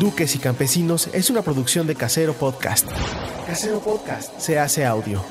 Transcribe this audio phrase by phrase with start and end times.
[0.00, 2.88] Duques y Campesinos es una producción de Casero Podcast.
[3.46, 5.22] Casero Podcast se hace audio.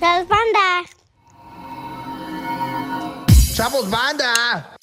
[0.00, 0.90] Las bandas.
[3.56, 4.76] ¡Chavos, banda!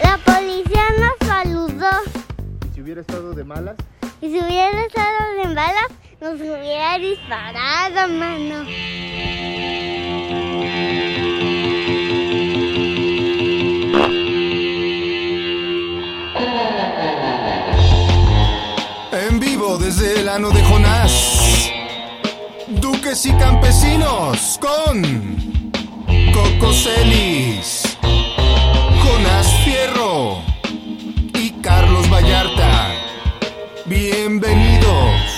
[0.00, 1.90] La policía nos saludó.
[2.72, 3.74] Si hubiera estado de malas,
[4.20, 5.88] Y si hubiera estado en balas,
[6.22, 8.64] nos hubiera disparado, mano.
[19.12, 21.72] En vivo desde el ano de Jonás.
[22.68, 25.02] Duques y campesinos con
[26.32, 30.40] Coco Celis, Jonás Fierro
[31.34, 32.94] y Carlos Vallarta.
[33.86, 35.31] Bienvenidos.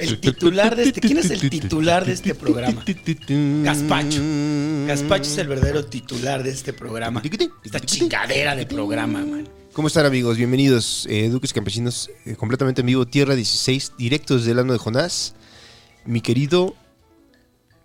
[0.00, 1.00] El titular de este.
[1.00, 2.82] ¿Quién es el titular de este programa?
[3.64, 4.22] Gaspacho.
[4.86, 7.22] Gaspacho es el verdadero titular de este programa.
[7.62, 9.46] Esta chingadera de programa, man.
[9.74, 10.38] ¿Cómo están amigos?
[10.38, 15.34] Bienvenidos, eh, Duques Campesinos, eh, completamente en vivo, Tierra 16, directos del ano de Jonás.
[16.06, 16.74] Mi querido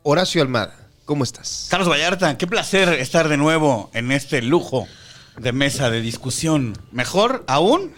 [0.03, 1.67] Horacio Almada, ¿cómo estás?
[1.69, 4.87] Carlos Vallarta, qué placer estar de nuevo en este lujo
[5.37, 6.77] de mesa de discusión.
[6.91, 7.93] Mejor aún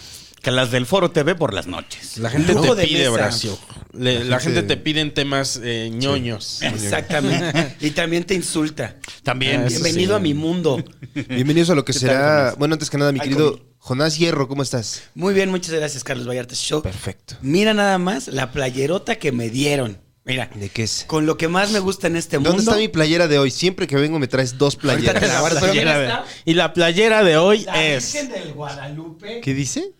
[0.48, 2.18] que las del Foro TV por las noches.
[2.20, 3.08] La gente Lujo te de pide.
[3.10, 3.60] Horacio.
[3.92, 6.62] Le- la, gente- gente te pide en temas eh, ñoños.
[6.62, 7.76] Exactamente.
[7.82, 8.96] y también te insulta.
[9.24, 9.64] También.
[9.64, 10.16] Ah, Bienvenido sí.
[10.16, 10.82] a mi mundo.
[11.28, 13.60] Bienvenidos a lo que ¿Qué tal, será, bueno, antes que nada, mi Ay, querido.
[13.80, 15.04] Jonás Hierro, ¿cómo estás?
[15.16, 16.82] Muy bien, muchas gracias, Carlos Vallarta Show.
[16.82, 17.36] Perfecto.
[17.42, 19.98] Mira nada más la playerota que me dieron.
[20.24, 21.04] Mira, ¿De qué es?
[21.08, 22.64] con lo que más me gusta en este ¿Dónde mundo.
[22.72, 23.52] está mi playera de hoy?
[23.52, 25.22] Siempre que vengo me traes dos playeras.
[25.22, 28.14] la Playera y la playera de hoy la es.
[28.14, 29.42] Virgen del Guadalupe.
[29.42, 29.92] ¿Qué dice?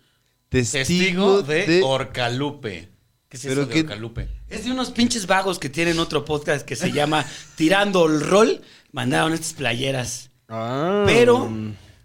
[0.48, 2.88] Testigo de, Orcalupe.
[3.28, 4.28] ¿Qué es eso de qué- Orcalupe?
[4.48, 7.24] Es de unos pinches vagos que tienen otro podcast que se llama
[7.56, 8.62] Tirando el Rol.
[8.92, 10.30] Mandaron estas playeras.
[10.48, 11.04] Ah.
[11.06, 11.50] Pero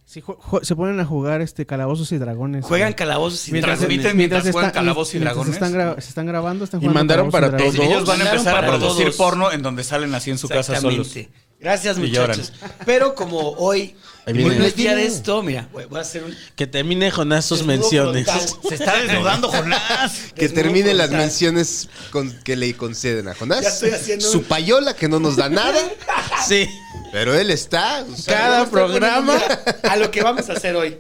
[0.06, 0.22] Sí,
[0.62, 2.64] se ponen a jugar este calabozos y dragones.
[2.66, 4.02] juegan calabozos y Mientras, dragones.
[4.02, 5.58] transmiten mientras juegan está- Calabozos y mientras Dragones.
[5.58, 7.76] Se están, gra- se están grabando, están Y jugando mandaron y para Dragones.
[7.76, 7.88] todos.
[7.90, 9.16] Ellos van a Mandaron empezar a para producir todos.
[9.16, 11.16] porno en donde salen así en su casa solos.
[11.64, 12.52] Gracias, Y muchachos.
[12.86, 13.96] Pero como hoy,
[14.28, 14.56] viene.
[14.60, 16.36] no es día de esto, mira, voy a hacer un.
[16.58, 18.26] Que termine Jonás sus desnudo menciones.
[18.26, 18.50] frontal.
[18.70, 20.12] Se está desnudando Jonás.
[20.36, 21.20] Que Desnudo termine las frontal.
[21.28, 23.62] menciones con, que le conceden a Jonás.
[23.62, 25.80] Ya estoy haciendo Su un- payola que no nos da nada,
[26.48, 26.68] Sí.
[27.14, 28.04] pero él está.
[28.12, 29.40] o sea, Cada programa.
[29.84, 30.98] A lo que vamos a hacer hoy.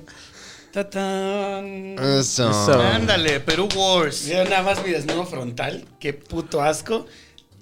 [0.71, 1.95] ¡Tatán!
[1.99, 2.49] Eso.
[2.49, 2.81] Eso.
[2.81, 4.23] Ándale, Perú Wars.
[4.27, 5.85] Mira nada más mi desnudo frontal.
[5.99, 7.05] Qué puto asco.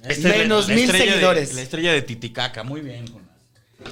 [0.03, 1.53] Esta es Menos la mil estrella de- seguidores.
[1.53, 2.63] la estrella de Titicaca.
[2.63, 3.29] Muy bien, Jonás.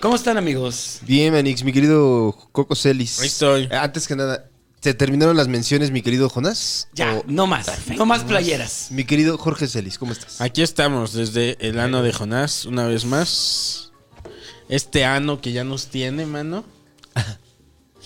[0.01, 0.99] ¿Cómo están, amigos?
[1.01, 3.19] Bien, Manix, mi querido Coco Celis.
[3.19, 3.63] Ahí estoy.
[3.63, 4.45] Eh, Antes que nada,
[4.81, 6.87] ¿se terminaron las menciones, mi querido Jonás?
[6.93, 7.67] Ya, O- no más.
[7.95, 8.87] No más playeras.
[8.91, 10.41] Mi querido Jorge Celis, ¿cómo estás?
[10.41, 13.91] Aquí estamos desde el ano de Jonás, una vez más.
[14.69, 16.63] Este ano que ya nos tiene, mano.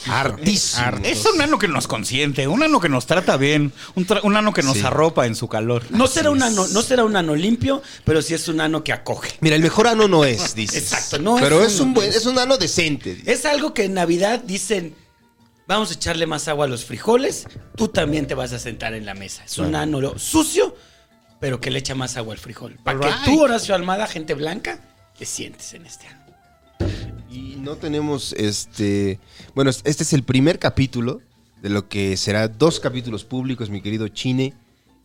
[0.07, 0.83] Hartísimo.
[0.85, 1.07] Hartos.
[1.07, 4.35] Es un ano que nos consiente, un ano que nos trata bien, un, tra- un
[4.35, 4.83] ano que nos Sí.
[4.85, 5.83] arropa en su calor.
[5.89, 8.94] No será, un ano, no será un ano limpio, pero sí es un ano que
[8.94, 9.31] acoge.
[9.41, 10.91] Mira, el mejor ano no es, dices.
[10.91, 13.21] Exacto, no es Pero es un buen, es un ano decente.
[13.25, 14.95] Es algo que en Navidad dicen,
[15.67, 17.45] vamos a echarle más agua a los frijoles,
[17.75, 19.44] tú también te vas a sentar en la mesa.
[19.45, 20.75] Es un ano sucio,
[21.39, 22.77] pero que le echa más agua al frijol.
[22.83, 24.79] Para que tú, Horacio Almada, gente blanca,
[25.17, 26.23] te sientes en este ano.
[27.63, 29.19] No tenemos este.
[29.56, 31.21] Bueno, este es el primer capítulo
[31.62, 34.54] de lo que será dos capítulos públicos, mi querido Chine,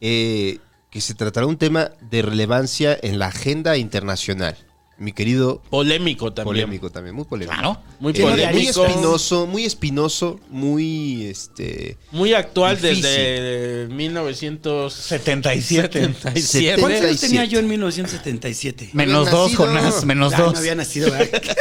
[0.00, 0.58] eh,
[0.90, 4.56] que se tratará un tema de relevancia en la agenda internacional.
[4.98, 6.64] Mi querido Polémico también.
[6.66, 7.52] polémico también, muy polémico.
[7.54, 7.80] Claro.
[8.00, 8.84] Muy Eh, muy polémico.
[8.86, 11.96] espinoso, muy espinoso, muy este.
[12.10, 13.02] Muy actual Difícil.
[13.04, 16.12] desde 1977.
[16.16, 16.80] 77.
[16.80, 17.26] ¿Cuántos años 77?
[17.28, 18.90] tenía yo en 1977?
[18.94, 19.54] Menos dos.
[19.54, 20.54] Jonás, menos Ah, dos.
[20.54, 21.40] no había nacido, ¿verdad?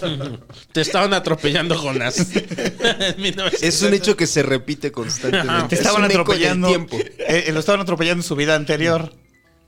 [0.72, 3.52] Te estaban atropellando, 1900.
[3.62, 5.68] Es un hecho que se repite constantemente.
[5.68, 6.68] Te Es estaban eco en el atropellando.
[6.68, 6.96] tiempo.
[7.18, 9.12] Eh, lo estaban atropellando en su vida anterior.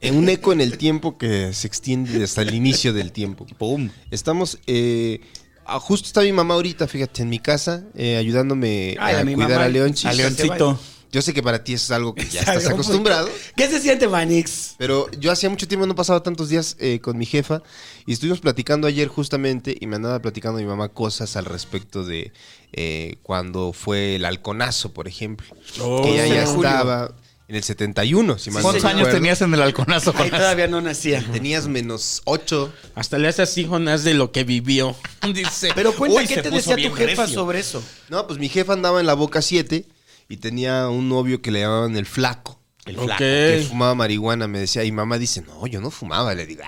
[0.00, 3.46] En un eco en el tiempo que se extiende hasta el inicio del tiempo.
[3.58, 3.90] Pum.
[4.12, 4.58] Estamos.
[4.66, 5.20] eh,
[5.66, 9.24] ah, justo está mi mamá ahorita, fíjate, en mi casa, eh, ayudándome Ay, a a
[9.24, 9.64] mi cuidar mamá.
[9.64, 10.06] a Leonchis.
[10.06, 10.78] A Leoncito.
[11.10, 13.28] Yo sé que para ti eso es algo que ya estás muy- acostumbrado.
[13.56, 14.74] ¿Qué se siente, Manix?
[14.78, 17.62] Pero yo hacía mucho tiempo no pasaba tantos días eh, con mi jefa
[18.06, 22.32] y estuvimos platicando ayer justamente y me andaba platicando mi mamá cosas al respecto de
[22.72, 25.46] eh, cuando fue el halconazo, por ejemplo.
[25.80, 26.02] Oh.
[26.02, 27.14] que ella ya estaba
[27.48, 29.16] en el 71, si mal no ¿Cuántos años recuerdo.
[29.16, 30.40] tenías en el halconazo, Ahí Jonás?
[30.40, 31.24] todavía no nacía.
[31.32, 32.70] Tenías menos 8.
[32.94, 34.94] Hasta le hace así, Jonás, de lo que vivió.
[35.32, 35.70] Dice.
[35.74, 37.34] Pero cuenta, Uy, ¿qué te decía tu jefa recio.
[37.34, 37.82] sobre eso?
[38.10, 39.86] No, pues mi jefa andaba en la boca 7
[40.28, 42.60] y tenía un novio que le llamaban el flaco.
[42.84, 43.18] El flaco.
[43.18, 44.84] Que fumaba marihuana, me decía.
[44.84, 46.34] Y mamá dice, no, yo no fumaba.
[46.34, 46.62] Le digo,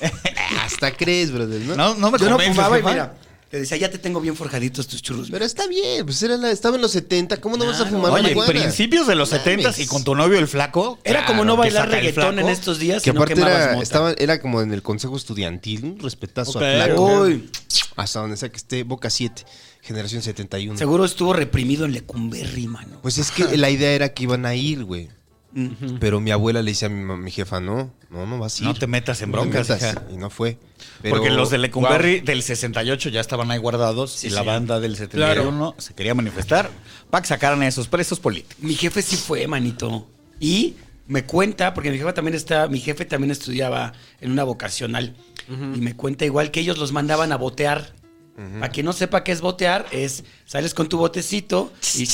[0.00, 1.60] "Ah, hasta crees, brother.
[1.62, 1.74] ¿no?
[1.76, 3.14] No, no me Yo no fumaba y mira,
[3.50, 5.30] te decía, ya te tengo bien forjaditos tus churros.
[5.30, 8.12] Pero está bien, pues era la- estaba en los 70, ¿cómo no vas a fumar
[8.12, 8.50] Oye, marihuana?
[8.50, 9.44] principios de los Mames.
[9.44, 10.98] 70 y con tu novio el flaco.
[11.02, 12.40] Era como no bailar reggaetón flaco.
[12.40, 13.82] en estos días, Que sino aparte quemabas era, mota.
[13.82, 17.20] estaba, era como en el consejo estudiantil, un respetazo Ok, a flaco.
[17.22, 17.50] Uy,
[17.96, 19.44] Hasta donde sea que esté, Boca 7,
[19.88, 20.78] generación 71.
[20.78, 22.98] seguro estuvo reprimido en Lecumberri, mano.
[23.02, 25.08] Pues es que la idea era que iban a ir, güey.
[25.98, 28.68] Pero mi abuela le dice a mi, jefa, no, no, no vas a ir.
[28.68, 29.92] No te metas en No broncas, metas.
[29.94, 30.04] hija.
[30.12, 30.58] Y no fue.
[31.02, 34.94] Pero- Porque los de Lecumberri del 68 ya estaban ahí guardados y la banda del
[34.96, 36.70] 71 se quería manifestar
[37.10, 38.56] para que sacaran a esos presos políticos.
[38.62, 40.06] Mi jefe sí fue, manito.
[40.38, 40.74] Y
[41.08, 45.16] me cuenta, porque mi jefe también está, mi jefe también estudiaba en una vocacional.
[45.48, 47.94] Y me cuenta igual que ellos los mandaban a botear.
[48.60, 52.06] Para quien no sepa qué es botear, es sales con tu botecito y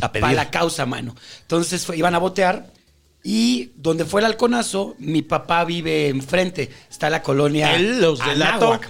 [0.00, 0.20] A pedir.
[0.20, 1.16] para la causa, mano.
[1.42, 2.72] Entonces fue- iban a botear
[3.24, 6.70] y donde fue el halconazo, mi papá vive enfrente.
[6.90, 8.20] Está la colonia Él los.
[8.20, 8.88] Anáhuac.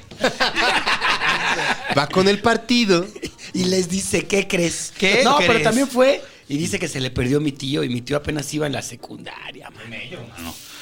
[1.96, 3.06] Va con el partido.
[3.56, 4.92] Y les dice, ¿qué crees?
[4.98, 8.00] ¿Qué No, pero también fue y dice que se le perdió mi tío y mi
[8.00, 9.84] tío apenas iba en la secundaria, man.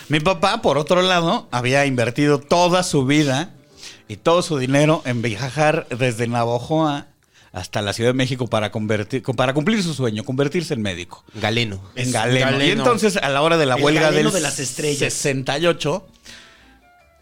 [0.08, 3.52] Mi papá, por otro lado, había invertido toda su vida
[4.12, 7.06] y todo su dinero en viajar desde Navojoa
[7.52, 11.24] hasta la Ciudad de México para convertir, para cumplir su sueño, convertirse en médico.
[11.34, 11.82] Galeno.
[11.94, 12.46] En galeno.
[12.46, 12.64] galeno.
[12.64, 15.12] Y entonces, a la hora de la El huelga galeno del de las estrellas.
[15.12, 16.06] 68,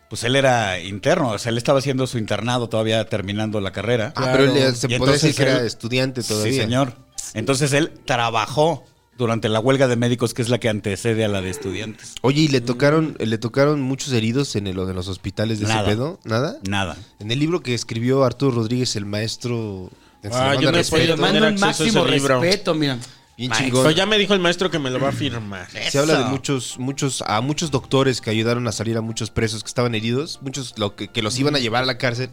[0.09, 4.13] pues él era interno, o sea, él estaba haciendo su internado todavía terminando la carrera.
[4.17, 6.53] Ah, pero él se puede decir entonces que era él- estudiante todavía.
[6.53, 6.95] Sí, señor.
[7.35, 8.85] Entonces él trabajó
[9.21, 12.15] durante la huelga de médicos, que es la que antecede a la de estudiantes.
[12.23, 15.83] Oye, ¿y le tocaron, le tocaron muchos heridos en el- en los hospitales de Nada.
[15.83, 16.19] ese pedo?
[16.25, 16.59] ¿Nada?
[16.69, 16.97] Nada.
[17.21, 19.91] En el libro que escribió Arturo Rodríguez, el maestro...
[20.33, 22.41] Ah, yo he respeto, mando un máximo libro.
[22.41, 22.99] respeto, mira.
[23.39, 23.67] Bien Maestro.
[23.69, 23.83] chingón.
[23.85, 25.67] Pero ya me dijo el maestro que me lo va a firmar.
[25.91, 29.63] Se habla de muchos, muchos, a muchos doctores que ayudaron a salir a muchos presos
[29.63, 32.29] que estaban heridos, muchos lo que, que los iban a llevar a la cárcel.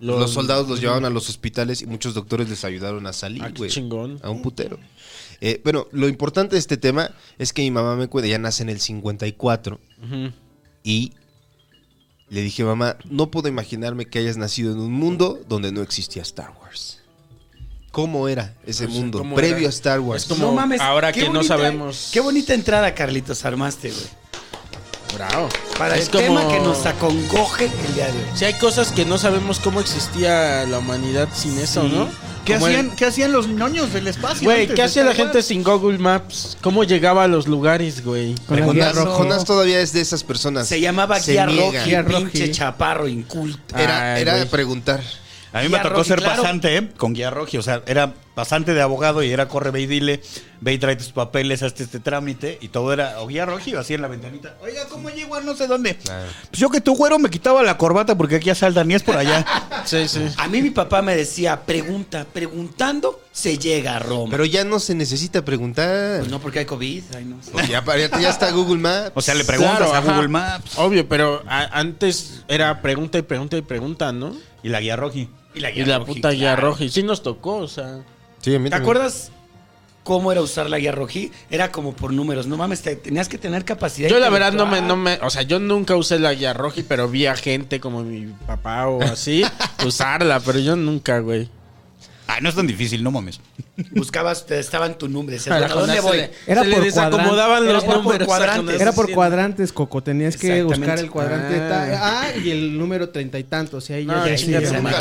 [0.00, 3.50] Los, soldados los llevaban a los hospitales y muchos doctores les ayudaron a salir, Ah,
[3.54, 3.68] güey.
[3.70, 4.18] chingón.
[4.22, 4.78] A un putero.
[5.40, 8.62] Eh, bueno, lo importante de este tema es que mi mamá me cuenta, ya nace
[8.62, 10.32] en el 54 Ujú.
[10.84, 11.12] y
[12.28, 16.22] le dije, mamá, no puedo imaginarme que hayas nacido en un mundo donde no existía
[16.22, 16.98] Star Wars.
[17.90, 19.66] ¿Cómo era ese No sé mundo previo era.
[19.66, 20.22] a Star Wars?
[20.22, 22.10] Es como ahora que no sabemos.
[22.12, 24.20] Qué bonita entrada, Carlitos, armaste, güey.
[25.16, 25.48] Bravo.
[25.76, 28.28] Para Es el como- tema que nos acongoje el día de hoy.
[28.36, 32.08] Si hay cosas que no sabemos cómo existía la humanidad sin eso, ¿no?
[32.44, 34.44] ¿Qué el- hacían, ¿Qué hacían los ñoños del espacio?
[34.44, 36.56] Güey, ¿qué hacía la gente sin Google Maps?
[36.60, 38.34] ¿Cómo llegaba a los lugares, güey?
[38.48, 38.96] Jonás.
[38.96, 40.66] Jonás todavía es de esas personas.
[40.66, 43.76] Se llamaba Se Guía Guía pinche chaparro inculto.
[43.76, 45.00] Era, Ay, era preguntar.
[45.52, 46.42] A mí Guía me tocó ser claro.
[46.42, 46.88] pasante ¿eh?
[46.96, 47.58] con guía roji.
[47.58, 50.22] O sea, era pasante de abogado y era corre, ve y dile,
[50.60, 52.58] ve y trae tus papeles, hazte este trámite.
[52.60, 54.54] Y todo era o guía roji o así en la ventanita.
[54.62, 55.94] Oiga, ¿cómo llego a no sé dónde?
[55.94, 59.16] Pues yo que tu güero me quitaba la corbata porque aquí asaltan y es por
[59.16, 59.44] allá.
[59.86, 60.20] Sí, sí.
[60.36, 64.30] A mí mi papá me decía, pregunta, preguntando se llega a Roma.
[64.30, 66.18] Pero ya no se necesita preguntar.
[66.18, 67.02] Pues no porque hay COVID.
[67.16, 67.36] Ay, no.
[67.50, 69.12] Porque ya, ya- ya está Google Maps.
[69.14, 70.12] O sea, le preguntas Claro, a ajá.
[70.12, 70.72] Google Maps.
[70.78, 74.36] Obvio, pero a- antes era pregunta y pregunta y pregunta, ¿no?
[74.62, 75.28] Y la guía roji.
[75.54, 76.68] Y la Y la Roji, puta guía claro.
[76.70, 76.84] roja.
[76.84, 78.00] Y sí nos tocó, o sea.
[78.40, 78.82] Sí, a mí ¿Te también.
[78.82, 79.32] acuerdas
[80.04, 82.46] cómo era usar la guía rojí, era como por números.
[82.46, 84.08] No mames, te- tenías que tener capacidad.
[84.08, 86.80] Yo la verdad no me, no me, o sea, yo nunca usé la guía roja,
[86.88, 89.44] pero vi a gente como mi papá o así
[89.86, 91.48] usarla, pero yo nunca, güey.
[92.32, 93.40] Ay, no es tan difícil, no mames.
[93.92, 95.34] Buscabas, te estaban tu nombre.
[95.36, 96.20] decías, A ¿a dónde voy?
[96.46, 98.22] Era por desacomodaban los números.
[98.22, 98.80] a cuadrantes.
[98.80, 100.02] Era por cuadrantes, Coco.
[100.02, 102.22] Tenías que buscar el cuadrante de ta- Ah.
[102.26, 103.90] ah, y el número treinta y tantos.
[103.90, 104.66] Y ahí No, ya ya- güey.
[104.66, 104.94] jamás.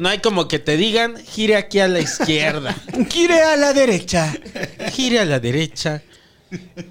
[0.00, 2.74] No hay como que te digan, gire aquí a la izquierda,
[3.10, 4.34] Gire a la derecha.
[4.92, 6.02] gire a la derecha.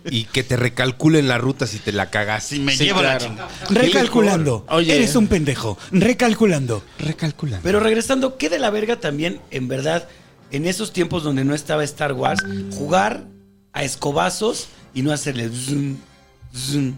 [0.10, 2.46] Y que te recalculen la ruta si te la cagas.
[2.46, 3.50] Si me Sí, lleva la chingada.
[3.70, 4.66] Recalculando.
[4.70, 4.96] Oye.
[4.96, 5.78] Eres un pendejo.
[5.92, 6.84] Recalculando.
[7.00, 7.64] Recalculando.
[7.64, 10.08] Pero regresando, ¿qué de la verga también, en verdad,
[10.52, 12.42] en esos tiempos donde no estaba Star Wars,
[12.78, 13.26] jugar
[13.74, 15.98] a escobazos y no hacerle zoom,
[16.56, 16.96] zoom,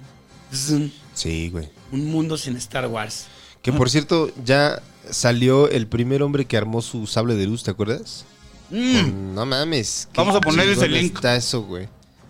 [0.54, 1.70] zoom, Sí, güey.
[1.92, 3.26] un mundo sin Star Wars?
[3.62, 7.72] Que por cierto, ya salió el primer hombre que armó su sable de luz, ¿te
[7.72, 8.26] acuerdas?
[8.70, 10.08] Con- No mames.
[10.14, 11.16] Vamos a ponerles el link.
[11.16, 11.88] Está eso, güey.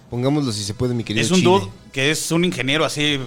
[0.09, 1.49] Pongámoslo si se puede, mi querido Es un Chile.
[1.49, 3.19] dude que es un ingeniero así,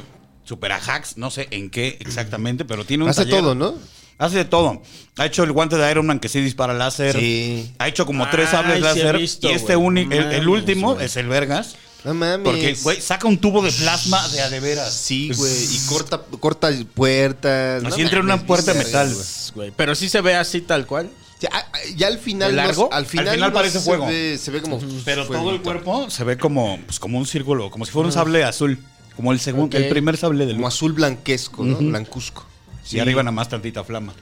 [0.45, 3.41] super a hacks, no sé en qué exactamente, pero tiene un Hace taller.
[3.41, 3.75] todo, ¿no?
[4.19, 4.83] Hace de todo.
[5.17, 7.19] Ha hecho el guante de Iron Man que sí dispara láser.
[7.19, 7.73] Sí.
[7.79, 9.17] Ha hecho como tres sables láser.
[9.17, 11.77] visto, y este único, el, último es el Vergas.
[12.05, 12.45] No mames.
[12.45, 14.93] Porque, güey, saca un tubo de plasma de a de veras.
[14.93, 15.53] Sí, güey.
[15.75, 17.85] Y corta, corta puertas.
[17.85, 19.15] Así No entra una mames, puerta de metal.
[19.55, 21.11] Güey, pero sí se ve así tal cual.
[21.41, 21.65] Ya, ah,
[21.97, 22.51] ya al final.
[22.51, 22.93] ¿De no- largo?
[22.93, 24.07] al final, Al final no parece se fuego.
[24.07, 24.79] ve- se ve como.
[25.05, 28.13] Pero todo el cuerpo se ve como, pues, como un círculo, como si fuera un
[28.13, 28.79] sable azul.
[29.17, 31.77] Como el segundo, el primer sable del Como azul blanquesco, ¿no?
[31.79, 32.47] Blancuzco.
[32.91, 34.15] Y arriba nada más tantita flama.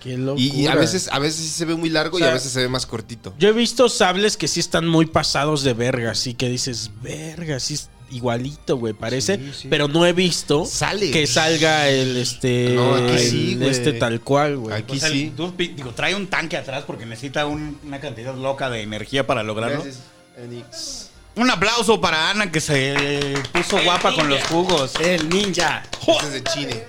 [0.00, 0.42] Qué locura.
[0.44, 2.34] Y, y a veces a veces sí se ve muy largo O sea, y a
[2.34, 3.34] veces se ve más cortito.
[3.38, 7.58] Yo he visto sables que sí están muy pasados de verga, así que dices, verga,
[7.58, 7.78] sí
[8.14, 9.36] igualito, güey, parece.
[9.36, 9.68] Sí, sí.
[9.68, 11.10] Pero no he visto Sale.
[11.10, 13.70] que salga el este No, aquí el- sí, güey.
[13.70, 14.76] este tal cual, güey.
[14.76, 15.32] Aquí O sea, sí.
[15.58, 19.82] digo, trae un tanque atrás porque necesita un- una cantidad loca de energía para lograrlo.
[19.82, 20.02] Gracias,
[20.38, 21.10] Enix.
[21.36, 24.92] Un aplauso para Ana que se puso guapa con los jugos.
[25.00, 25.82] El ninja.
[26.06, 26.86] Este es de Chile.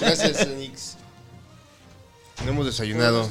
[0.00, 0.73] Gracias, Enix.
[2.42, 3.30] No hemos desayunado.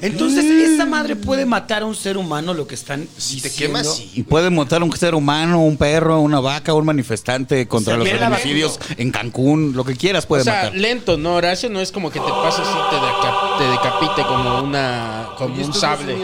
[0.00, 3.78] Entonces, esa madre puede matar a un ser humano, lo que están Si te diciendo.
[3.80, 4.10] quemas, sí.
[4.14, 7.98] Y puede matar a un ser humano, un perro, una vaca, un manifestante contra Se
[7.98, 10.74] los la homicidios en Cancún, lo que quieras puede o sea, matar.
[10.74, 11.68] lento, ¿no, Horacio?
[11.68, 15.74] No es como que te pase así, te, deca- te decapite como una como un
[15.74, 16.16] sable.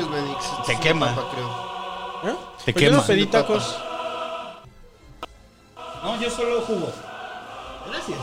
[0.67, 1.11] Te quema.
[1.11, 2.33] de papa, creo.
[2.33, 2.37] ¿Eh?
[2.65, 2.97] Te Pues yo quema.
[3.03, 3.77] no pedí tacos.
[6.03, 6.93] No, yo solo jugo.
[7.91, 8.19] Gracias.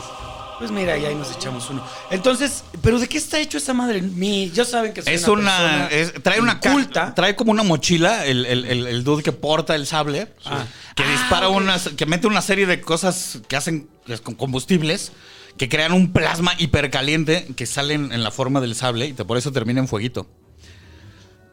[0.62, 1.84] Pues mira, y ahí nos echamos uno.
[2.12, 4.00] Entonces, ¿pero de qué está hecho esa madre?
[4.00, 5.50] Mi, ya saben que soy Es una.
[5.58, 7.12] persona es- trae una culta.
[7.16, 10.28] Trae como una mochila el, el, el, el dude que porta el sable.
[10.44, 10.64] Ah.
[10.94, 11.88] Que Ah, dispara unas.
[11.96, 15.10] Que mete una serie de cosas que hacen que es con combustibles.
[15.56, 19.36] Que crean un plasma hipercaliente que salen en la forma del sable y te- por
[19.38, 20.28] eso termina en fueguito.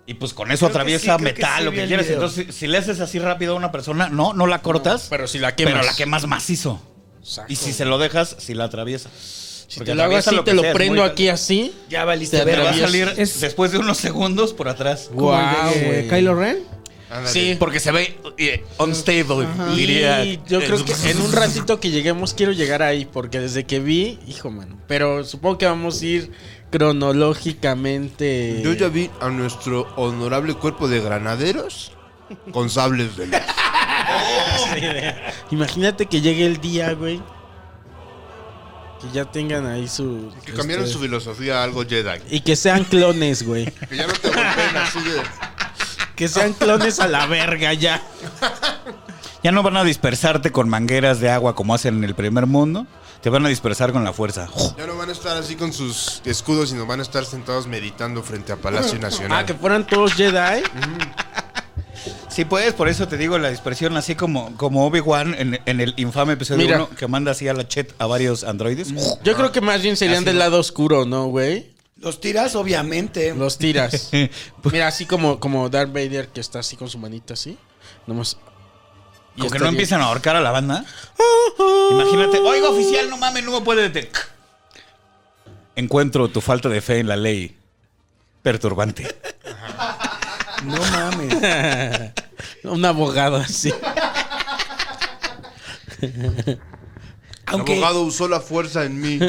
[0.05, 1.99] Y pues con eso Creo que atraviesa sí, metal, lo que video.
[1.99, 5.07] Entonces, si, si le haces así rápido a una persona, no, no la cortas.
[5.09, 5.73] Pero si la quemas.
[5.73, 6.81] pero la quemas macizo.
[7.21, 7.51] Exacto.
[7.51, 9.09] Y si se lo dejas, si la atraviesa.
[9.67, 11.73] Si Porque te lo hago así, lo te lo sea, prendo aquí así.
[11.89, 15.09] Ya valiste Te Te va a salir Es- después de unos segundos por atrás.
[15.11, 16.07] Eh, güey.
[16.07, 16.57] Kylo Ren.
[17.25, 17.55] Sí.
[17.57, 20.23] Porque se ve eh, unstable, diría.
[20.23, 23.79] Y yo creo que en un ratito que lleguemos quiero llegar ahí, porque desde que
[23.79, 24.79] vi, hijo mano.
[24.87, 26.31] Pero supongo que vamos a ir
[26.69, 28.61] cronológicamente.
[28.63, 31.91] Yo ya vi a nuestro honorable cuerpo de granaderos
[32.51, 33.39] con sables de luz.
[35.51, 37.21] Imagínate que llegue el día, güey.
[39.01, 40.31] Que ya tengan ahí su.
[40.45, 42.19] Que cambiaron este, su filosofía a algo Jedi.
[42.29, 43.65] Y que sean clones, güey.
[43.65, 45.21] Que ya no te golpeen así de.
[46.15, 48.01] Que sean clones a la verga ya.
[49.41, 52.87] Ya no van a dispersarte con mangueras de agua como hacen en el primer mundo.
[53.21, 54.49] Te van a dispersar con la fuerza.
[54.77, 58.21] Ya no van a estar así con sus escudos, sino van a estar sentados meditando
[58.21, 59.39] frente a Palacio Nacional.
[59.39, 60.61] Ah, que fueran todos Jedi.
[62.39, 65.93] Sí, pues, por eso te digo la dispersión, así como, como Obi-Wan en, en el
[65.97, 66.77] infame episodio Mira.
[66.85, 68.93] 1 que manda así a la chet a varios androides.
[69.25, 70.39] Yo creo que más bien serían Así del no.
[70.39, 71.73] lado oscuro, ¿no, güey?
[71.97, 73.35] Los tiras, obviamente.
[73.35, 74.09] Los tiras.
[74.71, 77.57] Mira, así como, como Darth Vader que está así con su manita así.
[78.07, 78.37] Nomás.
[78.37, 80.85] y Como que no estaría- empiezan a ahorcar a la banda.
[81.91, 84.11] Imagínate, oiga oficial, no mames, no me puede detener.
[85.75, 87.57] Encuentro tu falta de fe en la ley
[88.41, 89.13] perturbante.
[90.65, 92.11] No mames.
[92.63, 93.73] Un abogado así.
[96.01, 96.59] El
[97.47, 99.19] abogado usó la fuerza en mí,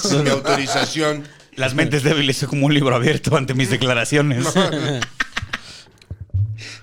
[0.00, 1.26] sin mi autorización.
[1.56, 4.46] Las mentes débiles son como un libro abierto ante mis declaraciones.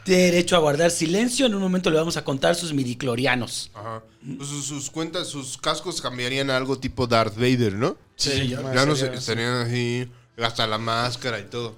[0.03, 1.45] tiene derecho a guardar silencio.
[1.45, 3.71] En un momento le vamos a contar sus midiclorianos.
[3.73, 4.03] Ajá.
[4.37, 7.97] Pues sus, sus cuentas, sus cascos cambiarían a algo tipo Darth Vader, ¿no?
[8.15, 11.77] Sí, Ya no sé, estarían así, hasta la máscara y todo.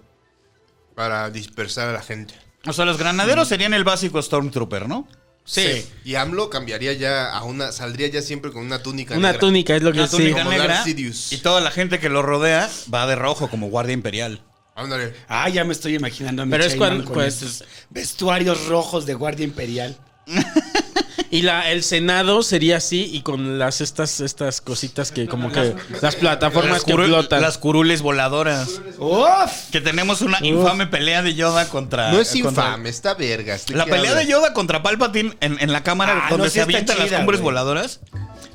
[0.96, 2.34] Para dispersar a la gente.
[2.66, 5.08] O sea, los granaderos serían el básico Stormtrooper, ¿no?
[5.46, 5.84] Sí.
[6.06, 9.40] Y AMLO cambiaría ya a una, saldría ya siempre con una túnica Una negra.
[9.40, 10.18] túnica es lo que Una sí.
[10.18, 10.84] túnica como negra.
[10.86, 14.44] Y toda la gente que lo rodea va de rojo como guardia imperial.
[14.76, 15.14] Ándale.
[15.28, 19.06] Ah, ya me estoy imaginando a mi Pero es cuando- con pues- estos vestuarios rojos
[19.06, 19.98] de guardia imperial.
[21.32, 25.76] Y la, el Senado sería así y con las estas estas cositas que como que
[26.02, 27.42] las plataformas Las, que curul- flotan.
[27.44, 28.82] las curules voladoras.
[28.98, 29.70] ¡Uf!
[29.72, 32.12] Que tenemos una infame pelea de Yoda contra.
[32.12, 33.68] No es contra- infame, está vergas.
[33.68, 36.56] ¿de La pelea de Yoda contra Palpatine en, en la cámara Ah, donde no, sí
[36.56, 37.52] se avientan las cumbres güey.
[37.54, 38.00] voladoras.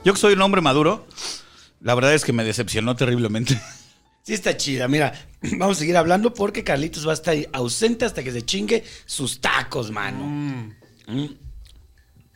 [0.04, 1.06] Yo que soy un hombre maduro,
[1.80, 3.60] la verdad es que me decepcionó terriblemente.
[4.24, 4.88] Sí está chida.
[4.88, 5.12] Mira,
[5.58, 9.40] vamos a seguir hablando porque Carlitos va a estar ausente hasta que se chingue sus
[9.40, 10.24] tacos, mano.
[10.26, 11.26] Mm.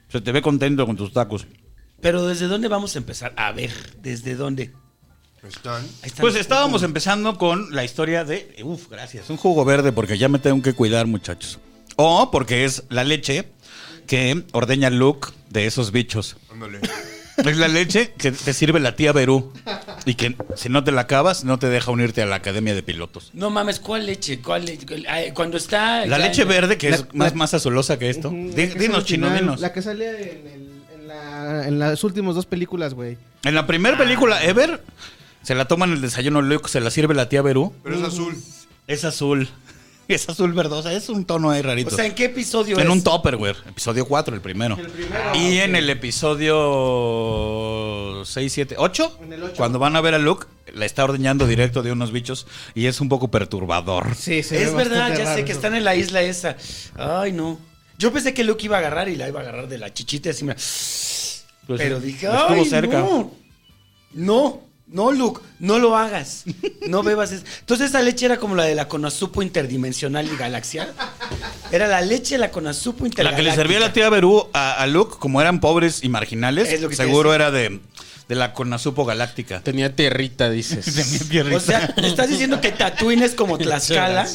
[0.08, 1.46] Se te ve contento con tus tacos.
[2.00, 3.32] Pero ¿desde dónde vamos a empezar?
[3.36, 4.72] A ver, ¿desde dónde?
[5.42, 5.86] Están.
[6.20, 8.56] Pues estábamos empezando con la historia de.
[8.64, 9.30] Uf, gracias.
[9.30, 11.58] Un jugo verde porque ya me tengo que cuidar, muchachos.
[11.96, 13.48] O porque es la leche
[14.06, 16.36] que ordeña Luke de esos bichos.
[16.50, 16.80] Ándale.
[17.44, 19.52] Es la leche que te sirve la tía Berú.
[20.04, 22.82] Y que si no te la acabas, no te deja unirte a la academia de
[22.82, 23.30] pilotos.
[23.32, 24.40] No mames, ¿cuál leche?
[24.40, 24.86] ¿Cuál leche?
[25.08, 26.04] Ay, Cuando está...
[26.06, 28.28] La ya- leche verde, que La- es más, la- más azulosa que esto.
[28.28, 29.60] Ujú, Di- la que es dinos, al chino, final, dinos.
[29.60, 33.16] La que salía en, el- en la- en las últimas dos películas, güey.
[33.44, 34.82] En la primera película ever,
[35.42, 37.72] se la toman el desayuno Luke, se la sirve la tía Berú.
[37.84, 38.36] Pero es azul.
[38.86, 39.48] Es azul.
[40.16, 41.90] Es azul verdosa, es un tono ahí rarito.
[41.94, 42.90] O sea, ¿en qué episodio En es?
[42.92, 44.76] un Tupperware, episodio 4, el primero.
[45.34, 45.88] y en el
[46.78, 49.54] episodio 6, 7, 8, En el ocho.
[49.56, 53.00] cuando van a ver a Luke, la está ordeñando directo de unos bichos y es
[53.00, 54.14] un poco perturbador.
[54.16, 54.56] Sí, sí.
[54.56, 56.56] Es verdad, ya sé que están en la isla esa.
[56.96, 57.58] Ay, no.
[57.98, 60.28] Yo pensé que Luke iba a agarrar y la iba a agarrar de la chichita
[60.28, 60.54] y así me...
[60.54, 63.00] Pues, Pero dije, estuvo ay, cerca.
[63.00, 63.32] no.
[64.14, 66.44] No, no, Luke, no lo hagas.
[66.88, 67.44] No bebas eso.
[67.60, 70.92] Entonces esa leche era como la de la Konosupo interdimensional y galaxial.
[71.70, 73.44] Era la leche de la Konosupo La intergaláctica.
[73.44, 76.80] que le servía la tía Berú a, a Luke, como eran pobres y marginales, Es
[76.80, 77.80] lo que te seguro era de,
[78.28, 79.60] de la Conasupo Galáctica.
[79.60, 80.86] Tenía tierrita, dices.
[81.54, 84.26] O sea, ¿estás diciendo que Tatooine es como Tlaxcala?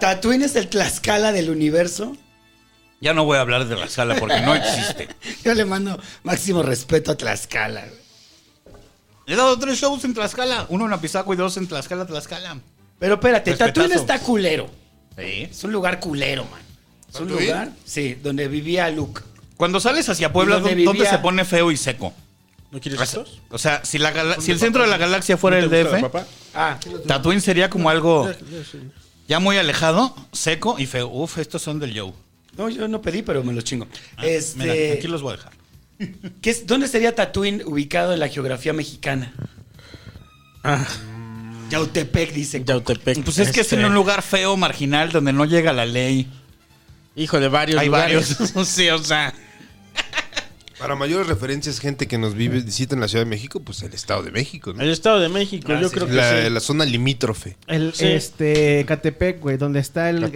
[0.00, 2.16] ¿Tatooine es el Tlaxcala del universo?
[3.00, 5.08] Ya no voy a hablar de la sala porque no existe.
[5.44, 7.84] Yo le mando máximo respeto a Tlaxcala.
[9.26, 10.66] He dado tres shows en Tlaxcala.
[10.68, 12.58] Uno en Apizaco y dos en Tlaxcala, Tlaxcala.
[12.98, 13.72] Pero espérate, Respetazo.
[13.74, 14.70] Tatooine está culero.
[15.16, 15.48] Sí.
[15.50, 16.60] Es un lugar culero, man.
[17.12, 19.22] Es un lugar, sí, donde vivía Luke.
[19.56, 22.12] Cuando sales hacia Puebla, ¿Y dónde se pone feo y seco?
[22.72, 23.40] ¿No quieres estos?
[23.50, 25.82] o sea, si, la gala- si el centro de la galaxia fuera el ¿No te
[25.84, 26.26] gusta la DF, papa?
[26.54, 28.28] Ah, Tatooine sería como algo
[29.28, 31.06] ya muy alejado, seco y feo.
[31.08, 32.12] Uf, estos son del Joe.
[32.56, 33.86] no, yo no pedí, pero me los chingo.
[34.16, 35.52] Ah, este, Mira, aquí los voy a dejar.
[36.40, 39.32] ¿Qué es- ¿Dónde sería Tatooine ubicado en la geografía mexicana?
[40.62, 40.86] Ah,
[41.70, 42.62] Yautepec, dice.
[42.64, 43.22] Yautepec.
[43.24, 46.28] Pues es que es Este, en un lugar feo, marginal, donde no llega la ley.
[47.16, 48.38] Hijo de varios Hay lugares.
[48.38, 48.68] varios.
[48.68, 49.32] sí, o sea.
[50.78, 53.94] Para mayores referencias, gente que nos vive, visita en la Ciudad de México, pues el
[53.94, 54.82] Estado de México, ¿no?
[54.82, 56.50] El Estado de México, Ah, yo sí, creo que La, sí.
[56.50, 57.56] la zona limítrofe.
[57.66, 58.06] El, Sí.
[58.06, 60.30] Este, Catepec, güey, donde está el,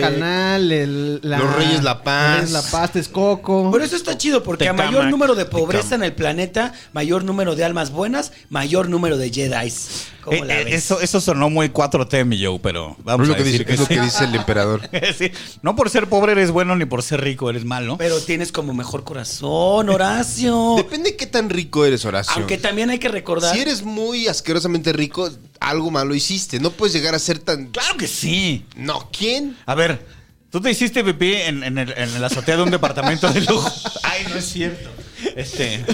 [0.00, 2.40] Canal, el, la- Los Reyes La Paz.
[2.42, 3.70] Los Reyes La Paz, Texcoco.
[3.70, 7.54] Por eso está chido, porque a mayor número de pobreza en el planeta, mayor número
[7.54, 10.06] de almas buenas, mayor número de Jedis.
[10.22, 10.74] ¿Cómo Eh, la eh, ves?
[10.84, 13.64] eso, eso sonó muy 4T, mi Joe, pero vamos es lo a que decir dice,
[13.66, 13.94] que es lo sí.
[13.94, 14.80] que dice el emperador.
[15.18, 15.30] Sí,
[15.62, 17.96] No por ser pobre eres bueno, ni por ser rico eres malo.
[17.98, 20.74] Pero tienes como mejor corazón, Horacio.
[20.78, 22.32] Depende qué tan rico eres, Horacio.
[22.36, 23.54] Aunque también hay que recordar.
[23.54, 25.30] Si eres muy asquerosamente rico,
[25.60, 26.60] algo malo hiciste.
[26.60, 27.66] No puedes llegar a ser tan...
[27.66, 28.64] Claro que sí.
[28.76, 29.56] No, ¿quién?
[29.66, 30.06] A ver,
[30.50, 33.70] tú te hiciste pipí en, en el, en la azotea de un departamento de lujo.
[34.02, 34.88] Ay, no es cierto.
[35.36, 35.84] Este,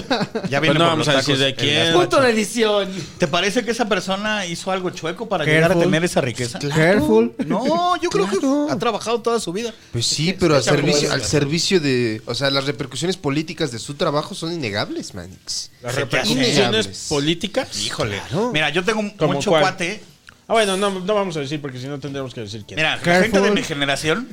[0.49, 1.93] ya viene Pues no vamos a decir de el quién.
[1.93, 2.89] Punto de edición.
[3.17, 5.83] ¿Te parece que esa persona hizo algo chueco para llegar a Careful.
[5.83, 6.59] tener esa riqueza?
[6.59, 7.33] Careful.
[7.45, 8.65] No, yo creo Claro.
[8.67, 9.73] que ha trabajado toda su vida.
[9.91, 12.21] Pues sí, pero al servicio, al servicio de...
[12.25, 15.71] O sea, las repercusiones políticas de su trabajo son innegables, Manix.
[15.81, 17.77] Las repercusiones políticas.
[17.85, 18.21] Híjole.
[18.53, 19.61] Mira, yo tengo ¿Cómo mucho cuál?
[19.63, 20.01] cuate.
[20.47, 22.77] Ah, bueno, no, no vamos a decir porque si no tendremos que decir quién.
[22.77, 23.23] Mira, la Careful.
[23.33, 24.27] gente de mi generación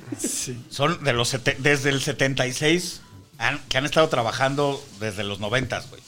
[0.71, 3.03] son de los sete- desde el 76
[3.39, 6.03] han- que han estado trabajando desde los 90, güey.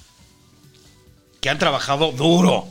[1.41, 2.67] Que han trabajado duro.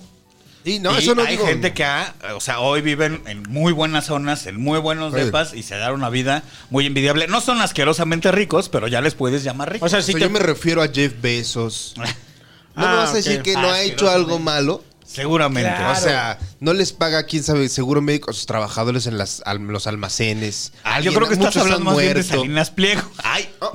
[0.65, 1.45] Y no, Y eso no hay digo...
[1.47, 5.23] gente que ha, o sea, hoy viven en muy buenas zonas, en muy buenos Oye.
[5.25, 7.27] depas y se dan una vida muy envidiable.
[7.27, 9.85] No son asquerosamente ricos, pero ya les puedes llamar ricos.
[9.85, 10.25] O sea, O si sea, te...
[10.25, 11.93] yo me refiero a Jeff Bezos.
[12.75, 14.83] ¿No Ah, me vas a decir que no ha hecho algo malo?
[15.05, 15.69] Seguramente.
[15.73, 15.97] Claro.
[15.97, 19.59] O sea, no les paga, quién sabe, seguro médico a sus trabajadores en las, al-
[19.65, 20.73] los almacenes.
[20.83, 22.23] Ah, yo creo que estás hablando más bien de.
[22.23, 23.01] Salinas Pliego.
[23.23, 23.71] Ay, Oh,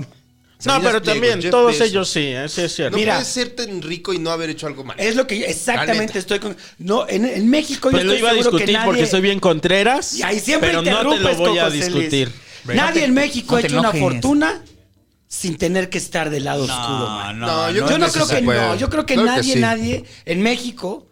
[0.64, 1.86] No, Salinas pero Pliego, también, Jeff todos Bezos.
[1.88, 2.92] ellos sí, eh, sí es cierto.
[2.92, 3.14] No Mira.
[3.14, 4.98] puedes ser tan rico y no haber hecho algo mal.
[5.00, 6.56] Es lo que yo exactamente estoy con.
[6.78, 9.06] No, en, en México yo pero lo estoy iba a seguro que discutir nadie- porque
[9.06, 10.14] soy bien contreras.
[10.14, 11.86] Y ahí siempre pero no te lo interrumpes, voy a Coco Celis.
[11.94, 12.32] discutir.
[12.64, 14.00] Nadie en México no ha te hecho una enojes.
[14.00, 14.62] fortuna
[15.26, 17.38] sin tener que estar del lado oscuro, man.
[17.40, 18.74] No, yo no creo que no.
[18.76, 19.60] Yo creo que Claro que nadie, sí.
[19.60, 21.08] nadie en México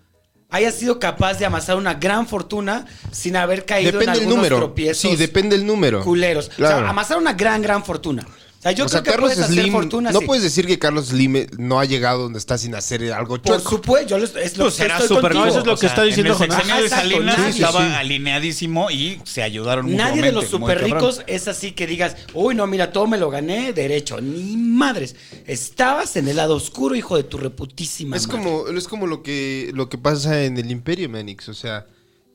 [0.53, 4.37] haya sido capaz de amasar una gran fortuna sin haber caído Depende en del algunos
[4.37, 4.57] número.
[4.59, 6.03] tropiezos Sí, depende del número.
[6.05, 6.49] culeros.
[6.49, 6.79] O Claro.
[6.81, 8.27] sea, amasar una gran, gran fortuna.
[8.61, 10.13] O sea, yo o creo sea, que Carlos puedes hacer fortuna.
[10.13, 10.27] no sí.
[10.27, 13.71] puedes decir que Carlos Slim no ha llegado donde está sin hacer algo Por chueco.
[13.71, 15.45] supuesto, yo lo- es lo Pues que será estoy contigo.
[15.45, 19.43] No, eso es lo que está diciendo en el de estaba Sí, alineadísimo y se
[19.43, 23.17] ayudaron Nadie de los super ricos es así que digas, uy, no, mira, todo me
[23.17, 24.21] lo gané derecho.
[24.21, 25.17] Ni madres.
[25.47, 28.15] Estabas en el lado oscuro, hijo de tu reputísima.
[28.15, 28.43] Es madre.
[28.43, 31.49] como, es como lo que, lo que pasa en el Imperio, Manix.
[31.49, 31.87] O sea,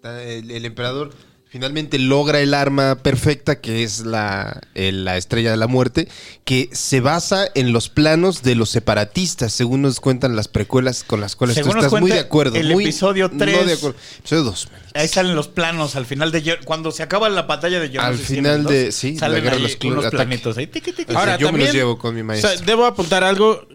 [0.03, 1.13] el emperador
[1.55, 6.09] finalmente logra el arma perfecta, que es la, la estrella de la muerte,
[6.43, 11.21] que se basa en los planos de los separatistas, según nos cuentan las precuelas con
[11.21, 12.57] las cuales Según tú estás muy de acuerdo.
[12.57, 13.65] el muy- episodio No tres.
[13.67, 13.97] de acuerdo.
[14.19, 14.67] Episodio 2.
[14.95, 18.17] Ahí salen los planos al final de cuando se acaba la batalla de Jonas Al
[18.17, 18.91] final de- ¿no?
[18.91, 20.15] sí, salen ahí los unos ataque.
[20.17, 20.67] planitos ahí.
[20.67, 21.13] tiqui, tiqui.
[21.15, 22.49] O sea, yo me los llevo con mi o maestro.
[22.51, 23.65] sea, debo apuntar algo.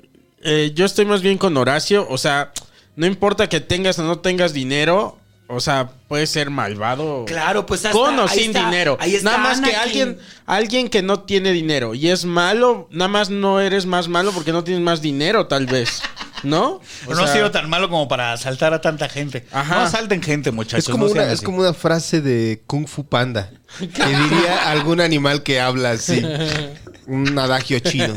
[0.42, 2.06] eh, yo estoy más bien con Horacio.
[2.10, 2.52] O sea,
[2.96, 5.16] no importa que tengas o no tengas dinero.
[5.52, 7.24] O sea, puedes ser malvado.
[7.26, 8.96] Claro, pues hasta- Con o ahí sin está- dinero.
[9.00, 13.08] ahí está nada más que alguien, alguien que no tiene dinero y es malo, nada
[13.08, 16.02] más no eres más malo porque no tienes más dinero, tal vez.
[16.42, 16.80] ¿No?
[17.06, 19.44] Pero no ha sido tan malo como para asaltar a tanta gente.
[19.52, 19.74] Ajá.
[19.74, 20.86] No asalten gente, muchachos.
[20.86, 21.44] Es como, no sean una, es así.
[21.44, 23.50] como una frase de Kung Fu Panda.
[23.78, 26.22] Que diría algún animal que habla así.
[27.06, 28.14] Un adagio chino.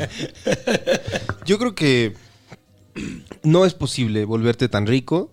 [1.46, 2.14] Yo creo que
[3.42, 5.33] no es posible volverte tan rico.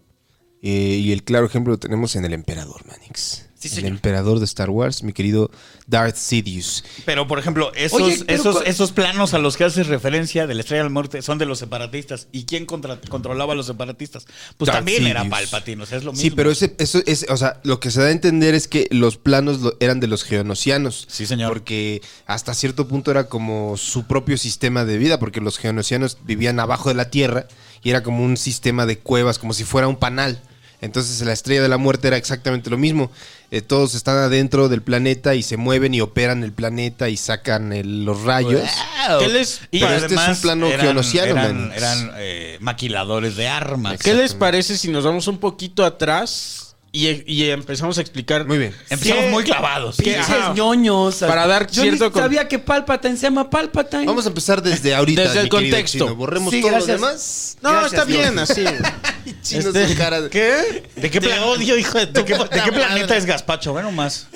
[0.63, 0.69] Eh,
[1.03, 3.47] y el claro ejemplo lo tenemos en el emperador, Manix.
[3.61, 3.91] Sí, el señor.
[3.93, 5.51] emperador de Star Wars, mi querido
[5.87, 6.83] Darth Sidious.
[7.05, 10.55] Pero, por ejemplo, esos, Oye, pero esos, esos planos a los que haces referencia de
[10.55, 12.29] la Estrella de la Muerte son de los separatistas.
[12.33, 14.25] ¿Y quién contra- controlaba a los separatistas?
[14.57, 15.29] Pues Darth también era.
[15.29, 16.23] Palpatine, o sea, es lo mismo.
[16.23, 18.89] Sí, pero ese, eso es, o sea, lo que se da a entender es que
[18.91, 21.07] los planos lo- eran de los geonosianos.
[21.11, 21.53] Sí, señor.
[21.53, 26.61] Porque hasta cierto punto era como su propio sistema de vida, porque los geonosianos vivían
[26.61, 27.47] abajo de la tierra
[27.83, 30.41] y era como un sistema de cuevas, como si fuera un panal.
[30.83, 33.11] Entonces la estrella de la muerte era exactamente lo mismo.
[33.51, 37.73] Eh, todos están adentro del planeta y se mueven y operan el planeta y sacan
[37.73, 38.63] el- los rayos.
[39.09, 39.19] Wow.
[39.21, 41.73] ¿Qué les- Y Pero este es un plano eran, geonosiano, eran, man.
[41.77, 43.99] eran, eh, maquiladores de armas.
[44.01, 48.47] ¿Qué les parece si nos vamos un poquito atrás y, y empezamos a explicar?
[48.47, 48.75] Muy bien.
[48.89, 49.31] Empezamos ¿Qué?
[49.31, 49.97] muy clavados.
[50.03, 50.17] ¿Qué?
[50.17, 50.53] Ajá.
[50.55, 51.17] ñoños.
[51.17, 54.07] Para dar Yo cierto con- sabía que Palpatine se llama Palpatine.
[54.07, 55.23] Vamos a empezar desde ahorita.
[55.23, 56.05] Desde el contexto.
[56.07, 56.17] Chino.
[56.17, 57.01] Borremos Sí, todo gracias.
[57.01, 57.57] lo demás.
[57.63, 58.51] No, Gracias, está bien, Dios.
[58.51, 58.65] así.
[59.43, 60.29] Chino Este, cara.
[60.31, 60.83] ¿Qué?
[60.97, 63.73] ¿De qué, Te plan- odio, hijo de ¿De qué, de qué planeta es Gazpacho?
[63.73, 64.27] Bueno, más.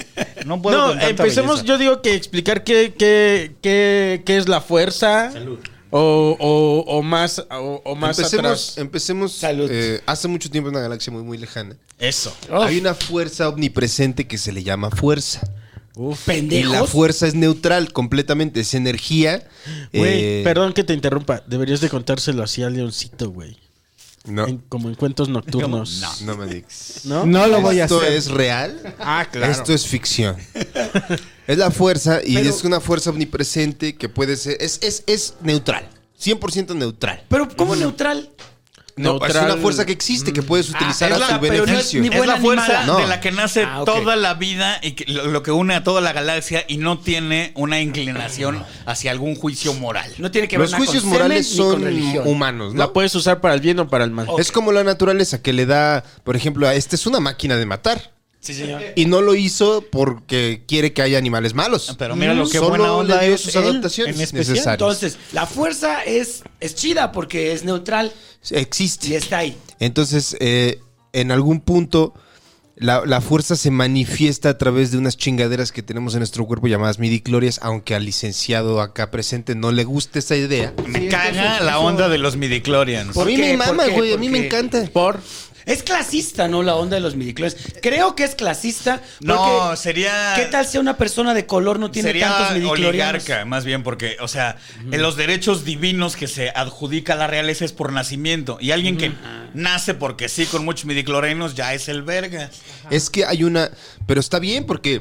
[0.46, 1.66] No puedo No, con tanta empecemos, belleza.
[1.66, 5.32] yo digo que explicar qué, qué, qué, qué es la fuerza.
[5.96, 8.78] O, o, o más, o, o más empecemos, atrás.
[8.78, 9.68] empecemos Salud.
[9.70, 11.76] eh, hace mucho tiempo en una galaxia muy muy lejana.
[12.00, 12.36] Eso.
[12.50, 15.48] Hay una fuerza omnipresente que se le llama fuerza.
[15.96, 16.72] Y pendejos.
[16.72, 19.46] la fuerza es neutral completamente, es energía.
[19.92, 21.44] Güey, eh, perdón que te interrumpa.
[21.46, 23.56] Deberías de contárselo así al leoncito, güey.
[24.26, 26.22] No, En- como en cuentos nocturnos.
[26.22, 27.00] no me digas.
[27.04, 27.26] ¿No?
[27.26, 28.12] No lo voy a Esto hacer.
[28.14, 28.94] es real.
[28.98, 29.52] Ah, claro.
[29.52, 30.36] Esto es ficción.
[31.46, 34.56] es la fuerza y Pero- es una fuerza omnipresente que puede ser.
[34.60, 35.88] Es, es, es neutral.
[36.18, 37.22] 100% neutral.
[37.28, 38.30] Pero, ¿cómo neutral?
[38.96, 39.30] No, Neutral.
[39.48, 41.66] es una fuerza que existe, que puedes utilizar es a la- tu pero no es
[41.66, 42.04] beneficio.
[42.04, 42.84] Es buena la fuerza.
[42.86, 42.98] No.
[42.98, 45.82] de la que nace Ah, toda la vida y que- lo, lo que une a
[45.82, 50.12] toda la galaxia y no tiene una inclinación hacia algún juicio moral.
[50.18, 51.84] No tiene que ver Los nada juicios con morales son
[52.24, 52.78] humanos, ¿no?
[52.78, 54.28] La puedes usar para el bien o para el mal.
[54.38, 57.66] Es como la naturaleza que le da, por ejemplo, a este es una máquina de
[57.66, 58.13] matar.
[58.44, 58.82] Sí, señor.
[58.94, 61.94] Y no lo hizo porque quiere que haya animales malos.
[61.98, 64.48] Pero mira lo que Solo buena onda le dio es sus él, adaptaciones en especial.
[64.54, 64.80] necesarias.
[64.80, 68.12] Entonces, la fuerza es, es chida porque es neutral
[68.50, 69.08] Existe.
[69.08, 69.56] y está ahí.
[69.80, 70.78] Entonces, eh,
[71.14, 72.12] en algún punto,
[72.76, 76.66] la, la fuerza se manifiesta a través de unas chingaderas que tenemos en nuestro cuerpo
[76.66, 80.74] llamadas midichlorias, aunque al licenciado acá presente no le guste esa idea.
[80.86, 83.14] Me caga la onda de los midichlorians.
[83.14, 83.42] ¿Por a mí qué?
[83.56, 83.90] me ¿Por mama, qué?
[83.92, 84.32] güey, a ¿Por mí qué?
[84.32, 84.84] me encanta.
[84.92, 85.20] Por.
[85.66, 86.62] Es clasista, ¿no?
[86.62, 87.56] La onda de los midiclones.
[87.82, 89.02] Creo que es clasista.
[89.20, 93.22] No, porque sería- ¿Qué tal si una persona de color no tiene Sería tantos midichlorianos?
[93.24, 94.56] oligarca, más bien, porque, o sea,
[94.90, 98.58] en los derechos divinos que se adjudica a la realeza es por nacimiento.
[98.60, 99.12] Y alguien que
[99.54, 102.50] nace porque sí, con muchos midichlorianos, ya es el verga.
[102.90, 103.70] Es que hay una.
[104.06, 105.00] Pero está bien porque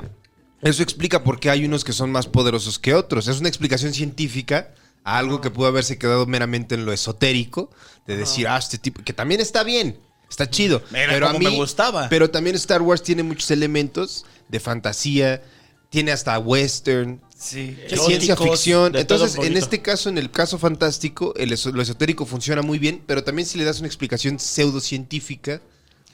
[0.62, 3.28] eso explica por qué hay unos que son más poderosos que otros.
[3.28, 4.70] Es una explicación científica
[5.04, 7.70] a algo que pudo haberse quedado meramente en lo esotérico.
[8.08, 9.02] De decir, ah, este tipo.
[9.04, 10.00] Que también está bien.
[10.34, 10.82] Está chido.
[10.92, 11.46] Era pero a mí.
[11.46, 12.10] me gustaba.
[12.10, 15.44] Pero también Star Wars tiene muchos elementos de fantasía.
[15.92, 17.22] Tiene hasta western.
[17.38, 17.78] Sí.
[18.08, 18.96] ciencia ficción.
[18.96, 23.04] Entonces, en este caso, en el caso fantástico, el eso- lo esotérico funciona muy bien,
[23.06, 25.62] pero también si le das una explicación pseudocientífica,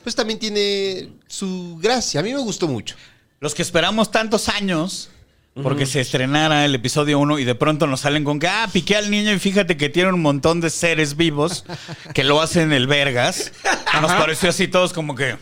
[0.04, 2.20] pues también tiene su gracia.
[2.20, 2.96] A mí me gustó mucho.
[3.40, 5.10] Los que esperamos tantos años
[5.62, 8.96] porque se estrenara el episodio 1 y de pronto nos salen con que, ah, piqué
[8.96, 11.66] al niño y fíjate que tiene un montón de seres vivos
[12.14, 13.52] que lo hacen el vergas.
[14.02, 15.36] Nos pareció así todos como que...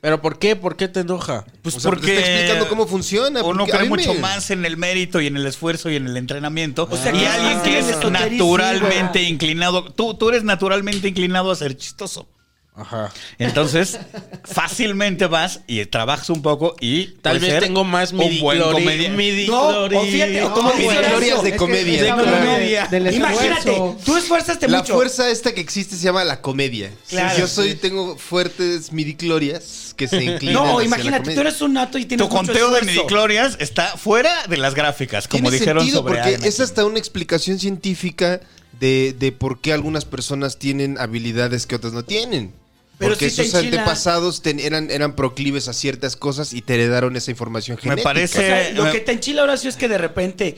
[0.00, 0.54] ¿Pero por qué?
[0.54, 1.46] ¿Por qué te enoja?
[1.62, 4.76] Pues O sea, porque está explicando cómo funciona, Uno cree mucho me- más en el
[4.76, 6.86] mérito y en el esfuerzo y en el entrenamiento.
[6.90, 9.84] O sea, y que alguien que es naturalmente inclinado.
[9.92, 12.28] Tú, tú eres naturalmente inclinado a ser chistoso.
[12.76, 13.12] Ajá.
[13.38, 14.00] Entonces,
[14.44, 19.84] fácilmente vas y trabajas un poco y Tal vez tengo más un buen midichlori- No,
[19.84, 22.02] o fíjate, o como de es que- comedia.
[22.02, 22.86] de De comedia.
[22.88, 24.94] del Imagínate, tú esfuerzaste La mucho.
[24.94, 26.90] fuerza esta que existe se llama la comedia.
[27.08, 27.38] Claro.
[27.38, 30.54] Yo soy, tengo fuertes midiclorias que se inclinan.
[30.54, 31.34] No, hacia la imagínate, comedia.
[31.42, 33.00] tú eres un nato y tienes Tu mucho conteo de esfuerzo.
[33.02, 36.98] midiclorias está fuera de las gráficas, como Tiene dijeron sentido sobre porque es hasta una
[36.98, 38.40] explicación científica
[38.80, 42.52] de, de por qué algunas personas tienen habilidades que otras no tienen.
[42.98, 46.74] Pero porque sí te sus antepasados ten- eran, eran proclives a ciertas cosas y te
[46.74, 48.04] heredaron esa información Me genética.
[48.04, 50.56] parece- O sea, lo me- que te enchila, Horacio, es que de repente,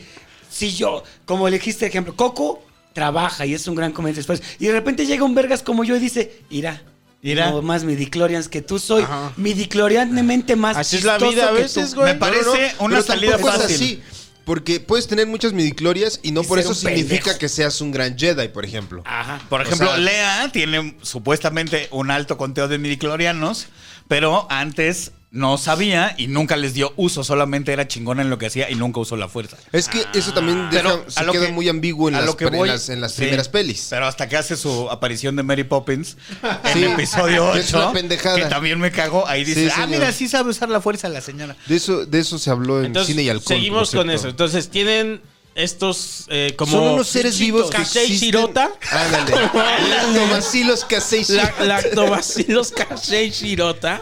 [0.50, 4.66] si yo, como le dijiste ejemplo, Coco trabaja y es un gran comediante después, y
[4.66, 6.82] de repente llega un vergas como yo y dice, irá.
[7.22, 7.50] Irá.
[7.50, 9.02] No más midichlorians que tú soy.
[9.02, 9.32] Ajá.
[9.36, 12.12] Midichlorianmente más Así es la vida a veces, güey.
[12.12, 13.74] Me parece No, no, una salida fácil.
[13.74, 14.02] así,
[14.46, 17.38] porque puedes tener muchas midiclorias y no Y por eso significa pendejo.
[17.40, 19.02] que seas un gran Jedi, por ejemplo.
[19.04, 19.40] Ajá.
[19.50, 23.66] Por O ejemplo, sea- Lea tiene supuestamente un alto conteo de midiclorianos,
[24.06, 28.46] pero antes no sabía y nunca les dio uso, solamente era chingona en lo que
[28.46, 29.56] hacía y nunca usó la fuerza.
[29.72, 32.18] Es que eso también deja- Pero se a lo queda que- muy ambiguo en a
[32.20, 33.88] las, lo que en voy- las- en las sí, primeras pelis.
[33.90, 36.16] Pero hasta que hace su aparición de Mary Poppins
[36.64, 38.36] en Sí, el episodio que 8, es una pendejada.
[38.36, 41.20] que también me cagó, ahí dice, Sí, ah, mira, sí sabe usar la fuerza la
[41.20, 41.54] señora.
[41.66, 43.46] De eso, de eso se habló en Entonces, cine y alcohol.
[43.48, 44.28] seguimos con eso.
[44.28, 45.20] Entonces, tienen
[45.56, 46.70] estos eh, como...
[46.72, 48.16] Son unos seres vivos que existen.
[48.18, 48.70] Shirota.
[48.90, 49.32] Ándale.
[49.88, 51.64] Lactobacilos casei Shirota.
[51.64, 54.00] lactobacilos Kasei Shirota.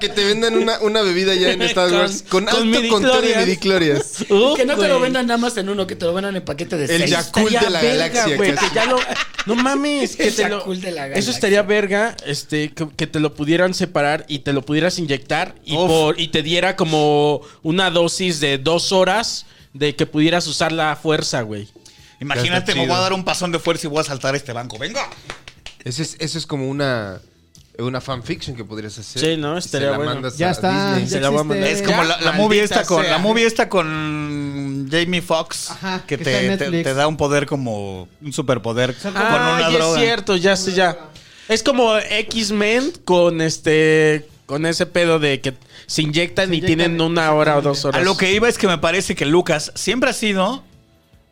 [0.00, 3.22] Que te vendan una, una bebida ya en Star Con- Wars con, con alto conteo
[3.22, 4.22] de midiclorias.
[4.28, 6.44] Uf, que no te lo vendan nada más en uno, que te lo vendan en
[6.44, 7.32] paquete de El seis.
[7.34, 9.00] De la verga, galaxia, que ya lo-
[9.46, 11.32] no mames, que El te lo- de la eso galaxia.
[11.32, 15.74] estaría verga, este, que, que te lo pudieran separar y te lo pudieras inyectar y,
[15.76, 20.96] por, y te diera como una dosis de dos horas de que pudieras usar la
[20.96, 21.68] fuerza, güey.
[22.20, 24.78] Imagínate, me voy a dar un pasón de fuerza y voy a saltar este banco.
[24.78, 25.08] ¡Venga!
[25.84, 27.18] Ese es, eso es como una,
[27.78, 29.22] una fanfiction que podrías hacer.
[29.22, 29.56] Sí, ¿no?
[29.56, 30.12] Estaría se la bueno.
[30.14, 31.04] mandas Ya a está, Disney.
[31.04, 31.68] ya Se la voy a mandar.
[31.68, 33.12] Es como la, la movie esta con sea.
[33.12, 38.06] la movie esta con Jamie Foxx Ajá, que, que te, te- da un poder como
[38.20, 39.98] un superpoder con Ah, una ya droga.
[39.98, 40.98] es cierto, ya sé, ya.
[41.48, 45.54] Es como X-Men con este con ese pedo de que
[45.90, 48.00] se inyectan Se y inyectan tienen una hora o dos horas.
[48.00, 50.62] A lo que iba es que me parece que Lucas siempre ha sido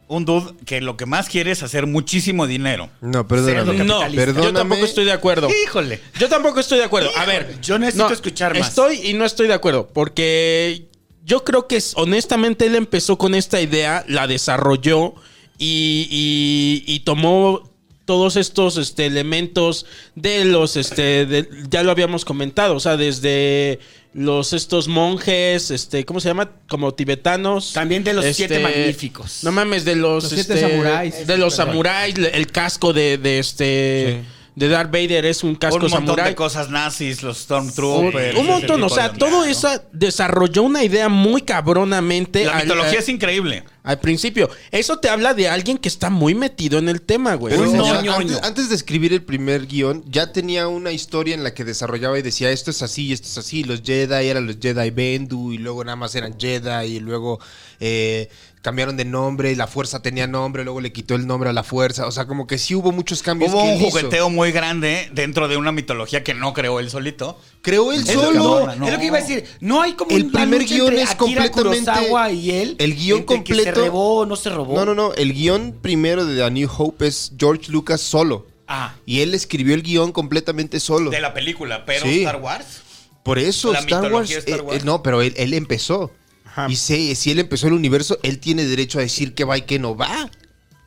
[0.09, 2.89] un dude que lo que más quiere es hacer muchísimo dinero.
[3.01, 3.85] No, perdóname.
[3.85, 4.43] No, capitalista.
[4.43, 5.49] yo tampoco estoy de acuerdo.
[5.65, 6.01] Híjole.
[6.19, 7.11] Yo tampoco estoy de acuerdo.
[7.17, 8.69] A ver, Yo necesito escuchar más.
[8.71, 9.87] Estoy y no estoy de acuerdo.
[9.87, 10.87] Porque
[11.25, 15.15] yo creo que es- honestamente él empezó con esta idea, la desarrolló
[15.59, 17.69] y, y- y tomó
[18.07, 23.79] todos estos este, elementos de los, este, de- ya lo habíamos comentado, o sea, desde
[24.15, 26.51] los estos monjes, este, ¿cómo se llama?
[26.69, 27.73] Como tibetanos.
[27.73, 29.45] También de los Este, siete magníficos.
[29.45, 31.27] No mames, de los, Los siete este, samuráis.
[31.27, 34.23] de los samuráis, el casco de, de este
[34.59, 38.37] de Darth Vader es un casco un montón de cosas nazis, los Stormtroopers.
[38.39, 42.91] un montón, o sea, de- todo eso desarrolló una idea muy cabronamente La al, mitología
[42.93, 43.65] al- es increíble.
[43.85, 44.51] al principio.
[44.71, 47.55] Eso te habla de alguien que está muy metido en el tema, güey.
[47.57, 51.35] Pero, O sea, o sea, antes de escribir el primer guion, ya tenía una historia
[51.35, 53.63] en la que desarrollaba y decía esto es así, esto es así.
[53.65, 57.39] Los Jedi eran los Jedi Bendu y luego nada más eran Jedi y luego
[57.81, 58.29] eh,
[58.63, 61.63] cambiaron de nombre y la fuerza tenía nombre, luego le quitó el nombre a la
[61.63, 62.07] fuerza.
[62.07, 63.53] O sea, como que sí hubo muchos cambios.
[63.53, 63.91] Hubo que un él hizo.
[63.91, 67.39] jugueteo muy grande dentro de una mitología que no creó él solito.
[67.63, 68.67] Creó él Es lo, solo.
[68.77, 68.87] no.
[68.87, 69.45] es lo que iba a decir.
[69.61, 72.77] No hay como El una primer guion entre es Akira completamente- Kurosawa y él.
[72.79, 74.75] el guion entre Que se completo- robó no se robó.
[74.75, 75.15] No, no, no.
[75.15, 78.47] El guion primero de A New Hope es George Lucas solo.
[78.67, 78.95] Ah.
[79.07, 81.11] Y él escribió el guion completamente solo.
[81.11, 82.21] De la película, pero Sí.
[82.21, 82.83] Star Wars.
[83.23, 84.79] Por eso La Star Wars, Star eh, Wars.
[84.79, 86.11] eh, no, pero él, él empezó.
[86.51, 86.67] Ajá.
[86.69, 89.63] Y sé, si él empezó el universo, él tiene derecho a decir que va y
[89.63, 90.31] que no va.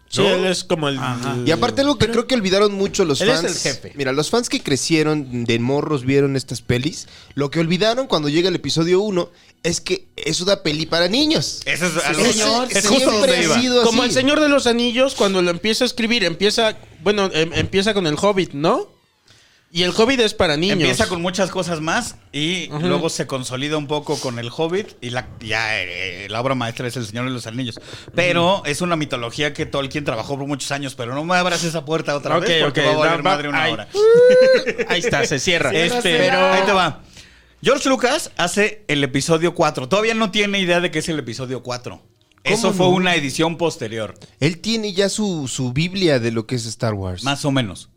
[0.09, 0.99] sí, él es como el.
[1.45, 3.65] Y aparte algo que creo que olvidaron mucho los Él es fans.
[3.65, 3.93] el jefe.
[3.95, 8.49] Mira, los fans que crecieron de morros vieron estas pelis, lo que olvidaron cuando llega
[8.49, 9.29] el episodio 1
[9.63, 11.61] es que es una peli para niños.
[11.65, 11.93] Ese es,
[12.33, 12.67] señor.
[12.71, 13.61] es justo donde ha iba.
[13.61, 14.09] sido Como así.
[14.09, 16.75] el Señor de los Anillos, cuando lo empieza a escribir, empieza.
[17.03, 18.89] Bueno, em- empieza con el Hobbit, ¿no?
[19.73, 20.73] Y el Hobbit es para niños.
[20.79, 25.11] Empieza con muchas cosas más y luego se consolida un poco con el Hobbit y
[25.11, 27.79] la, ya eh, la obra maestra es El Señor de los Anillos.
[28.13, 31.85] Pero es una mitología que Tolkien trabajó por muchos años, pero no me abras esa
[31.85, 33.71] puerta otra vez porque ok, va a valer va- madre una ahí.
[33.71, 33.87] hora.
[34.89, 35.71] Ahí está, se cierra.
[35.71, 37.03] Este, pero ahí te va.
[37.63, 39.87] George Lucas hace el episodio 4.
[39.87, 42.01] Todavía no tiene idea de qué es el episodio 4.
[42.43, 46.65] Eso fue una edición posterior, Él tiene ya su, su Biblia de lo que es
[46.65, 47.23] Star Wars.
[47.23, 47.89] más o menos.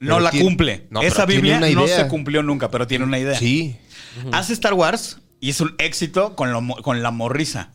[0.00, 0.86] No la tiene- cumple.
[0.90, 3.38] no, Esa Biblia una no se cumplió nunca, pero tiene una idea.
[3.38, 3.76] Sí.
[4.32, 7.72] Hace Star Wars y es un éxito con, lo con la morrisa.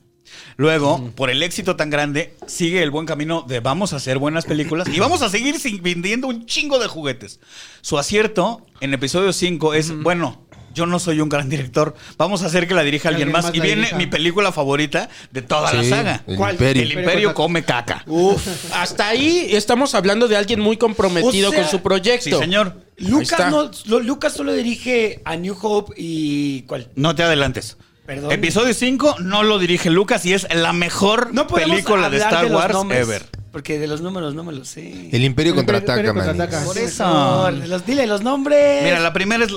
[0.58, 4.46] Luego, por el éxito tan grande, sigue el buen camino de vamos a hacer buenas
[4.46, 7.40] películas y vamos a seguir sin- vendiendo un chingo de juguetes.
[7.82, 12.48] Su acierto en episodio 5 es, bueno, yo no soy un gran director, vamos a
[12.48, 13.46] hacer que la dirija alguien, alguien más.
[13.46, 13.98] más Y viene dirija.
[13.98, 16.24] mi película favorita de toda la saga.
[16.28, 16.54] el ¿Cuál?
[16.54, 16.84] Imperio.
[16.84, 18.04] El Imperio come caca.
[18.08, 22.24] Uf, hasta ahí estamos hablando de alguien muy comprometido O sea, con su proyecto.
[22.24, 22.76] Sí, señor.
[22.98, 26.62] Lucas, no, lo- Lucas solo dirige a New Hope y.
[26.64, 26.90] ¿Cuál?
[26.96, 27.78] No te adelantes.
[28.06, 28.32] Perdón.
[28.32, 32.74] Episodio 5 no lo dirige Lucas y es la mejor No película de Star Wars
[32.74, 33.26] nombres, ever.
[33.52, 35.10] Porque de los números no me los sé.
[35.12, 36.66] El Imperio El contraataca, man.
[36.66, 37.52] Por eso.
[37.52, 38.84] Los, dile los nombres.
[38.84, 39.52] Mira, la primera es.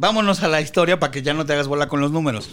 [0.00, 2.48] Vámonos a la historia para que ya no te hagas bola con los números.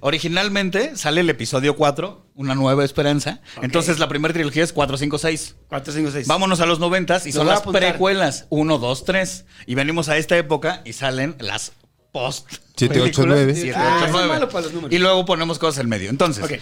[0.00, 3.40] Originalmente sale el episodio 4, Una Nueva Esperanza.
[3.62, 5.54] Entonces la primera trilogía es 4, 5, 6.
[5.68, 6.26] 4, 5, 6.
[6.26, 9.44] Vámonos a los 90 y son las precuelas 1, 2, 3.
[9.66, 11.70] Y venimos a esta época y salen las
[12.10, 12.48] post.
[12.76, 13.54] Siete, ocho, películas, nueve.
[13.54, 14.28] siete, Ah, ocho, soy nueve.
[14.28, 14.92] malo para los números.
[14.92, 16.10] Y luego ponemos cosas en medio.
[16.10, 16.52] Entonces, Ok.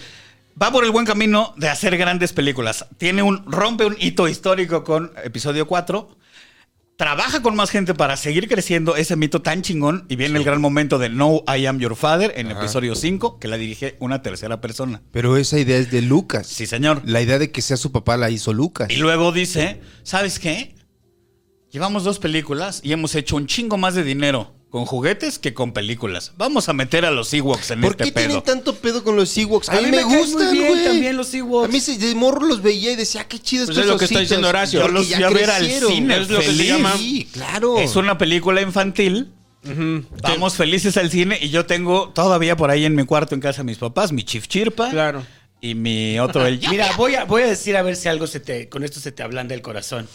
[0.61, 2.85] va por el buen camino de hacer grandes películas.
[2.99, 6.15] Tiene un rompe un hito histórico con episodio 4.
[6.97, 10.07] Trabaja con más gente para seguir creciendo ese mito tan chingón.
[10.09, 13.47] Y viene el gran momento de No, I Am Your Father en episodio 5, que
[13.47, 15.03] la dirige una tercera persona.
[15.11, 16.47] Pero esa idea es de Lucas.
[16.47, 17.03] Sí, señor.
[17.05, 18.89] La idea de que sea su papá la hizo Lucas.
[18.89, 20.73] Y luego dice, ¿sabes qué?
[21.69, 25.71] Llevamos dos películas y hemos hecho un chingo más de dinero con juguetes que con
[25.71, 26.33] películas.
[26.37, 28.27] Vamos a meter a los Ewoks en ¿Por este qué pedo.
[28.27, 29.69] tienen tanto pedo con los Ewoks?
[29.69, 30.83] A, A mí, mí me, gustan, muy bien güey.
[30.85, 31.69] también los Ewoks.
[31.69, 33.91] A mí se- de morro los veía y decía, "Ah, qué chidos Pues estos es
[33.93, 34.29] lo que está ositos".
[34.29, 34.81] diciendo Horacio.
[34.81, 37.77] Yo los ya ver al cine, Es lo que se llama- Sí, claro.
[37.79, 39.31] Es una película infantil.
[40.23, 43.57] Vamos felices al cine y yo tengo todavía por ahí en mi cuarto en casa
[43.59, 44.89] de mis papás mi Chief Chirpa.
[44.91, 45.25] Claro.
[45.59, 48.39] Y mi otro, el Mira, voy a, voy a decir a ver si algo se
[48.39, 48.69] te.
[48.69, 50.07] Con esto se te ablanda el corazón.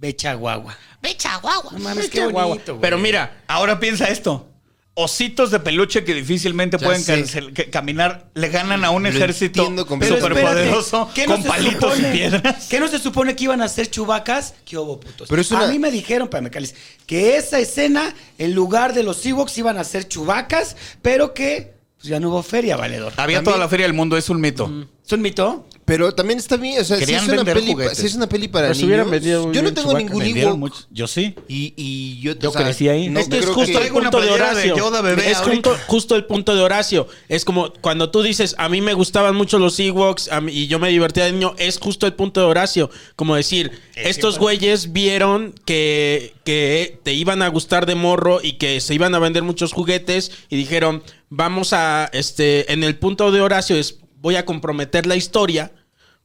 [0.00, 0.76] Ve Chihuahua.
[1.02, 1.72] Ve Chihuahua.
[1.72, 2.44] No mames, qué Chihuahua.
[2.46, 2.80] bonito, güey.
[2.80, 4.46] Pero mira, Ahora piensa esto.
[4.94, 7.14] Ositos de peluche que difícilmente Ya pueden sé.
[7.24, 10.28] cancel- que- caminar le ganan a un Lo ejército entiendo Pero completamente.
[10.40, 12.66] superpoderoso espérate, ¿qué no con se palitos supone- y piedras.
[12.68, 14.54] ¿Qué no se supone que iban a ser chubacas?
[14.64, 15.28] ¿Qué hubo, putos?
[15.28, 16.74] Pero es una- A mí me dijeron, para Cáliz,
[17.06, 22.08] que esa escena, en lugar de los Ewoks, iban a ser chubacas, pero que pues,
[22.08, 23.12] ya no hubo feria, valedor.
[23.16, 24.70] Había toda la feria del mundo, es un mito.
[25.06, 25.66] ¿Es un mito?
[25.90, 28.68] Pero también está bien, o sea, si es, una peli, si es una peli para
[28.68, 28.84] niños.
[28.84, 30.72] hubieran vendido un yo no tengo ningún Ewok.
[30.88, 31.34] Yo sí.
[31.48, 33.08] Y, y yo, Yo crecí ahí.
[33.08, 34.76] No es que es justo el Traigo una punto de Horacio.
[34.76, 35.70] Yoda bebé es ahorita.
[35.70, 37.08] justo, justo el punto de Horacio.
[37.28, 40.68] Es como cuando tú dices, a mí me gustaban mucho los Ewoks a mí- y
[40.68, 42.88] yo me divertía de niño, es justo el punto de Horacio.
[43.16, 48.80] Como decir, estos güeyes vieron que, que te iban a gustar de morro y que
[48.80, 53.40] se iban a vender muchos juguetes y dijeron, vamos a, este, en el punto de
[53.40, 55.72] Horacio es, voy a comprometer la historia.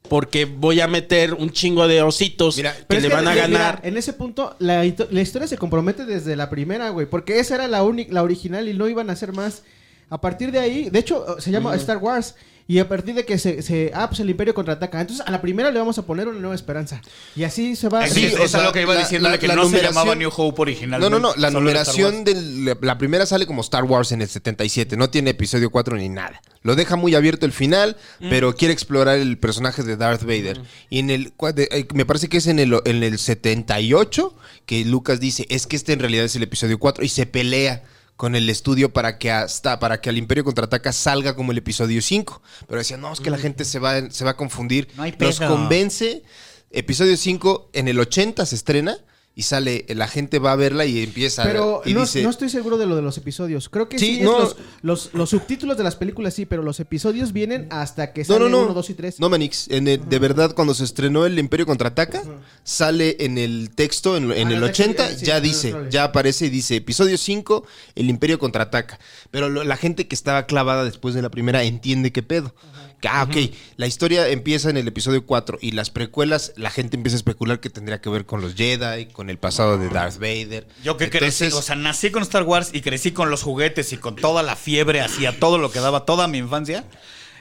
[0.08, 3.80] Porque voy a meter un chingo de ositos Mira, que le van a mira, ganar.
[3.84, 7.06] en ese punto, la, historia se compromete desde la primera, güey.
[7.06, 9.64] Porque esa era la, única la original y no iban a hacer más.
[10.10, 12.36] A partir de ahí, de hecho, se llama Star Wars.
[12.68, 13.92] Y a partir de que se, se.
[13.94, 15.00] Ah, pues el Imperio contraataca.
[15.00, 17.00] Entonces a la primera le vamos a poner una nueva esperanza.
[17.36, 18.08] Y así se va.
[18.08, 20.32] Sí, es sea, lo que iba la- diciéndole la- que la no se llamaba New
[20.36, 21.10] Hope No, originalmente.
[21.12, 21.36] no, no.
[21.36, 24.98] La numeración de la primera sale como Star Wars en el 77.
[24.98, 26.42] No tiene episodio 4 ni nada.
[26.64, 27.98] Lo deja muy abierto el final,
[28.32, 30.60] pero quiere explorar el personaje de Darth Vader.
[30.90, 31.34] Y en el.
[31.58, 35.76] eh, Me parece que es en el, en el 78 que Lucas dice: Es que
[35.76, 37.84] este en realidad es el episodio 4 y se pelea
[38.16, 42.02] con el estudio para que hasta para que al Imperio contraataca salga como el episodio
[42.02, 42.42] 5.
[42.68, 44.88] Pero decía, no, es que la gente se va, se va a confundir.
[44.96, 46.24] No hay Los convence.
[46.72, 48.98] Episodio 5 en el 80 se estrena
[49.38, 52.48] y sale, la gente va a verla y empieza Pero y no, dice, no estoy
[52.50, 53.68] seguro de lo de los episodios.
[53.68, 54.40] Creo que Sí, sí, no.
[54.40, 58.44] los, los, los subtítulos de las películas sí, pero los episodios vienen hasta que salen
[58.44, 58.64] no, no.
[58.64, 59.20] 1, 2 y 3.
[59.20, 59.68] No, Manix.
[59.70, 62.24] En el- de verdad, cuando se estrenó el Imperio Contraataca,
[62.64, 65.90] sale en el texto, en, en Ah, el el texto, 80, sí, ya dice, no,
[65.90, 69.00] ya aparece y dice, episodio 5, el Imperio Contraataca.
[69.32, 72.56] Pero lo- la gente que estaba clavada después de la primera entiende qué pedo.
[73.08, 77.16] Ah, ok, la historia empieza en el episodio 4 y las precuelas, la gente empieza
[77.16, 80.68] a especular que tendría que ver con los Jedi, con el pasado de Darth Vader.
[80.84, 83.94] Yo que Entonces, crecí, o sea, nací con Star Wars y crecí con los juguetes
[83.94, 86.86] y con toda la fiebre, hacía todo lo que daba toda mi infancia.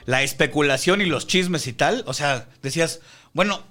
[0.05, 3.01] La especulación y los chismes y tal, o sea, decías,
[3.33, 3.63] bueno,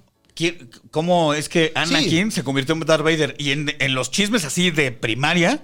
[0.91, 3.35] cómo es que Anakin se convirtió en Darth Vader.
[3.37, 5.61] Y en, en los chismes así de primaria,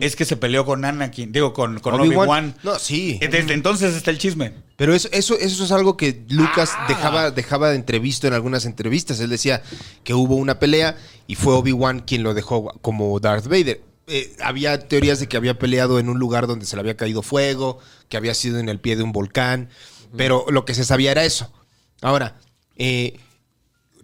[0.00, 2.54] es que se peleó con Anakin, digo, con, con Obi-Wan.
[2.62, 3.18] No, sí.
[3.20, 4.52] Desde entonces está el chisme.
[4.76, 6.84] Pero eso, eso, eso es algo que Lucas Ah.
[6.88, 9.18] dejaba, dejaba de entrevisto en algunas entrevistas.
[9.20, 9.62] Él decía
[10.04, 13.80] que hubo una pelea y fue Obi-Wan quien lo dejó como Darth Vader.
[14.06, 17.22] Eh, había teorías de que había peleado en un lugar donde se le había caído
[17.22, 17.78] fuego,
[18.08, 19.68] que había sido en el pie de un volcán,
[20.16, 21.52] pero lo que se sabía era eso.
[22.00, 22.38] Ahora,
[22.76, 23.18] eh,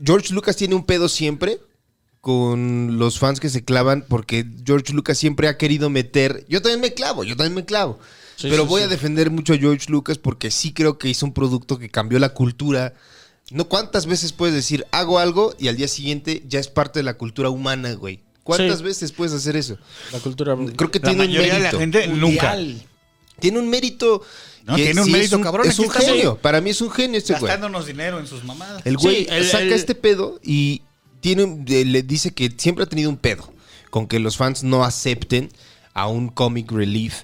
[0.04, 1.60] George Lucas tiene un pedo siempre
[2.24, 6.44] con los fans que se clavan porque George Lucas siempre ha querido meter...
[6.48, 8.00] Yo también me clavo, yo también me clavo.
[8.36, 8.86] Sí, pero sí, voy sí.
[8.86, 12.18] a defender mucho a George Lucas porque sí creo que hizo un producto que cambió
[12.18, 12.94] la cultura.
[13.50, 17.04] No cuántas veces puedes decir hago algo y al día siguiente ya es parte de
[17.04, 18.20] la cultura humana, güey.
[18.42, 18.84] ¿Cuántas Sí.
[18.84, 19.78] veces puedes hacer eso?
[20.10, 20.56] La cultura.
[20.76, 21.78] Creo que La tiene un mayoría de la mérito.
[21.78, 22.56] gente nunca.
[23.38, 24.22] Tiene un mérito.
[24.64, 26.36] No, tiene un sí mérito, es cabrón, Es un genio.
[26.38, 27.42] Para mí es un genio este güey.
[27.44, 28.80] Gastándonos dinero en sus mamadas.
[28.86, 30.80] El güey Sí, el- saca el- este pedo y
[31.24, 33.50] tiene, le dice que siempre ha tenido un pedo
[33.88, 35.48] con que los fans no acepten
[35.94, 37.22] a un comic relief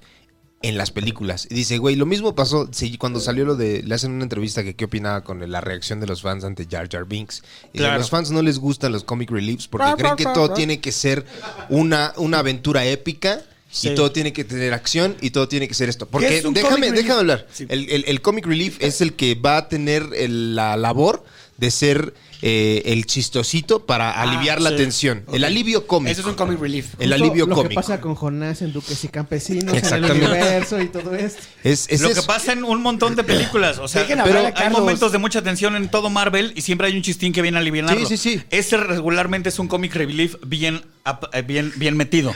[0.63, 1.47] en las películas.
[1.51, 3.83] Y dice, güey, lo mismo pasó sí, cuando salió lo de...
[3.83, 6.89] Le hacen una entrevista que qué opinaba con la reacción de los fans ante Jar
[6.91, 7.43] Jar Binks.
[7.75, 10.81] Y dice, los fans no les gustan los comic reliefs porque creen que todo tiene
[10.81, 11.27] que ser
[11.69, 13.43] una, una aventura épica.
[13.71, 13.91] Sí.
[13.91, 16.07] Y todo tiene que tener acción y todo tiene que ser esto.
[16.07, 17.47] Porque es déjame, déjame hablar.
[17.53, 17.67] Sí.
[17.69, 21.23] El, el- el comic relief es el que va a tener el- la labor
[21.59, 25.25] de ser eh, el chistosito para aliviar la tensión.
[25.33, 26.11] El alivio cómico.
[26.13, 26.95] Eso es un comic relief.
[26.99, 27.69] El Justo alivio lo cómico.
[27.71, 30.27] que pasa con Jonás en Duques y Campesinos, en el Exactamente.
[30.27, 31.43] universo y todo esto.
[31.65, 32.21] Es, es lo eso.
[32.21, 33.79] que pasa en un montón de películas.
[33.79, 34.81] O sea, pero hay Carlos.
[34.81, 37.61] momentos de mucha tensión en todo Marvel y siempre hay un chistín que viene a
[37.61, 37.95] aliviarlo.
[38.07, 38.43] Sí, sí, sí.
[38.51, 40.83] Ese regularmente es un comic relief bien,
[41.47, 42.35] bien, bien metido.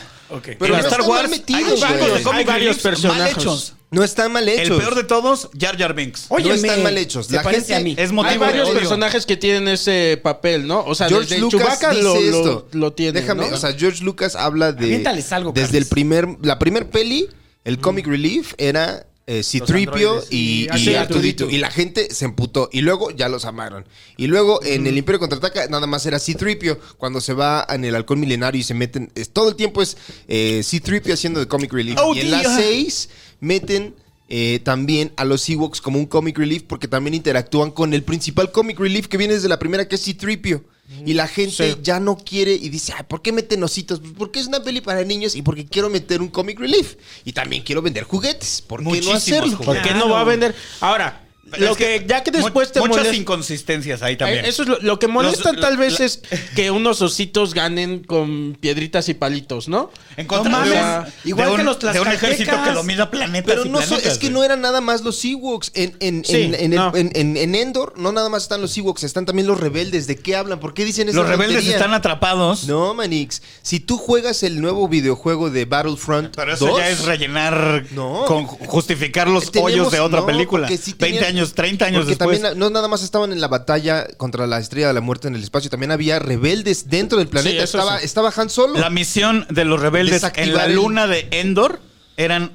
[0.59, 3.75] Pero en no Star están mal Wars metidos, hay varios mal hechos.
[3.91, 4.71] No están mal hechos.
[4.71, 6.27] El peor de todos, Jar Jar Binks.
[6.29, 7.31] Óyeme, no están mal hechos.
[7.31, 7.95] La parece gente a mí.
[7.97, 10.85] es motivo Hay varios personajes que tienen ese papel, ¿no?
[10.85, 12.69] O sea, George desde Lucas Chewbacca dice lo, lo- esto.
[12.73, 13.21] lo tiene.
[13.21, 13.55] Déjame, ¿no?
[13.55, 14.97] o sea, George Lucas habla de
[15.31, 15.75] algo, desde Carlos.
[15.75, 17.29] el primer la primer peli,
[17.65, 20.27] el comic relief era eh, C-3PO androides.
[20.31, 21.49] y, Y y Artudito.
[21.49, 22.69] Y la gente se emputó.
[22.73, 23.85] Y luego ya los amaron.
[24.17, 26.79] Y luego en el Imperio Contraataca nada más era C-3PO.
[26.99, 29.11] Cuando se va en el Halcón Milenario y se meten...
[29.15, 29.97] es- todo el tiempo es
[30.29, 31.99] eh, C-3PO haciendo de comic relief.
[32.03, 32.57] Oh, y en las.
[32.57, 33.09] 6
[33.41, 33.95] meten...
[34.37, 38.51] eh, también a los Ewoks como un comic relief porque también interactúan con el principal
[38.51, 40.61] comic relief que viene desde la primera que es C-3PO.
[41.07, 41.79] Y la gente Sí.
[41.83, 44.01] ya no quiere y dice, Ay, ¿por qué meten ositos?
[44.01, 46.97] Pues porque es una peli para niños y porque quiero meter un comic relief.
[47.25, 48.61] Y también quiero vender juguetes.
[48.61, 49.57] ¿Por qué no hacerlo?
[49.57, 49.67] juguetes.
[49.67, 50.55] ¿Por qué no va a vender?
[50.81, 54.45] Ahora, Pero lo es que, ya que después mu- te Muchas inconsistencias ahí también.
[54.45, 56.21] Eh, Eso es lo, lo que molesta Los- tal vez la- es
[56.57, 59.91] que unos ositos ganen con piedritas y palitos, ¿no?
[60.17, 63.11] En contra No de mames, igual de que un- los De un ejército que domina
[63.11, 65.71] planetas Pero y no so- es que no eran nada más los Ewoks.
[65.75, 66.93] En, en, Sí, en, en no.
[66.95, 70.07] en- en- en Endor no nada más están los Ewoks, están también los rebeldes.
[70.07, 70.61] ¿De qué hablan?
[70.61, 71.19] ¿Por qué dicen eso?
[71.19, 72.67] Los rebeldes están atrapados.
[72.67, 73.43] No, Manix.
[73.63, 78.25] Si tú juegas el nuevo videojuego de Battlefront Pero eso 2, ya es rellenar No.
[78.27, 80.67] con justificar los Tenemos- hoyos de otra no, película.
[80.69, 82.41] porque sí 20 tenían- años, 30 años porque después.
[82.41, 85.35] también no nada más estaban en la batalla contra la estrella de la muerte en
[85.35, 87.63] el espacio, también había rebeldes dentro del planeta.
[87.65, 88.05] estaba, sí.
[88.07, 88.79] estaba Han Solo.
[88.79, 91.81] La misión de los rebeldes en la luna de Endor
[92.17, 92.53] eran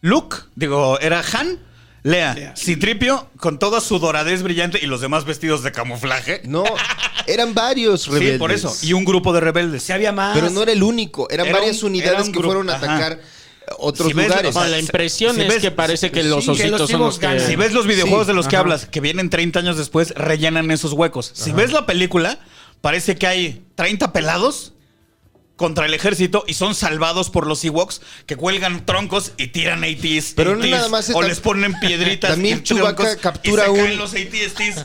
[0.00, 1.60] Luke, digo, era Han,
[2.02, 2.54] Lea.
[2.56, 6.40] Citripio con toda su doradez brillante y los demás vestidos de camuflaje.
[6.44, 6.62] No,
[7.26, 8.32] eran varios rebeldes.
[8.34, 8.72] Sí, por eso.
[8.82, 9.82] Y un grupo de rebeldes.
[9.82, 10.34] Si había más.
[10.36, 12.70] Pero no era el único, eran Era varias un- unidades era un que grupo, fueron
[12.70, 13.18] a ajá.
[13.78, 14.50] Otros Si ves, lugares.
[14.50, 16.80] o sea, No, la impresión si es ves- que parece que los sí, que los
[16.80, 17.40] ositos son los que...
[17.40, 20.70] Si ves los videojuegos Sí, de los que hablas, que vienen 30 años después, rellenan
[20.70, 21.30] esos huecos.
[21.34, 22.38] Si ves la película,
[22.80, 24.72] parece que hay 30 pelados
[25.56, 30.34] contra el ejército y son salvados por los Ewoks que cuelgan troncos y tiran ATs.
[30.36, 32.30] Pero no ATs, nada más o les ponen piedritas.
[32.34, 34.84] También y Chewbacca captura y se un- caen los ATSTs.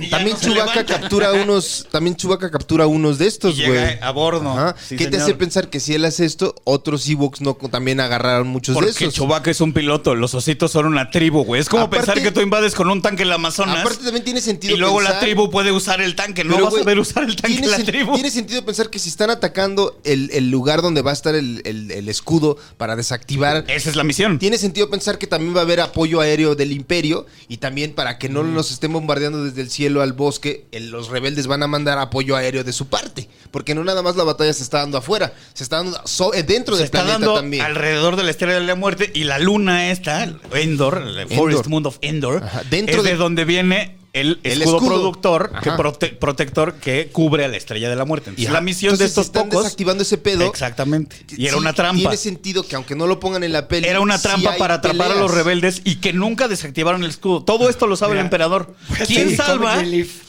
[0.00, 0.86] Y También levantan.
[0.86, 3.98] captura unos, también Chewbacca captura unos de estos, Y güey.
[4.00, 4.74] a bordo.
[4.80, 5.22] Sí, ¿Qué te señor.
[5.22, 8.96] hace pensar que si él hace esto, otros Ewoks no también agarraron muchos Porque de
[8.98, 9.12] esos?
[9.14, 11.60] Chewbacca es un piloto, los ositos son una tribu, güey.
[11.60, 13.80] Es como Aparte- pensar que tú invades con un tanque en la Amazonas.
[13.80, 16.42] Aparte también tiene sentido y luego la pensar- tribu puede usar el tanque.
[16.44, 18.14] No Pero, vas a güey, ver usar el tanque tiene la tribu.
[18.14, 21.60] Tiene sentido pensar que si están atacando el, el lugar donde va a estar el,
[21.66, 23.64] el- el escudo para desactivar.
[23.68, 24.38] Esa es la misión.
[24.38, 28.18] Tiene sentido pensar que también va a haber apoyo aéreo del imperio y también para
[28.18, 28.32] que Mm.
[28.32, 31.98] no nos estén bombardeando desde el cielo al bosque, el- los rebeldes van a mandar
[31.98, 33.28] apoyo aéreo de su parte.
[33.50, 36.42] Porque no nada más la batalla se está dando afuera, se está dando so- eh,
[36.42, 37.64] dentro Se del está planeta dando también.
[37.64, 40.22] alrededor de la estrella de la muerte y la luna esta,
[40.54, 44.60] Endor, el Forest Moon of Endor, Ajá, dentro es de, de- donde viene el El
[44.60, 44.88] escudo, escudo.
[44.90, 48.28] productor, que prote- protector que cubre a la estrella de la muerte.
[48.30, 49.64] Entonces, Y la misión de estos están pocos.
[49.64, 50.44] desactivando ese pedo.
[50.44, 51.16] Exactamente.
[51.36, 51.98] Y era Sí, una trampa.
[52.00, 53.88] Tiene sentido que aunque no lo pongan en la peli.
[53.88, 57.42] Era una trampa para atrapar a los rebeldes y que nunca desactivaron el escudo.
[57.42, 58.74] Todo esto lo sabe el emperador.
[59.06, 59.82] ¿Quién Sí, salva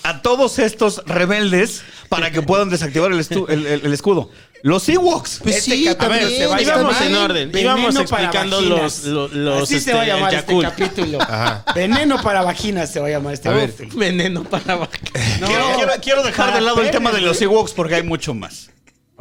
[0.03, 4.29] a todos estos rebeldes para que puedan desactivar el, el- el- el escudo?
[4.63, 5.39] Los Ewoks.
[5.43, 6.29] Pues Este sí, capítulo también.
[6.39, 7.51] se va a íbamos llamar en orden.
[7.51, 8.81] Veneno íbamos para explicando vaginas.
[8.81, 11.21] los, los, los, Así se este, va a llamar el este capítulo.
[11.21, 11.65] Ajá.
[11.75, 13.73] Veneno para vaginas se va a llamar este A ver.
[13.93, 14.97] Veneno para vaca.
[15.41, 17.41] No, quiero, quiero- quiero dejar para de lado el tema de los.
[17.41, 18.69] Ewoks porque hay mucho más.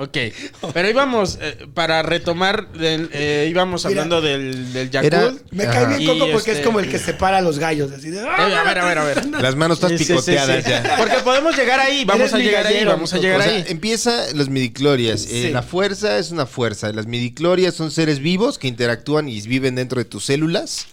[0.02, 4.02] Ok, pero íbamos, eh, para retomar, del- eh, íbamos Mira.
[4.02, 5.42] hablando del, del Era- Yakult.
[5.52, 7.92] Me cae bien Y Coco porque este- es como el que separa a los gallos.
[7.92, 9.24] Así de, Eh, a ver, a ver, a ver.
[9.40, 10.70] Las manos están Sí, sí, sí, picoteadas sí.
[10.70, 10.96] ya.
[10.98, 13.64] Porque podemos llegar ahí, vamos Eres a llegar ahí, vamos a llegar O sea, ahí.
[13.68, 15.24] empieza los midiclorias.
[15.26, 15.50] Eh, Sí.
[15.50, 16.92] la fuerza es una fuerza.
[16.92, 20.86] Las midiclorias son seres vivos que interactúan y viven dentro de tus células.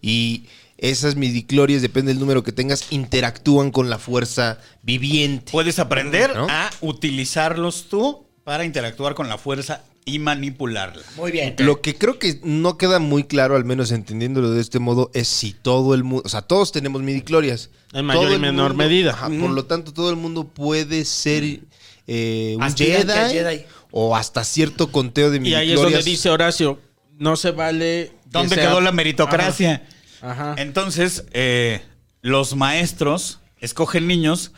[0.00, 0.44] Y
[0.76, 5.52] esas midiclorias, depende del número que tengas, interactúan con la fuerza viviente.
[5.52, 6.46] Puedes aprender ¿No?
[6.50, 11.02] a utilizarlos tú para interactuar con la fuerza y manipularla.
[11.16, 11.54] Muy bien.
[11.58, 15.28] Lo que creo que no queda muy claro, al menos entendiéndolo de este modo, es
[15.28, 17.70] si todo el mundo, o sea, todos tenemos midiclorias.
[17.94, 19.12] En mayor Todo y menor mundo- medida.
[19.12, 21.60] ajá, Por lo tanto, todo el mundo puede ser
[22.06, 23.64] eh, un Jedi, Jedi.
[23.90, 25.62] o hasta cierto conteo de Y midiclorias.
[25.68, 26.78] ahí es donde dice Horacio,
[27.18, 28.12] no se vale...
[28.24, 29.86] que ¿Dónde sea- quedó la meritocracia?
[30.20, 30.52] Ajá.
[30.52, 30.54] Ajá.
[30.60, 31.80] Entonces, eh,
[32.20, 34.52] los maestros escogen niños.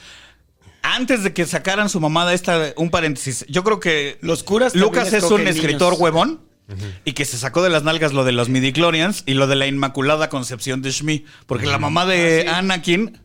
[0.95, 3.45] Antes de que sacaran su mamada, esta, un paréntesis.
[3.49, 6.41] Yo creo que Los curas Lucas es un escritor huevón
[7.05, 9.67] y que se sacó de las nalgas lo de los midichlorians y lo de la
[9.67, 11.25] inmaculada concepción de Shmi.
[11.47, 13.21] Porque la mamá de Anakin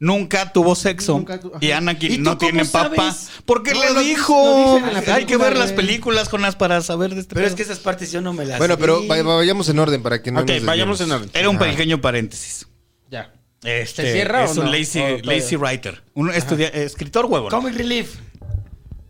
[0.00, 1.14] nunca tuvo sexo.
[1.14, 1.58] Nunca tu- ajá.
[1.60, 3.14] y Anakin ¿Y tú no tiene papá.
[3.46, 4.80] Porque No, le lo- dijo.
[5.12, 7.78] Hay que ver las películas con las para saber de este Pero es que esas
[7.78, 9.08] partes yo no me las Bueno, pero vi.
[9.08, 11.30] vayamos en orden para que no Ok, nos vayamos en orden.
[11.32, 12.66] Era un pequeño paréntesis.
[13.10, 13.32] Ya.
[13.64, 14.72] Este, ¿Se cierra es o un no?
[14.72, 16.02] lazy, O lazy writer.
[16.14, 17.48] Un estudia- escritor huevo.
[17.48, 18.16] Comic Relief.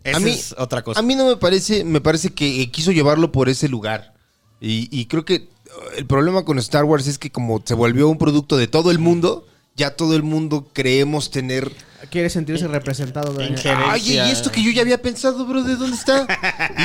[0.05, 1.01] Esa A mí- es otra cosa.
[1.01, 4.15] A mí no me parece, me parece que eh, quiso llevarlo por ese lugar.
[4.61, 8.09] Y, y creo que uh, el problema con Star Wars es que como se volvió
[8.09, 9.47] un producto de todo el mundo,
[9.77, 11.71] ya todo el mundo creemos tener...
[12.11, 13.35] Quiere sentirse representado.
[13.35, 16.27] Oye, y esto que yo ya había pensado, bro, ¿de dónde está?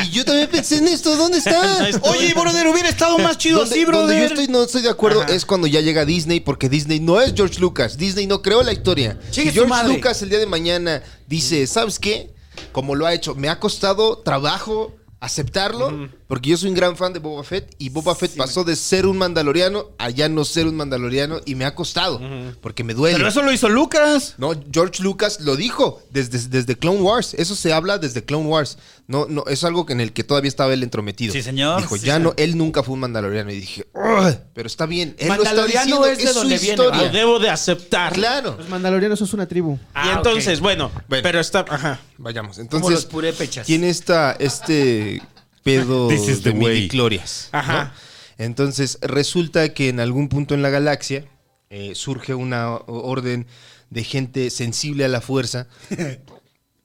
[0.06, 1.90] Y yo también pensé en esto, ¿dónde está?
[2.04, 4.20] Oye, brother, hubiera estado más chido Donde- así, donde brother.
[4.20, 7.34] yo estoy, no estoy de acuerdo es cuando ya llega Disney, porque Disney no es
[7.36, 7.98] George Lucas.
[7.98, 9.20] Disney no creó la historia.
[9.30, 9.94] Su George madre.
[9.94, 12.34] Lucas el día de mañana dice, ¿sabes qué?
[12.72, 17.12] Como lo ha hecho, me ha costado trabajo aceptarlo, porque yo soy un gran fan
[17.12, 20.68] de Boba Fett y Boba Fett pasó de ser un mandaloriano a ya no ser
[20.68, 22.22] un mandaloriano y me ha costado,
[22.62, 23.18] porque me duele.
[23.18, 24.36] Pero eso lo hizo Lucas.
[24.38, 27.34] No, George Lucas lo dijo desde, desde Clone Wars.
[27.34, 28.78] Eso se habla desde Clone Wars.
[29.10, 31.34] No, no, es algo que en el que todavía estaba él entrometido.
[31.34, 31.82] Sí, señor.
[31.82, 32.36] Dijo, Sí, ya señor.
[32.38, 33.52] no, él nunca fue un mandaloriano.
[33.52, 33.88] Y dije,
[34.54, 35.16] pero está bien.
[35.18, 37.08] Él lo está Mandaloriano diciendo, es de es, donde su viene, historia.
[37.08, 38.14] Lo debo de aceptar.
[38.14, 38.56] Claro.
[38.60, 39.74] Los mandalorianos son una tribu.
[39.74, 40.64] Y Ah, entonces, ok.
[40.64, 41.24] bueno, Bueno.
[41.24, 41.66] pero está...
[41.68, 42.00] Ajá.
[42.20, 42.58] Vayamos.
[42.58, 43.66] Como Entonces, los purépechas.
[43.66, 45.24] tiene esta, este
[45.64, 46.68] pedo This is de ¿no?
[47.52, 47.94] Ajá.
[48.38, 51.26] Entonces, resulta que en algún punto en la galaxia
[51.72, 53.48] eh, surge una orden
[53.90, 55.68] de gente sensible a la fuerza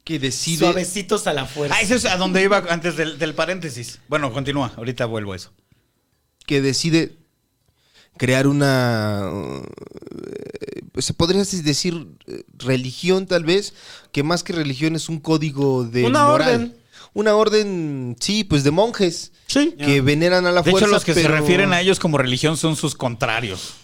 [0.04, 0.58] que decide...
[0.58, 1.76] Suavecitos a la fuerza.
[1.76, 4.00] Ah, eso es a donde iba antes del, del paréntesis.
[4.08, 4.72] Bueno, continúa.
[4.76, 5.52] Ahorita vuelvo a eso.
[6.46, 7.16] que decide
[8.18, 9.28] crear una
[10.30, 12.06] eh, se podría decir
[12.58, 13.74] religión tal vez
[14.12, 16.48] que más que religión es un código de Una moral.
[16.48, 16.76] orden.
[17.14, 19.72] una orden sí pues de monjes Sí.
[19.78, 22.56] que veneran a la De fuerza hecho, los que se refieren a ellos como religión
[22.56, 23.74] son sus contrarios.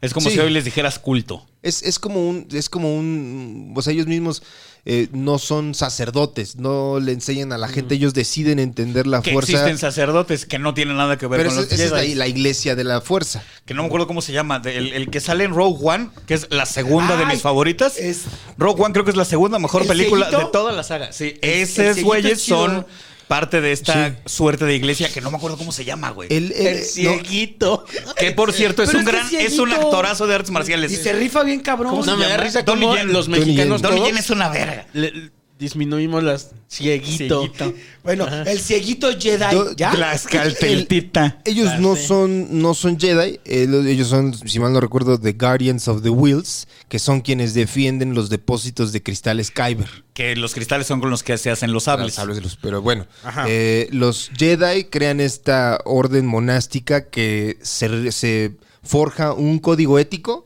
[0.00, 0.34] Es como Sí.
[0.34, 1.46] si hoy les dijeras culto.
[1.62, 4.42] es, es como un es como un o sea ellos mismos
[4.86, 9.32] eh, no son sacerdotes no le enseñan a la gente ellos deciden entender la Que
[9.32, 12.10] fuerza existen sacerdotes que no tienen nada que ver pero con esa, los esa es
[12.10, 14.60] la, la iglesia de la fuerza Que no me acuerdo cómo se llama.
[14.66, 17.96] El, el que sale en Rogue One, que es la segunda de mis favoritas.
[17.98, 18.24] es-
[18.58, 21.12] Rogue One creo que es la segunda mejor ¿El película de toda la saga.
[21.14, 22.86] Sí, esos güeyes es chido.
[23.28, 24.16] Parte de esta Sí.
[24.26, 26.28] suerte de iglesia que no me acuerdo cómo se llama, güey.
[26.32, 27.84] el, el- El no, cieguito.
[28.16, 29.52] Que por cierto es Pero un gran, cieguito.
[29.52, 30.92] es un actorazo de artes marciales.
[30.92, 31.90] Y se rifa bien cabrón.
[31.90, 33.12] ¿Cómo se No, me da risa Yen.
[33.12, 33.82] los Donnie mexicanos.
[33.82, 34.86] Donnie Yen es una verga.
[34.92, 35.30] le-
[35.64, 36.50] disminuimos las...
[36.68, 37.42] Cieguito.
[37.42, 37.74] Cieguito.
[38.02, 39.54] Bueno, el cieguito Jedi.
[39.54, 39.90] Do- ¿Ya?
[39.92, 41.40] Tlaxcalteltita.
[41.44, 42.06] Ellos Ah, no sí.
[42.06, 46.02] son, no son Jedi, eh, lo- ellos son, si mal no recuerdo, The Guardians of
[46.02, 50.04] the Wheels, que son quienes defienden los depósitos de cristales Kyber.
[50.12, 52.14] Que los cristales son con los que se hacen los Los sables.
[52.14, 52.58] sables de luz.
[52.60, 53.46] Pero bueno, Ajá.
[53.48, 58.52] eh, los Jedi crean esta orden monástica que se, se
[58.82, 60.44] forja un código ético.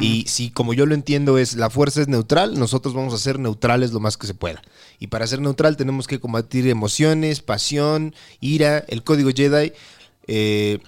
[0.00, 3.38] Y si, como yo lo entiendo, es la fuerza es neutral, nosotros vamos a ser
[3.38, 4.62] neutrales lo más que se pueda.
[4.98, 8.84] Y para ser neutral tenemos que combatir emociones, pasión, ira.
[8.88, 9.72] El código Jedi
[10.26, 10.78] eh,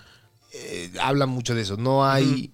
[0.53, 1.77] eh, habla mucho de eso.
[1.77, 2.51] No hay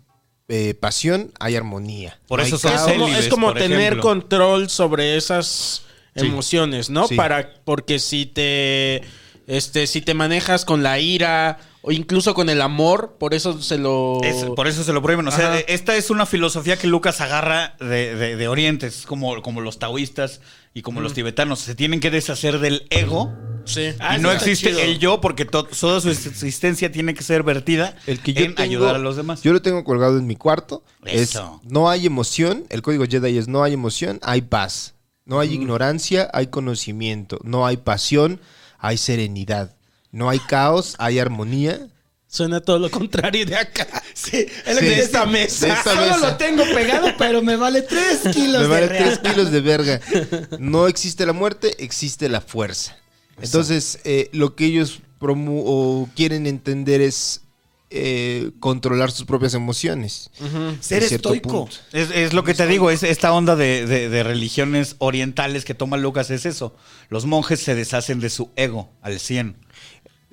[0.48, 2.18] eh, pasión, hay armonía.
[2.26, 2.92] Por No eso son Es caos.
[2.92, 4.02] como, célibes, es como por tener ejemplo.
[4.02, 5.82] control sobre esas
[6.14, 7.06] emociones, ¿no?
[7.06, 7.14] Sí.
[7.14, 9.02] Para, porque si te,
[9.46, 13.76] este, si te manejas con la ira o incluso con el amor, por eso se
[13.76, 14.20] lo.
[14.22, 15.26] Es- por eso se lo prohíben.
[15.28, 15.58] O sea, Ajá.
[15.60, 18.86] eh, esta es una filosofía que Lucas agarra de, de- de Oriente.
[18.86, 20.40] Es como, como los taoístas
[20.74, 21.58] y como los tibetanos.
[21.58, 23.32] Se tienen que deshacer del ego.
[23.64, 23.90] Sí.
[24.00, 24.80] Ah, y no eso está existe chido.
[24.80, 28.54] el yo porque to- toda su existencia tiene que ser vertida El que yo en
[28.54, 29.42] tengo- ayudar a los demás.
[29.42, 30.82] Yo lo tengo colgado en mi cuarto.
[31.04, 31.60] Eso.
[31.64, 32.64] Es no hay emoción.
[32.70, 34.94] El código Jedi es no hay emoción, hay paz.
[35.24, 37.38] No hay ignorancia, hay conocimiento.
[37.44, 38.40] No hay pasión,
[38.78, 39.76] hay serenidad.
[40.12, 41.88] No hay caos, hay armonía.
[42.28, 43.86] Suena todo lo contrario de acá.
[44.14, 44.86] Sí, es lo Sí.
[44.86, 45.66] que De esta mesa.
[45.66, 46.18] De esta Solo mesa.
[46.30, 49.22] lo tengo pegado, pero me vale 3 kilos Me vale de tres real.
[49.22, 50.00] kilos de verga.
[50.58, 52.96] No existe la muerte, existe la fuerza.
[53.40, 57.40] Entonces, eh, lo que ellos promu o quieren entender es
[57.90, 60.30] eh, controlar sus propias emociones.
[60.80, 61.68] Ser estoico.
[61.92, 65.74] Es, es lo que te digo, es esta onda de, de- de religiones orientales que
[65.74, 66.74] toma Lucas es eso.
[67.08, 69.56] Los monjes se deshacen de su ego al 100.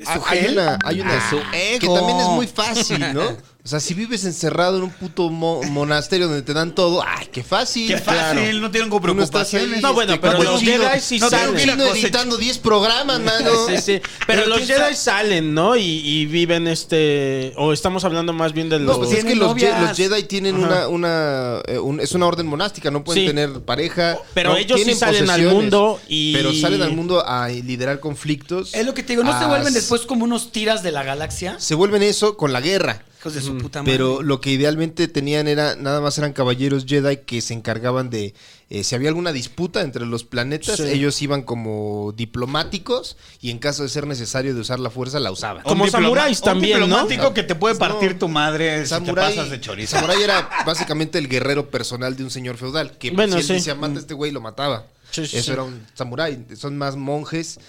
[0.06, 1.38] Ah, hay una, hay una Ah, su
[1.80, 3.38] que también es muy fácil, ¿no?
[3.70, 7.28] O sea, si vives encerrado en un puto mo- monasterio donde te dan todo, ¡ay,
[7.32, 7.88] qué fácil!
[7.88, 9.84] Qué fácil, no tienen no estás preocupaciones.
[9.84, 11.88] No, bueno, este, pero cuando los Jedi sí no tengo que ir salen.
[11.88, 13.51] editando 10 programas, mano.
[13.67, 14.01] Sí, sí.
[14.26, 15.76] Pero, Pero los Jedi salen, ¿no?
[15.78, 17.53] Y, y viven este.
[17.57, 18.97] O estamos hablando más bien de No, los.
[18.97, 19.82] pues es que los, Je- novias.
[19.89, 23.28] los Jedi tienen una, una eh, un- es una orden monástica, no pueden Sí.
[23.28, 24.17] tener pareja.
[24.34, 28.74] Pero no, ellos sí salen al mundo y- Pero salen al mundo a liderar conflictos.
[28.74, 31.59] Es lo que te digo, ¿no se vuelven después como unos tiras de la galaxia?
[31.59, 33.03] Se vuelven eso con la guerra.
[33.20, 33.91] Hijos de su puta madre.
[33.91, 38.34] Pero lo que idealmente tenían era, nada más eran caballeros Jedi que se encargaban de,
[38.70, 40.84] eh, si había alguna disputa entre los planetas, Sí.
[40.84, 45.32] ellos iban como diplomáticos y en caso de ser necesario de usar la fuerza, la
[45.32, 45.63] usaban.
[45.63, 46.95] Como samuráis también, Un ¿no?
[47.07, 47.80] diplomático que te puede No.
[47.80, 49.97] partir tu madre si te Samurai, pasas de chorizo.
[49.97, 52.97] Samurai era básicamente el guerrero personal de un señor feudal.
[52.97, 53.53] Que Bueno, si él sí.
[53.53, 54.88] decía mata a este güey, lo mataba.
[55.11, 55.51] Sí, Eso sí.
[55.51, 56.45] era un samurái.
[56.55, 57.59] Son más monjes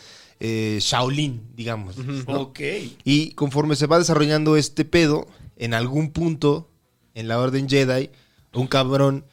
[0.43, 1.97] eh, Shaolin, digamos.
[1.99, 2.41] ¿no?
[2.41, 2.61] Ok.
[3.05, 5.27] Y conforme se va desarrollando este pedo,
[5.61, 6.71] en algún punto
[7.13, 8.11] en la Orden Jedi,
[8.55, 9.27] un cabrón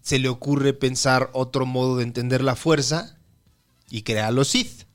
[0.00, 3.18] se le ocurre pensar otro modo de entender la fuerza
[3.90, 4.86] y crea a los Sith.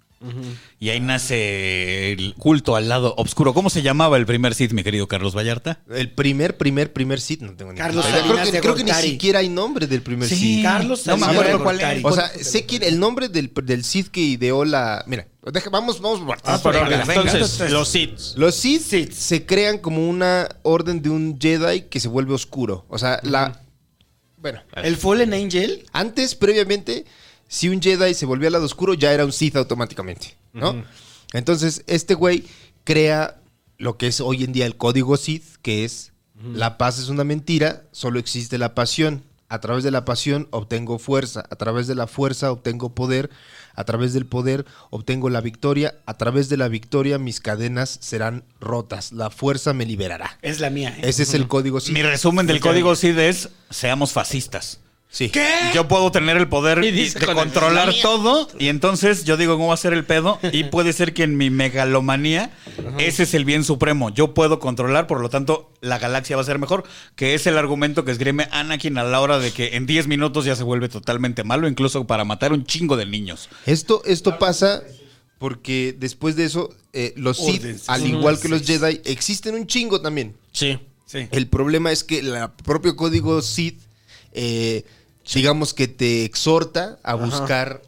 [0.79, 3.53] Y ahí nace el culto al lado oscuro.
[3.53, 5.81] ¿Cómo se llamaba el primer Sith, mi querido Carlos Vallarta?
[5.89, 8.17] El primer, primer, primer Sith, no tengo ni Carlos idea.
[8.21, 10.35] Salinas Creo que, creo que ni siquiera hay nombre del primer Sí.
[10.35, 10.63] Sith.
[10.63, 12.03] Carlos No me acuerdo cuál es.
[12.03, 15.03] O sea, sé quién, el nombre del, del Sith que ideó la.
[15.05, 16.37] Mira, deja- vamos, vamos por.
[16.43, 17.03] Ah, por venga.
[17.07, 18.19] Entonces, los Sith.
[18.35, 19.11] Los Sith, Sith.
[19.11, 22.85] se crean como una orden de un Jedi que se vuelve oscuro.
[22.89, 23.61] O sea, la.
[24.37, 25.85] Bueno, El Fallen Angel.
[25.91, 27.05] antes, previamente,
[27.47, 30.83] si un Jedi se volvía al lado oscuro, ya era un Sith automáticamente, ¿no?
[31.33, 32.45] Entonces, este güey
[32.83, 33.39] crea
[33.77, 36.13] lo que es hoy en día el código Sith, que es
[36.53, 39.23] la paz es una mentira, solo existe la pasión.
[39.47, 43.29] A través de la pasión obtengo fuerza, a través de la fuerza obtengo poder,
[43.75, 48.43] a través del poder obtengo la victoria, a través de la victoria mis cadenas serán
[48.59, 50.39] rotas, la fuerza me liberará.
[50.41, 50.95] Es la mía.
[50.97, 51.01] ¿eh?
[51.03, 51.93] Ese es el código Sith.
[51.93, 54.79] Mi resumen del código Sith es seamos fascistas.
[55.15, 55.29] Sí.
[55.29, 55.47] ¿Qué?
[55.73, 59.53] Yo puedo tener el poder Y dice de el- controlar todo y entonces yo digo
[59.55, 62.51] cómo va a ser el pedo y puede ser que en mi megalomanía
[62.99, 64.09] ese es el bien supremo.
[64.09, 66.83] Yo puedo controlar, por lo tanto la galaxia va a ser mejor,
[67.15, 70.43] que es el argumento que esgrime Anakin a la hora de que en 10 minutos
[70.43, 73.47] ya se vuelve totalmente malo, incluso para matar un chingo de niños.
[73.65, 74.83] Esto, esto pasa
[75.37, 80.01] porque después de eso, eh, los Sith, al igual que los Jedi, existen un chingo
[80.01, 80.35] también.
[80.51, 80.77] Sí.
[81.05, 81.27] Sí.
[81.31, 82.35] El problema es que el
[82.65, 83.79] propio código Sith,
[84.33, 84.83] eh,
[85.33, 87.81] digamos que te exhorta a buscar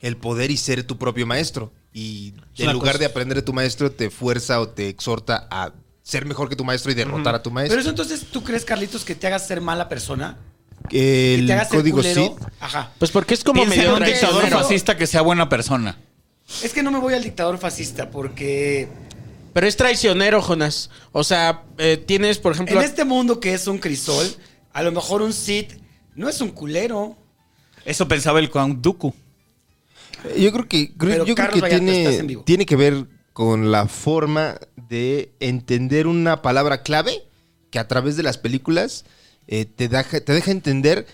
[0.00, 1.72] el poder y ser tu propio maestro.
[1.92, 5.72] Y en lugar cosa- de aprender de tu maestro, te fuerza o te exhorta a
[6.02, 7.72] ser mejor que tu maestro y derrotar a tu maestro.
[7.72, 10.38] Pero eso entonces, ¿tú crees, Carlitos, que te hagas ser mala persona?
[10.90, 12.36] el que te código culero.
[12.38, 12.48] Sith.
[12.58, 12.90] Ajá.
[12.98, 15.98] Pues porque es como medio un dictador fascista que sea buena persona.
[16.62, 18.88] Es que no me voy al dictador fascista porque
[19.52, 20.90] Pero es traicionero, Jonas.
[21.12, 22.78] O sea, eh, tienes, por ejemplo.
[22.80, 24.26] en este mundo que es un crisol,
[24.72, 25.74] a lo mejor un Sith
[26.14, 27.16] no es un culero.
[27.84, 29.14] Eso pensaba el Count Dooku.
[30.38, 31.60] Yo creo que, creo- yo creo que
[32.44, 34.58] tiene, que ver con la forma
[34.88, 37.22] de entender una palabra clave
[37.70, 39.04] que a través de las películas
[39.46, 41.06] eh, te, deja, te deja entender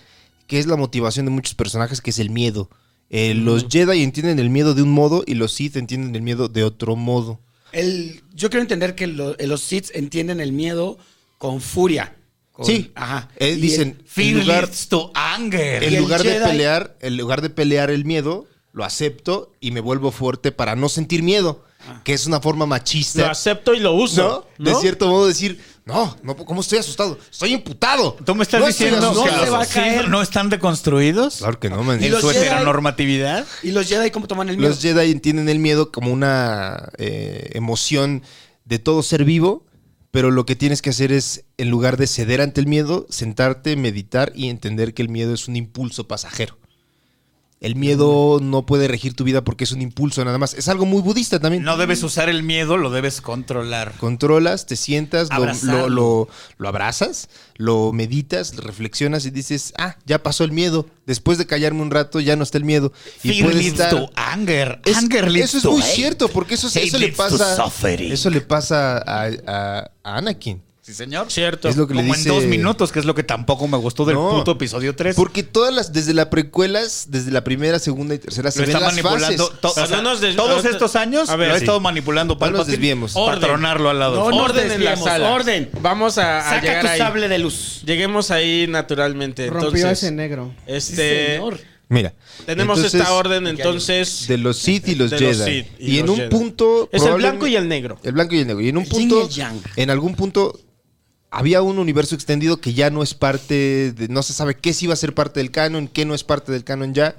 [0.47, 2.69] que es la motivación de muchos personajes, que es el miedo.
[3.09, 6.49] Eh, Los Jedi entienden el miedo de un modo y los Sith entienden el miedo
[6.49, 7.39] de otro modo.
[7.71, 10.97] El, yo quiero entender que lo- los Sith entienden el miedo
[11.37, 12.16] con furia.
[12.57, 13.29] Con- Sí, Ajá.
[13.37, 15.83] Eh, dicen, en Fear lugar, leads to anger.
[15.83, 20.11] En lugar de pelear, en lugar de pelear el miedo, lo acepto y me vuelvo
[20.11, 21.63] fuerte para no sentir miedo.
[22.03, 23.21] que es una forma machista.
[23.21, 24.45] Lo acepto y lo uso.
[24.57, 24.71] ¿no?
[24.71, 24.75] ¿no?
[24.75, 27.17] De cierto modo decir, no, no, ¿cómo estoy asustado?
[27.31, 28.17] Estoy imputado.
[28.25, 29.45] ¿Tú me estás No diciendo que asustado.
[29.45, 30.09] se va a caer.
[30.09, 31.37] no están deconstruidos?
[31.37, 32.03] Claro que no, man.
[32.03, 33.45] Y su Jedi- heteronormatividad.
[33.63, 34.69] ¿Y los Jedi cómo toman el miedo?
[34.69, 38.21] Los Jedi entienden el miedo como una eh, emoción
[38.65, 39.65] de todo ser vivo,
[40.11, 43.75] pero lo que tienes que hacer es, en lugar de ceder ante el miedo, sentarte,
[43.75, 46.57] meditar y entender que el miedo es un impulso pasajero.
[47.59, 50.53] El miedo no puede regir tu vida porque es un impulso nada más.
[50.53, 51.63] Es algo muy budista también.
[51.63, 53.93] No debes usar el miedo, lo debes controlar.
[53.97, 56.27] Controlas, te sientas, lo, lo, lo-
[56.59, 60.85] lo abrazas, lo meditas, reflexionas y dices, ah, ya pasó el miedo.
[61.07, 62.93] Después de callarme un rato, ya no está el miedo.
[63.23, 63.89] Y Fear puedes estar...
[63.89, 64.79] to anger.
[64.85, 67.55] Es- anger leads eso es muy cierto, porque eso, eso le pasa.
[67.55, 68.11] suffering.
[68.11, 70.61] Eso le pasa a, a- a Anakin.
[70.87, 71.29] Sí, señor.
[71.29, 71.67] Cierto.
[71.67, 73.75] Es lo que le Como dice- en dos minutos, que es lo que tampoco me
[73.75, 74.29] gustó del No.
[74.29, 75.17] puto episodio 3.
[75.17, 78.75] Porque todas las, desde la precuelas, desde la primera, segunda y tercera, se lo ven
[78.77, 79.47] está las manipulando.
[79.47, 79.59] fases.
[79.59, 81.63] to- o sea, no des- todos estos años A ver, lo ha sí.
[81.65, 83.11] estado manipulando No nos Palpatine desviemos.
[83.11, 83.41] para Orden.
[83.41, 84.15] tronarlo al lado.
[84.15, 85.29] No, no orden en la sala.
[85.33, 85.69] orden.
[85.81, 86.97] Vamos a, a Saca llegar tu ahí.
[86.99, 87.81] sable de luz.
[87.85, 89.49] Lleguemos ahí naturalmente.
[89.49, 90.53] Rompió Entonces, ese negro.
[90.67, 91.59] este, señor.
[91.89, 92.13] Mira.
[92.45, 95.25] tenemos entonces, esta orden entonces De los Sith y los Jedi.
[95.37, 95.47] los
[95.79, 96.29] y en un Jedi.
[96.29, 96.87] punto.
[96.93, 97.99] Es el blanco y el negro.
[98.03, 98.61] El blanco y el negro.
[98.61, 99.29] Y en un El punto.
[99.75, 100.57] En algún punto.
[101.37, 104.07] Había un universo extendido que ya no es parte de.
[104.07, 106.51] No se sabe qué sí va a ser parte del canon, qué no es parte
[106.51, 107.15] del canon ya.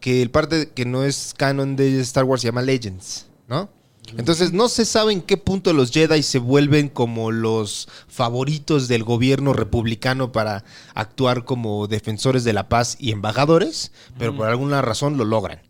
[0.00, 3.70] Que el parte que no es canon de Star Wars se llama Legends, ¿no?
[4.16, 9.04] Entonces no se sabe en qué punto los Jedi se vuelven como los favoritos del
[9.04, 15.16] gobierno republicano para actuar como defensores de la paz y embajadores, pero por alguna razón
[15.16, 15.62] lo logran.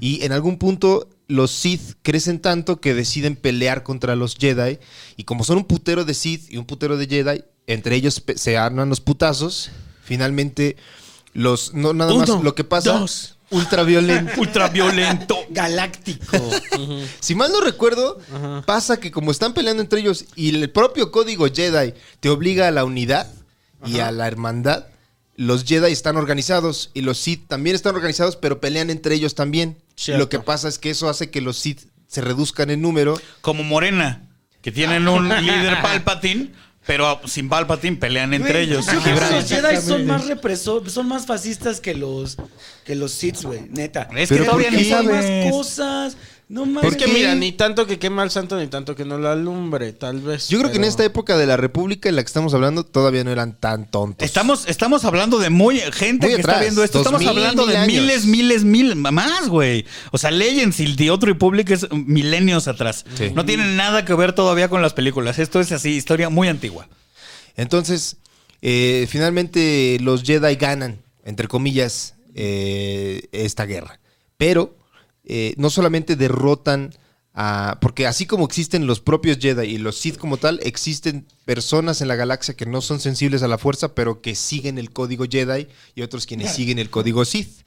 [0.00, 4.78] Y en algún punto los Sith crecen tanto que deciden pelear contra los Jedi.
[5.16, 8.56] Y como son un putero de Sith y un putero de Jedi, entre ellos se
[8.56, 9.70] arman los putazos.
[10.04, 10.76] Finalmente,
[11.32, 11.74] los.
[11.74, 12.98] No, nada Uno, más lo que pasa.
[12.98, 13.32] dos.
[13.50, 14.32] Ultraviolento.
[14.40, 15.36] Ultraviolento.
[15.50, 16.36] Galáctico.
[17.20, 18.18] Si mal no recuerdo,
[18.66, 22.70] pasa que como están peleando entre ellos y el propio código Jedi te obliga a
[22.72, 23.30] la unidad
[23.84, 24.86] y a la hermandad,
[25.36, 29.76] los Jedi están organizados y los Sith también están organizados, pero pelean entre ellos también.
[29.94, 30.18] Cierto.
[30.24, 33.20] Lo que pasa es que eso hace que los Sith se reduzcan en número.
[33.40, 34.22] Como Morena,
[34.62, 36.52] que tienen un líder Palpatine,
[36.86, 38.86] pero sin Palpatine pelean entre Güey, ellos.
[38.86, 42.36] yo creo que los Jedi son más represor, son más fascistas que los
[42.84, 44.08] que los Sith, güey, neta.
[44.16, 46.16] Es Pero que ¿por todavía más cosas.
[46.48, 46.84] No más.
[46.84, 50.20] Porque mira, ni tanto que quema al santo, ni tanto que no lo alumbre, tal
[50.20, 50.48] vez.
[50.48, 53.24] Yo creo que en esta época de la República en la que estamos hablando todavía
[53.24, 54.24] no eran tan tontos.
[54.24, 56.98] Estamos, estamos hablando de muy gente Muy que atrás, está viendo esto.
[56.98, 57.94] dos Estamos mil, hablando mil de años.
[57.96, 59.86] miles, miles, mil más, güey.
[60.12, 63.04] O sea, Legends y The Old Republic es milenios atrás.
[63.18, 63.32] Sí.
[63.34, 65.40] No tienen nada que ver todavía con las películas.
[65.40, 66.88] Esto es así, historia muy antigua.
[67.56, 68.18] Entonces,
[68.62, 73.98] eh, finalmente los Jedi ganan, entre comillas, eh, esta guerra.
[74.36, 74.76] Pero
[75.26, 76.94] eh, no solamente derrotan
[77.34, 77.78] a...
[77.80, 82.08] Porque así como existen los propios Jedi y los Sith como tal, existen personas en
[82.08, 85.68] la galaxia que no son sensibles a la fuerza, pero que siguen el código Jedi
[85.94, 87.60] y otros quienes siguen el código Sith.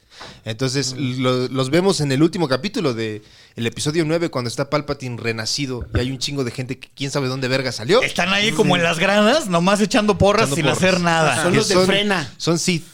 [0.44, 3.22] Entonces lo- los vemos en el último capítulo de
[3.56, 7.10] el episodio 9 cuando está Palpatine renacido y hay un chingo de gente que quién
[7.10, 8.02] sabe dónde verga salió.
[8.02, 10.78] Están ahí como en las gradas, nomás echando porras Echando sin porras.
[10.78, 11.42] hacer nada.
[11.42, 12.30] Son los de frena.
[12.36, 12.84] Son Sith.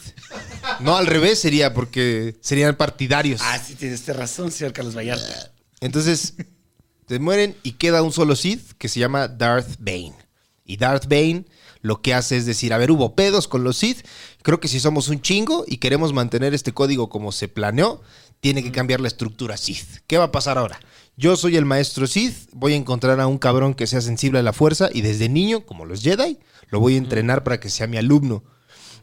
[0.79, 3.41] No, al revés sería porque serían partidarios.
[3.43, 5.51] Ah, sí, tienes razón, señor Carlos Vallarta.
[5.79, 6.35] Entonces,
[7.07, 10.15] te mueren y queda un solo Sith que se llama Darth Bane.
[10.65, 11.45] Y Darth Bane
[11.81, 14.05] lo que hace es decir, a ver, hubo pedos con los Sith.
[14.41, 18.01] Creo que si somos un chingo y queremos mantener este código como se planeó,
[18.39, 20.01] tiene que cambiar la estructura Sith.
[20.05, 20.79] ¿Qué va a pasar ahora?
[21.15, 24.43] Yo soy el maestro Sith, voy a encontrar a un cabrón que sea sensible a
[24.43, 26.37] la fuerza y desde niño, como los Jedi,
[26.69, 28.43] lo voy a entrenar para que sea mi alumno.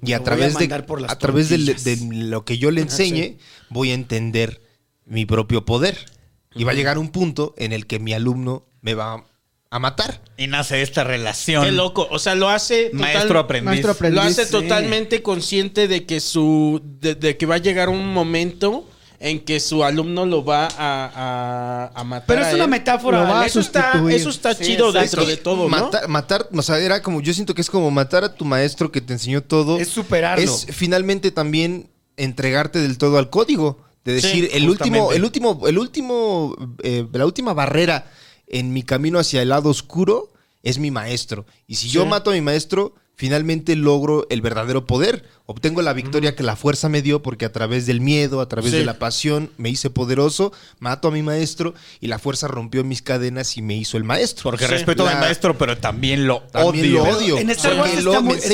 [0.02, 2.70] Y a voy a través, de, mandar por las a través de, lo que yo
[2.70, 3.38] le enseñe,
[3.70, 4.62] voy a entender
[5.06, 6.06] mi propio poder.
[6.54, 9.24] Y va a llegar un punto en el que mi alumno me va
[9.70, 10.20] a matar.
[10.36, 11.64] Y nace esta relación.
[11.64, 12.06] Qué loco.
[12.10, 12.90] O sea, lo hace.
[12.90, 13.66] total- Maestro aprendiz.
[13.66, 14.16] Maestro aprendiz.
[14.16, 14.52] Lo hace Sí.
[14.52, 16.80] totalmente consciente de que su.
[17.00, 18.88] De, de que va a llegar un momento
[19.26, 22.26] en que su alumno lo va a, a- a matar.
[22.26, 22.70] Pero a es una él.
[22.70, 23.22] metáfora.
[23.22, 25.00] Lo va a Eso está, eso está Sí, chido exacto.
[25.20, 25.68] dentro de todo, ¿no?
[25.70, 28.92] matar, matar, o sea, era como, yo siento que es como matar a tu maestro
[28.92, 29.78] que te enseñó todo.
[29.78, 30.44] Es superarlo.
[30.44, 33.78] Es finalmente también entregarte del todo al código.
[34.04, 38.10] De Sí, decir, el último, el último, el último, eh, la última barrera
[38.46, 40.30] en mi camino hacia el lado oscuro
[40.62, 41.46] es mi maestro.
[41.66, 45.24] Y si yo mato a mi maestro, finalmente logro el verdadero poder.
[45.46, 48.70] Obtengo la victoria que la fuerza me dio porque a través del miedo, a través
[48.72, 48.78] Sí.
[48.78, 53.02] de la pasión, me hice poderoso, mato a mi maestro y la fuerza rompió mis
[53.02, 54.44] cadenas y me hizo el maestro.
[54.50, 54.70] Porque Sí.
[54.72, 57.04] respeto a La- mi maestro, pero también lo También odio.
[57.04, 57.38] lo odio.
[57.38, 58.48] En Star Wars lo- está me muy- está.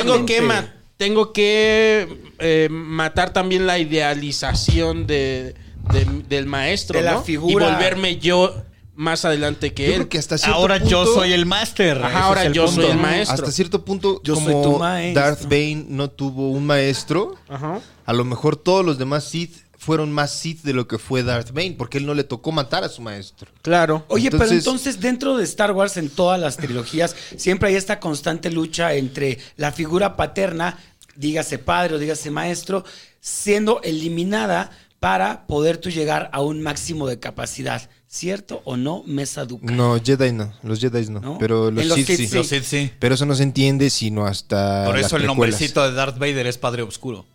[0.00, 0.40] Tengo que, Realmente.
[0.42, 2.08] ma- tengo que
[2.38, 5.54] eh, matar también la idealización de,
[5.92, 7.22] de- del maestro, De la ¿no?
[7.22, 7.68] figura.
[7.68, 8.54] Y volverme yo
[8.96, 9.94] más adelante que Yo él.
[9.96, 12.02] creo que hasta cierto Ahora yo soy el máster.
[12.02, 12.82] Ajá, ahora es el yo punto.
[12.82, 13.34] soy el maestro.
[13.34, 15.22] Hasta cierto punto, Yo soy como tu maestro.
[15.22, 17.80] Darth Bane no tuvo un maestro, Ajá.
[18.04, 21.52] a lo mejor todos los demás Sith fueron más Sith de lo que fue Darth
[21.52, 23.50] Bane, porque él no le tocó matar a su maestro.
[23.62, 24.04] Claro.
[24.08, 28.00] Oye, pero Entonces- entonces dentro de Star Wars, en todas las trilogías, siempre hay esta
[28.00, 30.78] constante lucha entre la figura paterna,
[31.14, 32.84] dígase padre o dígase maestro,
[33.20, 37.88] siendo eliminada para poder tú llegar a un máximo de capacidad.
[38.16, 39.70] ¿Cierto o no, Mesa Duca?
[39.70, 41.38] No, Jedi no, los Jedi no, ¿No?
[41.38, 42.26] pero los los Sith Sith sí.
[42.28, 42.34] sí.
[42.36, 42.90] Los Sith, sí.
[42.98, 45.26] Pero eso no se entiende sino hasta Por las eso el precuelas.
[45.52, 47.26] nombrecito de Darth Vader es Padre Oscuro.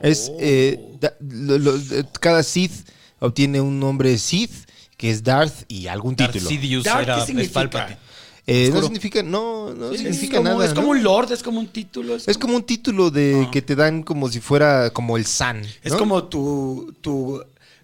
[0.00, 4.52] Es eh, da- lo- lo- eh, cada Sith obtiene un nombre Sith
[4.96, 6.48] que es Darth y algún Darth título.
[6.50, 7.98] Sidious Darth, era ¿qué es significa?
[8.46, 10.64] Eh, no significa no, no Es significa como, nada.
[10.64, 10.90] es como ¿no?
[10.92, 12.16] un lord, es como un título.
[12.16, 15.62] Es, Es como un título de que te dan como si fuera como el San.
[15.82, 17.40] Es como tu, tu,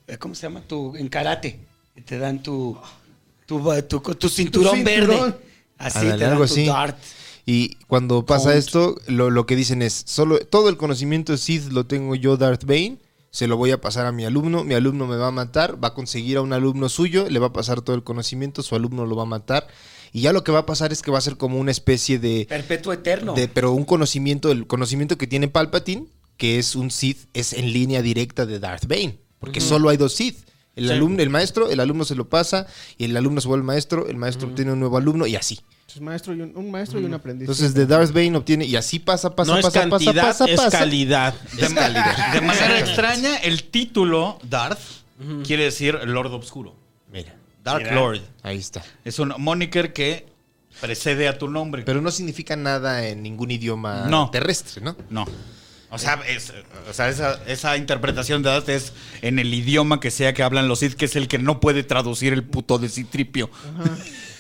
[0.07, 0.63] eh, ¿cómo se llama?
[0.63, 1.61] Tu, en karate.
[2.09, 2.77] Te dan tu,
[3.47, 4.85] tu, tu, tu cinturón, cinturón.
[4.85, 5.35] verde.
[5.77, 6.67] Así te dan algo tu así.
[6.67, 6.99] dart.
[7.47, 8.59] Y cuando pasa Count.
[8.59, 12.37] esto, lo, lo que dicen es, solo todo el conocimiento de Sith lo tengo yo,
[12.37, 12.99] Darth Bane,
[13.31, 15.89] se lo voy a pasar a mi alumno, mi alumno me va a matar, va
[15.89, 19.07] a conseguir a un alumno suyo, le va a pasar todo el conocimiento, su alumno
[19.07, 19.67] lo va a matar,
[20.13, 22.19] y ya lo que va a pasar es que va a ser como una especie
[22.19, 23.33] de, Perpetuo eterno.
[23.35, 26.07] de- pero un conocimiento, el conocimiento que tiene Palpatine,
[26.37, 30.13] que es un Sith, es en línea directa de Darth Bane, porque solo hay dos
[30.15, 30.37] Sith.
[30.79, 30.93] El Sí.
[30.95, 32.67] alumno, el maestro, el alumno se lo pasa,
[32.97, 35.61] y el alumno se vuelve maestro, el maestro obtiene un nuevo alumno, y así.
[35.89, 37.43] Es maestro y un, un maestro y un aprendiz.
[37.45, 40.45] Entonces de Darth Bane obtiene y así pasa, pasa, no es pasa, pasa, cantidad, pasa,
[40.45, 40.79] es pasa.
[40.79, 41.35] calidad.
[41.55, 44.79] De, de manera extraña, el título Darth
[45.47, 46.77] quiere decir Lord Obscuro.
[47.11, 48.21] Mira, Dark Lord.
[48.43, 48.85] ahí está.
[49.05, 50.27] Es un moniker que
[50.83, 51.83] precede a tu nombre.
[51.85, 54.31] Pero no significa nada en ningún idioma No.
[54.31, 54.95] terrestre, ¿no?
[55.11, 55.25] no.
[55.91, 56.53] O sea, es-
[56.89, 60.69] o sea esa, esa interpretación de Darth es en el idioma que sea que hablan
[60.69, 63.51] los Sith, que es el que no puede traducir el puto de Citripio.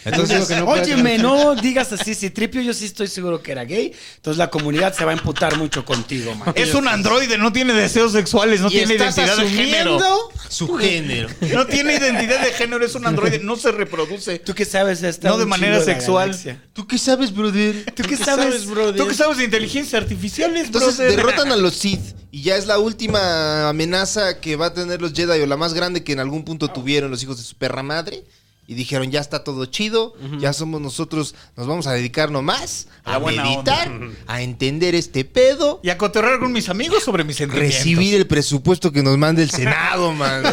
[0.04, 3.52] Entonces, que no puede Óyeme, no digas así, si Tripio yo sí estoy seguro que
[3.52, 6.52] era gay, entonces la comunidad se va a emputar mucho contigo, man.
[6.54, 9.96] Es un androide, no tiene deseos sexuales, no Y tiene estás identidad de género.
[9.96, 11.28] asumiendo su género.
[11.52, 14.38] No tiene identidad de género, es un androide, no se reproduce.
[14.38, 16.28] ¿Tú qué sabes esta No de manera sexual.
[16.28, 16.62] galaxia?
[16.72, 17.92] ¿Tú qué sabes, brother?
[17.94, 18.96] ¿Tú qué sabes, brother?
[18.96, 20.56] ¿Tú qué sabes de inteligencia artificial?
[20.56, 21.16] Entonces brother?
[21.16, 25.12] derrotan a los Sith y ya es la última amenaza que va a tener los
[25.12, 27.82] Jedi o la más grande que en algún punto tuvieron los hijos de su perra
[27.82, 28.24] madre.
[28.70, 33.14] Y dijeron, ya está todo chido, ya somos nosotros, nos vamos a dedicar nomás A
[33.14, 34.14] a, meditar, onda.
[34.26, 37.78] a entender este pedo, Y a cotorrear con mis amigos sobre mis sentimientos.
[37.78, 40.42] recibir el presupuesto que nos manda el Senado, man.
[40.42, 40.52] con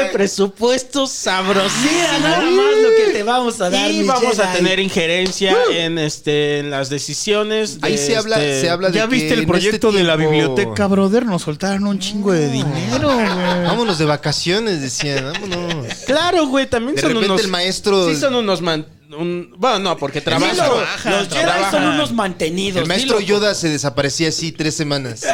[0.00, 1.90] este presupuesto sabrosísimo.
[1.92, 3.90] Mira nada más lo que te vamos a dar.
[3.90, 7.80] Y mi vamos a tener injerencia en este en las decisiones.
[7.80, 10.04] de Ahí se habla, este- se habla de ¿Ya que viste el proyecto este de
[10.04, 11.26] la biblioteca, brother?
[11.26, 13.26] Nos soltaron un chingo de dinero, güey.
[13.26, 15.86] Vámonos de vacaciones, decían, vámonos.
[16.06, 18.86] Claro, güey, también De son repente unos el maestro- Sí son unos man-
[19.16, 22.82] un- bueno, no, porque trabajan, los Jedi son unos mantenidos.
[22.82, 23.20] El maestro.
[23.20, 25.24] Yoda se desaparecía así tres semanas.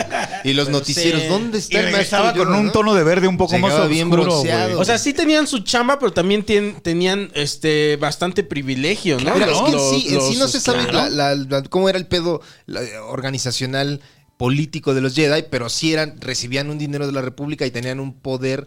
[0.45, 1.29] Y los noticieros, sí.
[1.29, 2.33] ¿dónde Y está el maestro Yoda?
[2.35, 2.73] con un no?
[2.73, 4.69] tono de verde un poco más oscuro, bien bronceado.
[4.71, 4.81] güey.
[4.81, 9.37] O sea, sí tenían su chamba, pero también tenían este bastante privilegio, ¿no?
[9.39, 11.11] Los- es que en los- sí, en sí no se sabe claro.
[11.11, 14.01] la- la- la- cómo era el pedo la- organizacional
[14.37, 18.01] político de los Jedi, pero sí eran, recibían un dinero de la República y tenían
[18.01, 18.67] un poder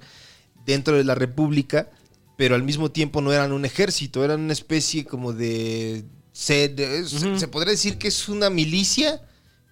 [0.66, 1.90] dentro de la República,
[2.38, 6.06] pero al mismo tiempo no eran un ejército, eran una especie como de...
[6.32, 9.22] Se, de- se podría decir que es una milicia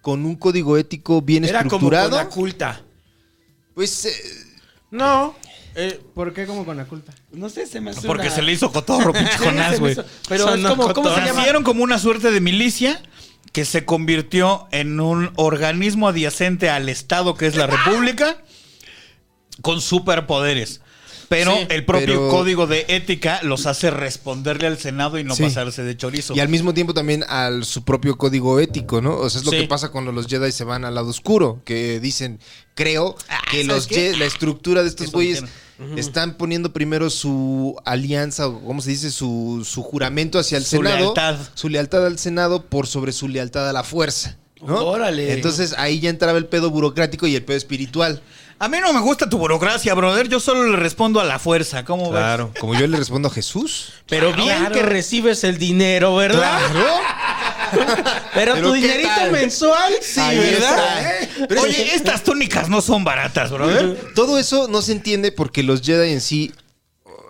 [0.02, 2.10] con un código ético bien Era como estructurado.
[2.10, 2.82] con la culta.
[3.74, 4.12] Pues eh,
[4.90, 5.34] No.
[5.76, 7.12] eh, ¿Por qué como con la culta?
[7.32, 9.96] No sé, se me hace Porque una- se le hizo cotorro, pinche güey.
[10.28, 11.32] Pero es como, ¿cómo se llama?
[11.34, 13.00] Nacieron como una suerte de milicia
[13.52, 18.42] que se convirtió en un organismo adyacente al Estado que es la República
[19.62, 20.80] con superpoderes.
[21.28, 25.34] Pero Sí, el propio pero- código de ética los hace responderle al Senado y no
[25.34, 25.42] Sí.
[25.42, 26.34] pasarse de chorizo.
[26.34, 29.16] Y al mismo tiempo también al su propio código ético, ¿no?
[29.16, 29.58] O sea, es lo Sí.
[29.58, 32.38] que pasa cuando los Jedi se van al lado oscuro, que dicen,
[32.74, 33.16] creo
[33.50, 35.42] que ¿sabes los la estructura de estos güeyes
[35.96, 39.10] están poniendo primero su alianza, o ¿cómo se dice?
[39.10, 40.96] Su, su juramento hacia el Su Senado.
[40.98, 41.36] lealtad.
[41.54, 44.36] Su lealtad al Senado por sobre su lealtad a la fuerza.
[44.66, 44.86] ¿no?
[44.86, 45.34] Órale.
[45.34, 48.22] Entonces ahí ya entraba el pedo burocrático y el pedo espiritual.
[48.58, 50.28] A mí no me gusta tu burocracia, brother.
[50.28, 51.84] Yo solo le respondo a la fuerza.
[51.84, 52.46] ¿Cómo ves?
[52.58, 53.92] Como yo le respondo a Jesús.
[54.08, 54.74] pero bien Claro.
[54.74, 56.58] que recibes el dinero, ¿verdad?
[58.32, 59.32] Pero, Pero tu ¿qué dinerito tal?
[59.32, 61.20] mensual, sí, Ahí ¿verdad?
[61.20, 61.44] está.
[61.54, 64.12] Es- Oye, estas túnicas no son baratas, brother.
[64.14, 66.52] Todo eso no se entiende porque los Jedi en sí,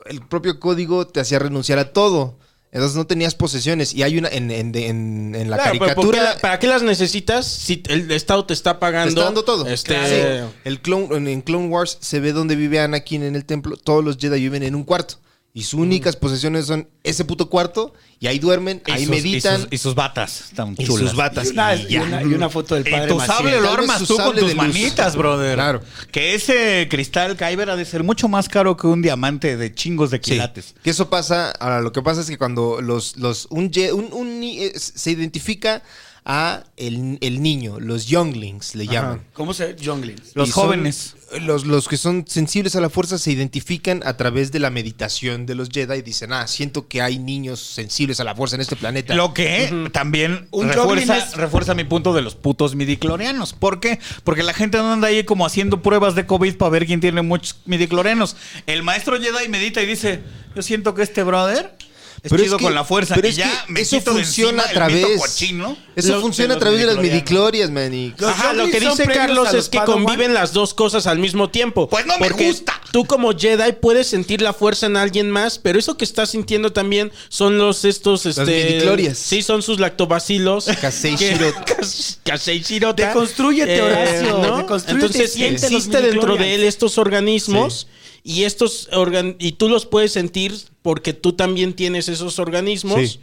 [0.05, 2.39] el propio código te hacía renunciar a todo.
[2.73, 3.95] Entonces no tenías posesiones.
[3.95, 6.23] Y hay una en, en- en- en la Claro, pero ¿por qué caricatura.
[6.35, 9.09] la- ¿para qué las necesitas si el Estado te está te pagando?
[9.09, 9.67] está dando todo.
[9.67, 10.45] Este.
[10.65, 13.77] El Clone, en, en Clone Wars se ve donde vive Anakin en el templo.
[13.77, 15.17] Todos los Jedi viven en un cuarto.
[15.57, 19.61] Y sus únicas posesiones son ese puto cuarto y ahí duermen, Y ahí sus- meditan.
[19.61, 21.01] Y sus, y sus batas están y chulas.
[21.09, 21.47] sus batas.
[21.49, 22.03] Y una, y y ya.
[22.03, 23.37] una- y una foto del Y padre tu Maciel.
[23.39, 25.55] sable lo armas tú con tus manitas, brother.
[25.55, 25.81] Claro.
[26.13, 30.11] Que ese cristal Kyber ha de ser mucho más caro que un diamante de chingos
[30.11, 30.75] de Sí, quilates.
[30.83, 35.11] que eso pasa, ahora lo que pasa es que cuando los, los un, eh, se
[35.11, 35.83] identifica
[36.29, 39.23] a el, el niño, los younglings le llaman.
[39.33, 40.33] ¿Cómo se Junglings?
[40.35, 41.15] Los Y son- jóvenes.
[41.41, 45.47] los, los que son sensibles a la fuerza se identifican a través de la meditación
[45.47, 48.63] de los Jedi y dicen, ah, siento que hay niños sensibles a la fuerza en
[48.63, 49.15] este planeta.
[49.15, 53.53] Lo que también Un refuerza, es- refuerza mi punto de los putos midiclorianos.
[53.53, 54.01] ¿Por qué?
[54.25, 57.23] Porque la gente no anda ahí como haciendo pruebas de COVID para ver quién tiene
[57.23, 58.37] muchos midiclorianos.
[58.67, 60.23] El maestro Jedi medita y dice,
[60.57, 61.76] yo siento que este brother
[62.23, 63.15] es Pero es que- con la fuerza.
[63.15, 65.19] pero y es ya que me eso funciona a través.
[65.19, 67.93] cochino Eso de funciona a través de las midiclorias, man.
[67.95, 70.05] y- Ajá, lo que dice Carlos es que Padawan.
[70.05, 71.89] conviven las dos cosas al mismo tiempo.
[71.89, 72.81] Pues no me Porque gusta.
[72.93, 76.73] Tú como Jedi puedes sentir la fuerza en alguien más, pero eso que estás sintiendo
[76.73, 79.19] también son los estos este midichlorians.
[79.19, 80.67] Sí, son sus lactobacilos.
[80.81, 81.65] Kasei Shirota.
[81.65, 83.03] Kas- Kasei Shirota.
[83.03, 87.87] Eh, Deconstrúyete, Horacio, deconstrúyete, Entonces siente los existe dentro de él estos organismos
[88.29, 90.53] y estos organ- y tú los puedes sentir
[90.83, 93.21] porque tú también tienes esos organismos Sí.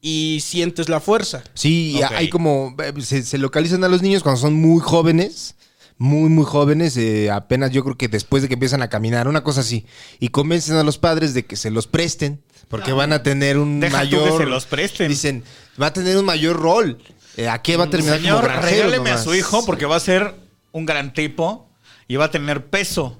[0.00, 1.44] y sientes la fuerza.
[1.54, 2.74] Sí, hay como.
[2.82, 5.54] eh, Se, se localizan a los niños cuando son muy jóvenes.
[5.98, 9.42] Muy, muy jóvenes, eh, apenas yo creo que después de que empiezan a caminar, una
[9.42, 9.86] cosa así.
[10.20, 13.80] Y convencen a los padres de que se los presten, porque van a tener un
[13.80, 14.32] Deja tú mayor.
[14.38, 15.08] que se los presten.
[15.08, 15.42] Dicen,
[15.80, 16.98] va a tener un mayor rol.
[17.38, 19.96] Eh, ¿A qué va a terminar Señor, como granjero regáleme a su hijo porque va
[19.96, 20.34] a ser
[20.72, 21.66] un gran tipo
[22.08, 23.16] y va a tener peso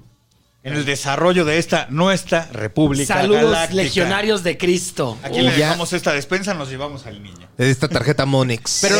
[0.67, 3.83] en el desarrollo de esta nuestra república Saludos galáctica.
[3.83, 5.17] legionarios de Cristo.
[5.23, 7.47] Aquí le dejamos esta despensa, nos llevamos al niño.
[7.57, 8.79] De esta tarjeta Monex.
[8.81, 8.95] Pero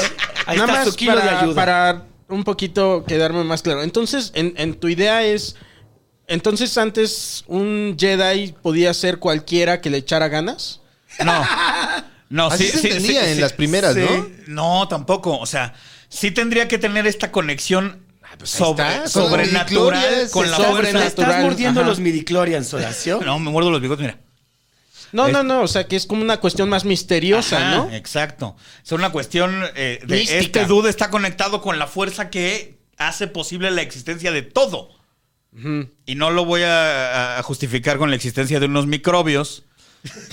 [0.46, 1.56] Ahí nada está más su kilo de para, ayuda.
[1.56, 3.84] para un poquito quedarme más claro.
[3.84, 5.56] Entonces, en, en tu idea es.
[6.28, 10.82] Entonces, antes un Jedi podía ser cualquiera que le echara ganas.
[11.24, 11.46] No.
[12.30, 14.28] No, Así se entendía en las primeras, ¿no?
[14.48, 15.38] No, tampoco.
[15.40, 15.74] O sea,
[16.10, 18.04] sí tendría que tener esta conexión
[18.44, 20.72] sobre, está, con sobrenatural con la fuerza.
[20.72, 21.08] sobrenatural.
[21.08, 21.90] Estás mordiendo Ajá.
[21.90, 23.20] los midichlorians, Horacio.
[23.26, 24.20] No, me muerdo los bigotes, mira.
[25.14, 25.62] No, no, no.
[25.62, 27.92] O sea, que es como una cuestión más misteriosa, Ajá, ¿no?
[27.94, 28.56] Exacto.
[28.86, 30.40] Es una cuestión eh, de Mística.
[30.40, 34.90] este dude está conectado con la fuerza que hace posible la existencia de todo.
[36.06, 39.64] Y no lo voy a, a justificar con la existencia de unos microbios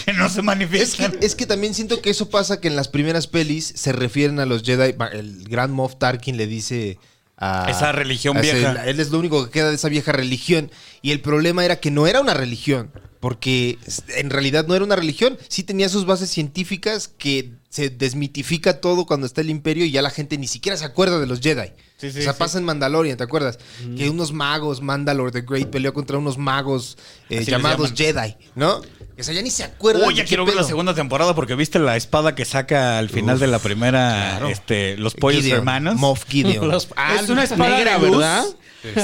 [0.05, 1.13] que no se Es manifiestan.
[1.13, 4.39] que, es que también siento que eso pasa que en las primeras pelis se refieren
[4.39, 4.95] a los Jedi.
[5.13, 6.99] El gran Moff Tarkin le dice
[7.37, 7.66] a.
[7.70, 8.85] Esa religión a ese- vieja.
[8.87, 10.70] él es lo único que queda de esa vieja religión.
[11.03, 12.91] Y el problema era que no era una religión.
[13.20, 13.78] Porque
[14.16, 15.39] en realidad no era una religión.
[15.49, 20.03] Sí tenía sus bases científicas que se desmitifica todo cuando está el imperio y ya
[20.03, 21.72] la gente ni siquiera se acuerda de los Jedi.
[22.05, 22.39] Sí, sí, o sea, sí.
[22.39, 23.59] pasa en Mandalorian, ¿te acuerdas?
[23.97, 26.99] Que unos magos, Mandalore the Great peleó contra unos magos
[27.31, 28.83] eh, llamados Jedi, ¿no?
[29.19, 30.09] O sea, ya ni se acuerdan.
[30.09, 33.09] Oh, ya qué quiero ver la segunda temporada porque viste la espada que saca al
[33.09, 34.49] final Uf, de la primera, claro.
[34.49, 35.97] este, los pollos Gideon, hermanos.
[35.97, 36.69] Moff Gideon.
[36.71, 38.19] Los- ah, es una espada negra, de luz.
[38.19, 38.45] ¿verdad?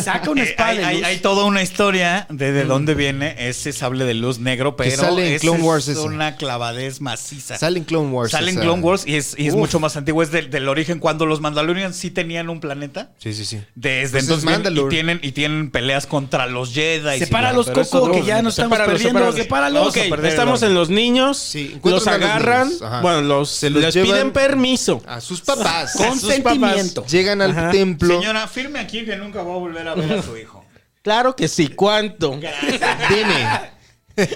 [0.02, 1.04] Saca una Eh, espada hay, de hay- luz.
[1.06, 5.34] hay toda una historia de de dónde viene ese sable de luz negro, pero sale
[5.34, 6.06] en Clone Wars es ese.
[6.06, 7.56] una clavadez maciza.
[7.58, 8.32] Sale en Clone Wars.
[8.32, 9.60] Sale en Clone Wars y es, y es Uf.
[9.60, 10.22] mucho más antiguo.
[10.22, 13.10] Es del, del origen cuando los Mandalorians sí tenían un planeta.
[13.18, 13.60] Sí, sí, sí.
[13.74, 17.18] Desde Pues es entonces vienen- y tienen, y tienen peleas contra los Jedi.
[17.18, 19.32] Separa y- los Coco, que ya nos estamos perdiendo.
[19.32, 19.88] sepáralos.
[19.88, 21.38] Ok, estamos en los niños.
[21.38, 22.68] Sí, los agarran.
[22.68, 25.02] niños, bueno, los, Se los les piden permiso.
[25.06, 25.92] A sus papás.
[25.96, 26.52] Con sus papás.
[26.54, 27.06] sentimiento.
[27.06, 28.18] Llegan al templo.
[28.20, 30.64] Señora, firme aquí que nunca voy a volver a ver a su hijo.
[31.02, 31.68] Claro que sí.
[31.68, 32.38] ¿Cuánto?
[33.08, 33.70] Deme.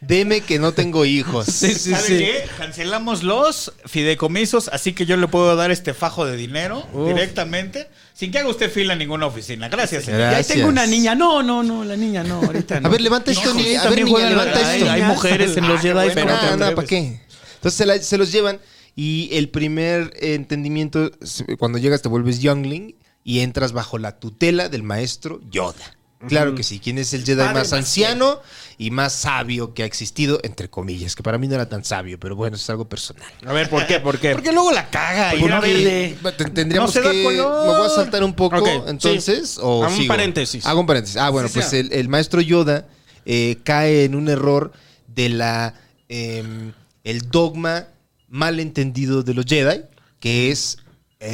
[0.00, 1.46] Deme que no tengo hijos.
[1.46, 2.18] Sí, sí, ¿Sabe sí.
[2.18, 2.44] qué?
[2.56, 8.32] Cancelamos los fideicomisos, así que yo le puedo dar este fajo de dinero directamente, sin
[8.32, 9.68] que haga usted fila en ninguna oficina.
[9.68, 10.20] Gracias, señor.
[10.20, 11.14] Y ahí tengo una niña.
[11.14, 12.88] No, no, no, la niña no, ahorita no.
[12.88, 14.90] A ver, levanta esto, No, ni- A ver, niña, levanta hay- esto.
[14.90, 16.74] hay mujeres en los Ah, Jedi, bueno, pero nada, atreves.
[16.74, 17.20] ¿para qué?
[17.56, 18.60] Entonces se, la- se los llevan
[18.96, 21.10] y el primer entendimiento,
[21.58, 22.94] cuando llegas te vuelves youngling
[23.24, 25.96] y entras bajo la tutela del maestro Yoda.
[26.28, 26.78] Claro que sí.
[26.78, 28.38] ¿Quién es el Jedi más anciano
[28.78, 30.38] y más sabio que ha existido?
[30.44, 33.26] Entre comillas, que para mí no era tan sabio, pero bueno, es algo personal.
[33.44, 33.98] A ver, ¿por qué?
[33.98, 34.30] ¿Por qué?
[34.30, 36.16] Porque luego la caga y Porque-
[36.54, 37.08] Tendríamos No que.
[37.08, 39.50] Me voy a saltar un poco, entonces.
[39.50, 39.60] sí.
[39.62, 40.64] O Hago un paréntesis.
[40.64, 41.16] Hago un paréntesis.
[41.16, 42.86] Ah, bueno, Sí, pues el, el maestro Yoda
[43.26, 44.70] eh, cae en un error
[45.08, 45.74] de la.
[46.08, 47.88] em, el dogma
[48.28, 49.80] malentendido de los Jedi,
[50.20, 50.78] que es.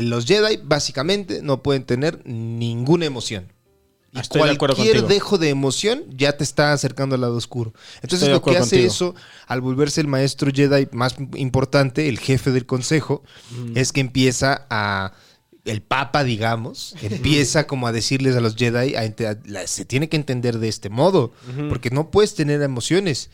[0.03, 3.53] Los Jedi básicamente no pueden tener ninguna emoción.
[4.13, 7.75] Y Estoy de acuerdo cualquier dejo de emoción ya te está acercando al lado oscuro.
[7.97, 8.87] Entonces Estoy lo que hace contigo.
[8.87, 9.15] eso,
[9.47, 13.23] al volverse el maestro Jedi más importante, el jefe del consejo,
[13.75, 15.13] es que empieza a
[15.67, 19.85] el papa, digamos, empieza como a decirles a los Jedi, a ente- a- la- se
[19.85, 21.33] tiene que entender de este modo,
[21.69, 23.29] porque no puedes tener emociones.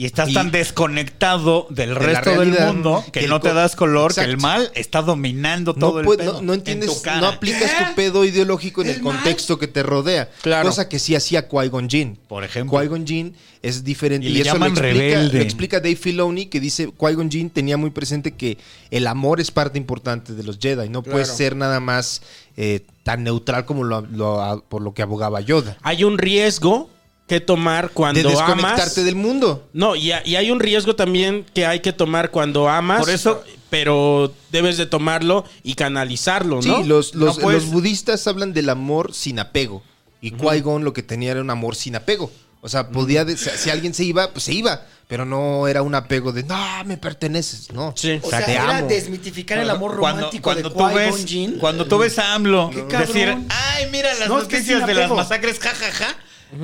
[0.00, 4.22] Y estás Y- tan desconectado del resto del mundo que no te das color, que
[4.22, 7.20] el mal está dominando No, todo el puede- pedo no, no en entiendes, tu cara.
[7.20, 10.30] no aplicas tu pedo ideológico en el, contexto que te rodea.
[10.40, 10.66] Claro.
[10.70, 12.18] Cosa que sí hacía Qui-Gon Jinn.
[12.28, 12.78] Por ejemplo.
[12.80, 14.26] Qui-Gon Jinn es diferente.
[14.26, 17.76] Y Y, le eso lo explica, lo explica Dave Filoni, que dice Qui-Gon Jinn tenía
[17.76, 18.56] muy presente que
[18.90, 20.88] el amor es parte importante de los Jedi.
[20.88, 21.36] No puede Claro.
[21.36, 22.22] ser nada más
[22.56, 25.76] eh, tan neutral como lo, lo- por lo que abogaba Yoda.
[25.82, 26.88] Hay un riesgo
[27.30, 29.04] que tomar cuando de desconectarte amas.
[29.04, 29.68] del mundo.
[29.72, 32.98] No, y, y hay un riesgo también que hay que tomar cuando amas.
[33.00, 36.62] Por eso- Pero debes de tomarlo y canalizarlo, ¿no?
[36.62, 39.82] Sí, los, los, No puedes- los budistas hablan del amor sin apego.
[40.20, 42.32] Y Qui-Gon lo que tenía era un amor sin apego.
[42.62, 44.82] O sea, podía, de- si alguien se iba, pues se iba.
[45.06, 47.72] Pero no era un apego de, no, me perteneces.
[47.72, 47.94] No.
[47.96, 48.18] Sí.
[48.22, 48.88] O sea, te era amo.
[48.88, 51.58] desmitificar el amor romántico cuando de tú ves, Jinn.
[51.58, 55.10] cuando tú ves a AMLO decir, ay, mira las No, es que noticias de las
[55.10, 56.16] masacres, jajaja,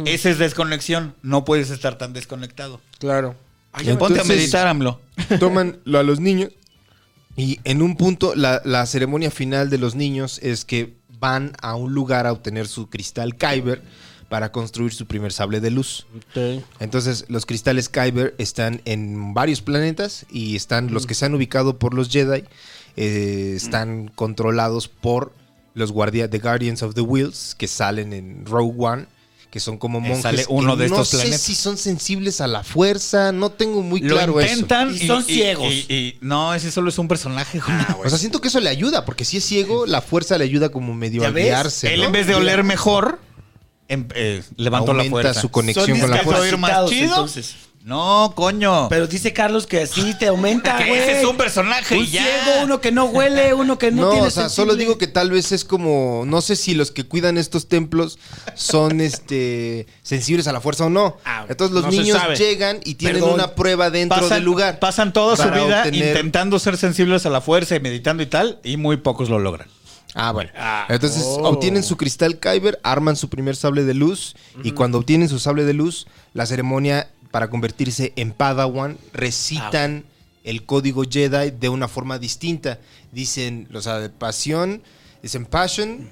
[0.05, 1.15] esa es desconexión.
[1.23, 2.81] No puedes estar tan desconectado.
[2.99, 3.35] Claro.
[3.73, 5.01] Ay, ya- Ponte a Entonces- meditar, AMLO.
[5.41, 6.51] toman a los niños
[7.37, 11.75] y en un punto la, la ceremonia final de los niños es que van a
[11.75, 13.83] un lugar a obtener su cristal Kyber
[14.29, 16.07] para construir su primer sable de luz.
[16.81, 21.79] Entonces los cristales Kyber están en varios planetas y están los que se han ubicado
[21.79, 22.45] por los Jedi
[22.97, 25.33] eh, están controlados por
[25.75, 29.07] los guardias de Guardians of the Wheels que salen en Rogue One
[29.57, 31.41] que son como monjes sale que uno de no estos sé planetas.
[31.41, 35.25] si son sensibles a la fuerza no tengo muy Lo claro eso intentan Y son
[35.25, 35.73] ciegos.
[35.73, 37.59] y- y- no, ese solo es un personaje.
[37.59, 38.07] güey.
[38.07, 40.69] O sea, siento que eso le ayuda, porque si es ciego, la fuerza le ayuda
[40.69, 41.45] como medio ¿Ya a ves?
[41.47, 41.95] guiarse.
[41.95, 42.07] Él ¿no?
[42.07, 43.19] en vez de oler mejor,
[43.89, 45.41] em- eh, levantó la Aumenta fuerza.
[45.41, 46.43] su conexión Son con la fuerza.
[46.43, 47.05] oír más chido.
[47.07, 47.55] entonces.
[47.87, 48.89] No, coño.
[48.89, 50.99] Pero dice Carlos que así te aumenta, que güey.
[50.99, 52.25] ese es un personaje Un y ya.
[52.25, 54.73] ciego, uno que no huele, uno que no, No, tiene o sea, sensible.
[54.73, 58.19] solo digo que tal vez es como, no sé si los que cuidan estos templos
[58.57, 61.17] son este sensibles a la fuerza o no.
[61.25, 63.35] Ah, Entonces los no niños llegan y tienen Perdón.
[63.35, 64.79] una prueba dentro pasan, del lugar.
[64.81, 68.59] pasan toda su vida obtener- intentando ser sensibles a la fuerza y meditando y tal,
[68.65, 69.69] y muy pocos lo logran.
[70.19, 70.51] Ah, bueno.
[70.89, 74.35] Entonces obtienen su cristal Kyber, arman su primer sable de luz
[74.65, 80.07] y cuando obtienen su sable de luz, la ceremonia para convertirse en Padawan recitan
[80.43, 82.79] el código Jedi de una forma distinta.
[83.13, 84.83] Dicen, o sea, de pasión,
[85.23, 86.09] dicen passion,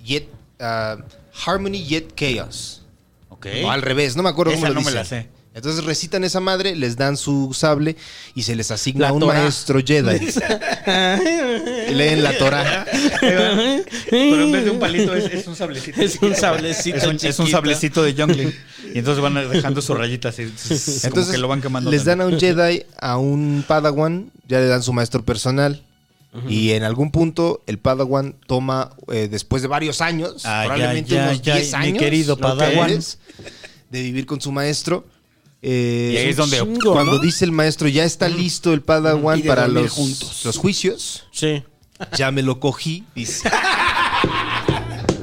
[0.00, 0.28] yet
[0.60, 1.02] uh,
[1.44, 2.82] harmony, yet chaos.
[3.30, 3.48] Ok.
[3.64, 5.26] O al revés, no me acuerdo Esa cómo lo no me la sé.
[5.52, 7.96] Entonces recitan esa madre, les dan su sable
[8.36, 9.40] y se les asigna La un Torah.
[9.42, 10.18] maestro Jedi.
[11.92, 12.86] Leen la Torah.
[13.20, 16.00] Pero en vez de un palito es, es un sablecito.
[16.00, 17.46] Es un sablecito Es un, es un chiquito.
[17.46, 18.52] sablecito de Youngling.
[18.94, 21.90] Y entonces van dejando sus rayitas y entonces, como Entonces que lo van quemando.
[21.90, 25.82] les dan a un Jedi, a un Padawan, ya le dan su maestro personal.
[26.48, 31.28] Y en algún punto el Padawan toma, eh, después de varios años, Ay, probablemente unos
[31.30, 33.00] ay, 10 mi años, querido lo que Padawan.
[33.90, 35.04] de vivir con su maestro.
[35.62, 37.18] Eh, Y ahí es donde chingo, cuando ¿no?
[37.18, 40.40] dice el maestro, ya está listo el Padawan para los, juntos.
[40.44, 41.62] los juicios, Sí.
[42.16, 43.50] ya me lo cogí, dice.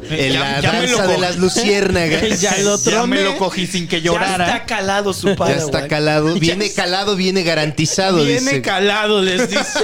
[0.10, 2.40] En Ya- la ya danza de las luciérnagas.
[2.42, 4.66] Ya lo Ya me lo cogí sin que Ya está llorara.
[4.66, 5.58] calado su Ya padre.
[5.58, 6.34] está calado.
[6.40, 8.62] Viene calado, viene garantizado, Viene dice.
[8.62, 9.80] calado, les dice.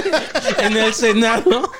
[0.60, 1.70] en el Senado.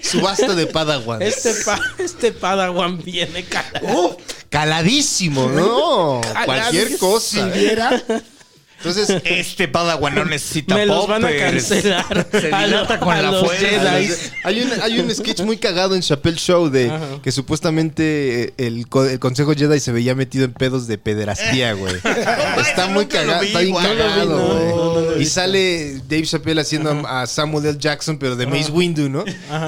[0.00, 1.20] Subasta de Padawan.
[1.22, 4.16] Este, pa- este Padawan viene calado.
[4.50, 6.20] Caladísimo, ¿no?
[6.22, 6.44] Caladísimo.
[6.46, 7.50] Cualquier cosa.
[7.54, 8.22] ¿eh?
[8.80, 11.66] Entonces, Este Padawan no necesita Me los van a poppers.
[11.68, 12.28] cancelar.
[12.40, 13.66] Se a, dilata con a la los fuerza.
[13.66, 14.12] Jedi.
[14.44, 16.88] hay un, hay un sketch muy cagado en Chappelle Show de
[17.20, 21.72] que supuestamente eh, el, co- el Consejo Jedi se veía metido en pedos de pederastía,
[21.72, 21.96] güey.
[22.60, 23.86] Está muy nunca lo cagado, vi, está bien güey.
[23.86, 24.94] cagado, No lo vi, no, güey.
[24.94, 25.22] no lo vi.
[25.24, 27.78] y sale Dave Chappelle haciendo a Samuel L.
[27.80, 29.24] Jackson, pero de Mace Windu, ¿no?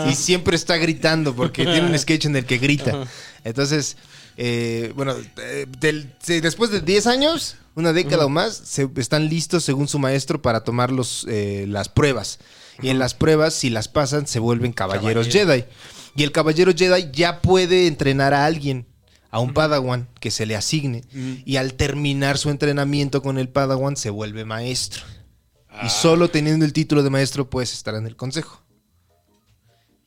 [0.09, 3.09] Y siempre está gritando porque tiene un sketch en el que grita.
[3.43, 3.97] Entonces,
[4.43, 9.65] eh, bueno, eh, del- después de 10 años, una década o más, se, están listos
[9.65, 12.39] según su maestro para tomar los, eh, las pruebas.
[12.83, 15.65] Y en las pruebas, si las pasan, se vuelven caballeros Jedi.
[16.17, 18.87] Y el caballero Jedi ya puede entrenar a alguien,
[19.31, 21.03] a un Padawan que se le asigne.
[21.45, 25.03] Y al terminar su entrenamiento con el Padawan, se vuelve maestro.
[25.85, 28.63] Y solo teniendo el título de maestro puedes estar en el consejo.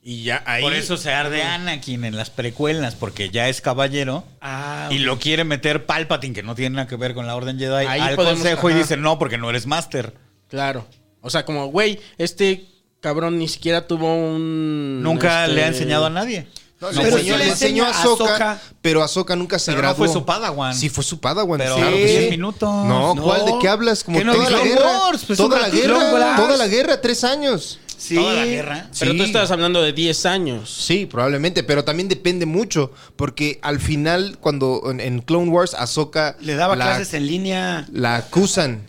[0.06, 0.62] Y ya ahí.
[0.62, 4.22] Por eso se arde Anakin en las precuelas, porque ya es caballero.
[4.42, 7.58] Ah, Y lo quiere meter Palpatine, que no tiene nada que ver con la Orden
[7.58, 10.12] Jedi, Ahí al podemos- consejo y dice, no, porque no eres máster.
[10.50, 10.86] Claro.
[11.22, 12.66] O sea, como, güey, este
[13.00, 15.02] cabrón ni siquiera tuvo un.
[15.02, 16.46] Nunca este, le ha enseñado a nadie.
[16.80, 18.60] No, Pero le sí enseñó, le le enseñó a enseña a Ahsoka, Ahsoka.
[18.82, 20.04] pero Ahsoka nunca se Pero no graduó.
[20.04, 20.74] fue su Padawan.
[20.74, 21.56] Sí, fue su Padawan.
[21.58, 22.30] Pero claro que 10 sí.
[22.30, 22.68] minutos.
[22.68, 23.22] No, No.
[23.22, 23.46] ¿cuál?
[23.46, 24.04] ¿De qué hablas?
[24.04, 24.98] Como ¿Qué no toda dijo la Clone guerra.
[24.98, 25.24] Wars?
[25.26, 26.36] Pues toda la guerra.
[26.36, 27.80] Toda la guerra, tres años.
[28.06, 28.16] Sí.
[28.16, 28.90] Toda la guerra.
[28.98, 29.16] Pero Sí.
[29.18, 30.68] tú estás hablando de 10 años.
[30.70, 36.36] Sí, probablemente, pero también depende mucho, porque al final, cuando en, en Clone Wars, Ahsoka
[36.40, 37.86] Le daba la, clases en línea.
[37.92, 38.82] la acusan.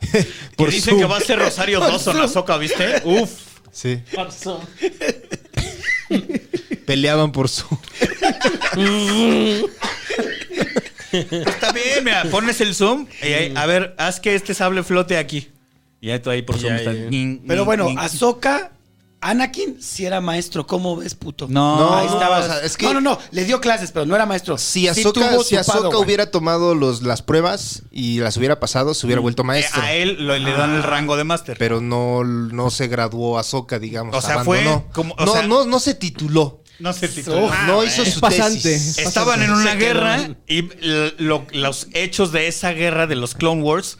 [0.56, 3.02] Que dicen su- que va a ser Rosario Dawson, la soca, ¿viste?
[3.04, 3.30] Uf.
[3.72, 4.00] Sí.
[6.86, 7.66] Peleaban por su.
[11.12, 15.16] Está bien, mira, pones el zoom y ahí, a ver, haz que este sable flote
[15.18, 15.48] aquí.
[16.00, 16.78] Y ahí tú ahí por zoom ahí.
[16.78, 16.92] está.
[16.92, 17.98] Nin, Pero nin, bueno, nin.
[17.98, 18.72] Ahsoka,
[19.20, 20.64] Anakin sí era maestro.
[20.64, 21.46] ¿Cómo ves, puto?
[21.50, 22.38] No, No, ahí estaba.
[22.38, 23.18] o sea, es que- No, no, no.
[23.32, 24.56] Le dio clases, pero no era maestro.
[24.58, 25.56] Si Ahsoka, si
[25.96, 29.82] hubiera tomado los, las pruebas y las hubiera pasado, se hubiera vuelto maestro.
[29.82, 31.56] Eh, A él lo- le dan el rango de máster.
[31.58, 34.14] Pero no, no se graduó Ahsoka, digamos.
[34.14, 34.86] O sea, fue abandonó.
[34.92, 36.62] como- o no, sea- no, no se tituló.
[36.78, 37.46] No se tituló.
[37.46, 38.60] Uf, no hizo es su pasante.
[38.60, 38.98] tesis.
[38.98, 39.46] Es Estaban pasante.
[39.46, 40.36] en una Se guerra quedó.
[40.46, 43.98] y lo- los hechos de esa guerra de los Clone Wars,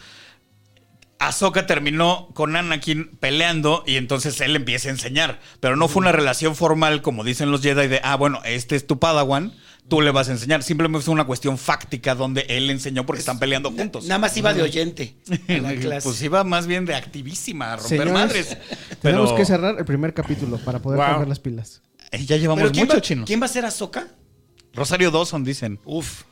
[1.21, 5.41] Ahsoka terminó con Anakin peleando y entonces él empieza a enseñar.
[5.61, 8.87] Pero no fue una relación formal como dicen los Jedi de, ah, bueno, este es
[8.87, 9.53] tu Padawan,
[9.89, 10.63] tú le vas a enseñar.
[10.63, 14.05] Simplemente fue una cuestión fáctica donde él le enseñó porque están peleando juntos.
[14.05, 15.17] Nada más iba de oyente
[15.49, 16.09] en la clase.
[16.09, 18.57] Pues iba más bien de activísima, a romper Señores, madres.
[19.03, 21.07] Tenemos que cerrar el primer capítulo para poder Wow.
[21.09, 21.83] cargar las pilas.
[22.13, 23.25] Eh, ya llevamos ¿Pero quién, mucho, va, chino.
[23.27, 24.07] ¿quién va a ser Ahsoka?
[24.73, 25.81] Rosario Dawson, dicen.
[25.85, 26.23] Uf.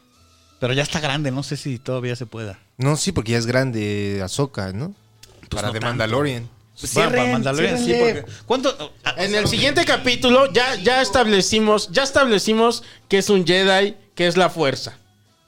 [0.58, 2.58] Pero ya está grande, no sé si todavía se pueda.
[2.78, 4.94] No, sí, porque ya es grande Ahsoka, ¿no?
[5.50, 5.86] Para no The tanto.
[5.88, 6.48] Mandalorian.
[6.78, 8.92] Pues Bueno, para cierren, Mandalorian, sí, porque- ¿Cuánto?
[9.16, 14.36] En el siguiente capítulo ya, ya establecimos, ya establecimos que es un Jedi, que es
[14.36, 14.98] la fuerza.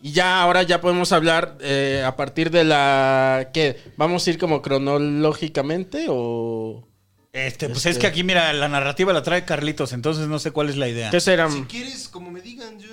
[0.01, 3.93] Y ya ahora ya podemos hablar eh, a partir de la ¿qué?
[3.97, 6.87] vamos a ir como cronológicamente o
[7.33, 10.51] Este, pues Este- es que aquí, mira, la narrativa la trae Carlitos, entonces no sé
[10.51, 11.11] cuál es la idea.
[11.11, 11.49] qué será?
[11.69, 12.89] quieres, como me digan, yo.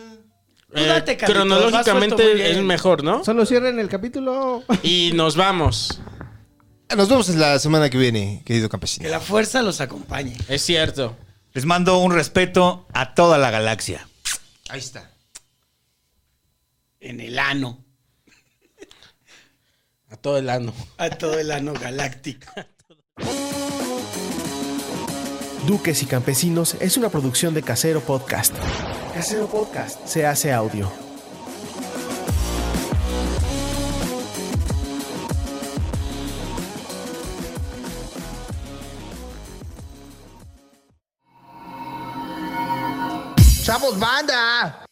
[0.76, 3.24] Tú date, Carlitos, suelto muy cronológicamente es mejor, ¿no?
[3.24, 4.64] Solo cierren el capítulo.
[4.84, 6.02] Y nos vamos.
[6.96, 9.10] Nos vemos la semana que viene, querido Que campesino.
[9.10, 10.38] la fuerza los acompañe.
[10.48, 11.16] Es cierto.
[11.54, 14.08] Les mando un respeto a toda la galaxia.
[14.70, 15.10] Ahí está.
[17.00, 17.84] En el ano.
[20.10, 20.74] A todo el ano.
[20.98, 22.48] A todo el ano galáctico.
[25.66, 28.54] Duques y Campesinos es una producción de Casero Podcast.
[29.16, 30.92] Casero Podcast se hace audio.
[43.64, 44.86] ¡Chavos, banda!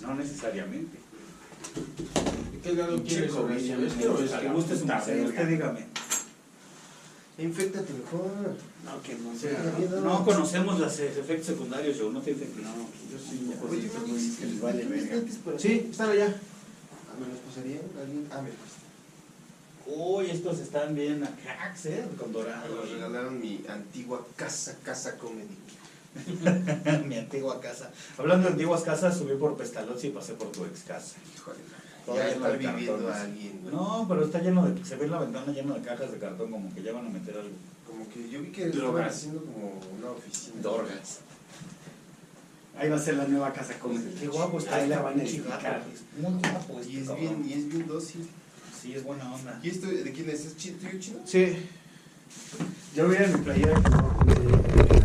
[0.00, 1.09] No necesariamente.
[2.62, 5.86] ¿Qué grado quieres sobre ¿Este o que guste su merced, usted dígame.
[7.38, 8.56] Infectate mejor.
[8.84, 10.00] No, que no sea.
[10.02, 14.46] No conocemos los efectos secundarios, yo no te No, Yo sí, Oye, ¿no dices que
[14.46, 15.22] les vale verga?
[15.56, 16.26] Sí, están allá.
[16.26, 17.82] ¿Me los pasarían?
[17.98, 18.28] ¿Alguien?
[18.30, 18.80] Ah, me los
[19.86, 22.04] Uy, estos están bien cracks, ¿eh?
[22.18, 22.82] Con dorado.
[22.84, 25.56] Me regalaron mi antigua casa, casa comedy.
[27.06, 27.90] Mi antigua casa.
[28.18, 31.16] Hablando de antiguas casas, subí por Pestalozzi y pasé por tu ex casa.
[31.36, 31.58] Híjole.
[32.14, 33.16] Ya está viviendo cartones.
[33.16, 33.74] alguien, güey.
[33.74, 34.84] No, pero está lleno de.
[34.84, 37.10] Se ve en la ventana lleno de cajas de cartón, como que ya van a
[37.10, 37.54] meter algo.
[37.86, 40.60] Como que yo vi que estaban haciendo como una oficina.
[40.62, 41.20] Dorgas.
[42.76, 45.22] Ahí va a ser la nueva casa con Qué guapo está Ahí la van a
[45.22, 45.82] edificar.
[46.18, 47.42] Muy guapo Y este es cabrón.
[47.42, 48.26] bien, y es bien dócil.
[48.80, 49.60] Sí, es buena onda.
[49.62, 50.46] ¿Y esto de quién es?
[50.46, 50.78] ¿Es chino?
[51.24, 51.56] Sí.
[52.96, 53.80] Yo voy a mi playera.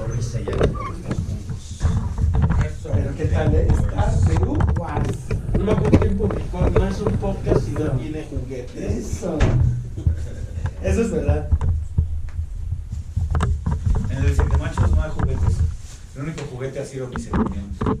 [0.00, 1.78] Estamos juntos.
[2.82, 3.68] Pero qué tal eh?
[3.68, 4.58] está Perú.
[4.74, 5.02] Guau.
[5.58, 8.96] No me acuerdo quién publicó, no es un podcast y no tiene juguetes.
[8.96, 9.38] Eso.
[10.82, 11.50] Eso es verdad.
[14.08, 15.56] En el de machos no hay juguetes.
[16.16, 17.98] El único juguete ha sido mi sentimiento.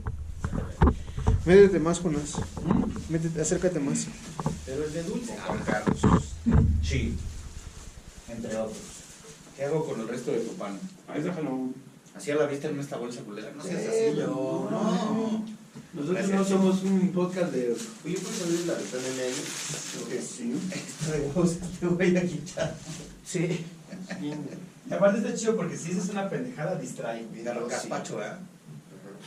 [1.44, 2.36] Métete más, Jonas.
[3.10, 4.06] Métete, acércate más.
[4.64, 5.36] Pero el de dulce.
[5.46, 6.00] Juan Carlos.
[6.82, 7.18] Sí.
[8.26, 8.78] Entre otros.
[9.54, 10.78] ¿Qué hago con el resto de tu pan?
[11.06, 11.68] Ahí déjalo.
[12.20, 13.50] Así a la vista en esta bolsa culera.
[13.56, 14.68] No seas Eh, así, yo.
[14.70, 15.44] No.
[15.94, 17.72] Nosotros no somos un podcast de.
[17.72, 19.34] Oye, ¿puedes abrir la ventana en ahí?
[20.20, 20.54] Sí.
[20.70, 22.76] Esto de vos, te voy a quitar.
[23.24, 23.64] Sí.
[24.20, 27.26] Y aparte está chido porque si dices una pendejada, distrae.
[27.42, 28.40] Claro, gazpacho, ¿verdad?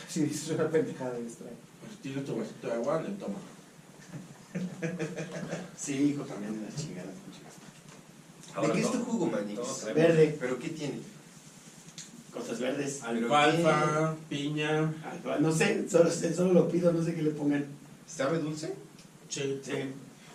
[0.07, 1.53] Si dices una pendejada, distrae.
[1.81, 3.39] Pues tiene tu vasito de agua, le toma.
[5.75, 7.15] Sí, hijo, también de las chingadas.
[8.61, 9.85] ¿De qué es tu jugo, Manix?
[9.95, 10.37] Verde.
[10.39, 10.99] ¿Pero qué tiene?
[12.33, 13.03] Cosas verdes.
[13.03, 14.91] Alfalfa, piña.
[15.05, 17.65] Alfa- No sé, solo, solo lo pido, no sé qué le pongan.
[18.07, 18.73] ¿Sabe dulce?
[19.29, 19.59] Sí.
[19.63, 19.71] Sí.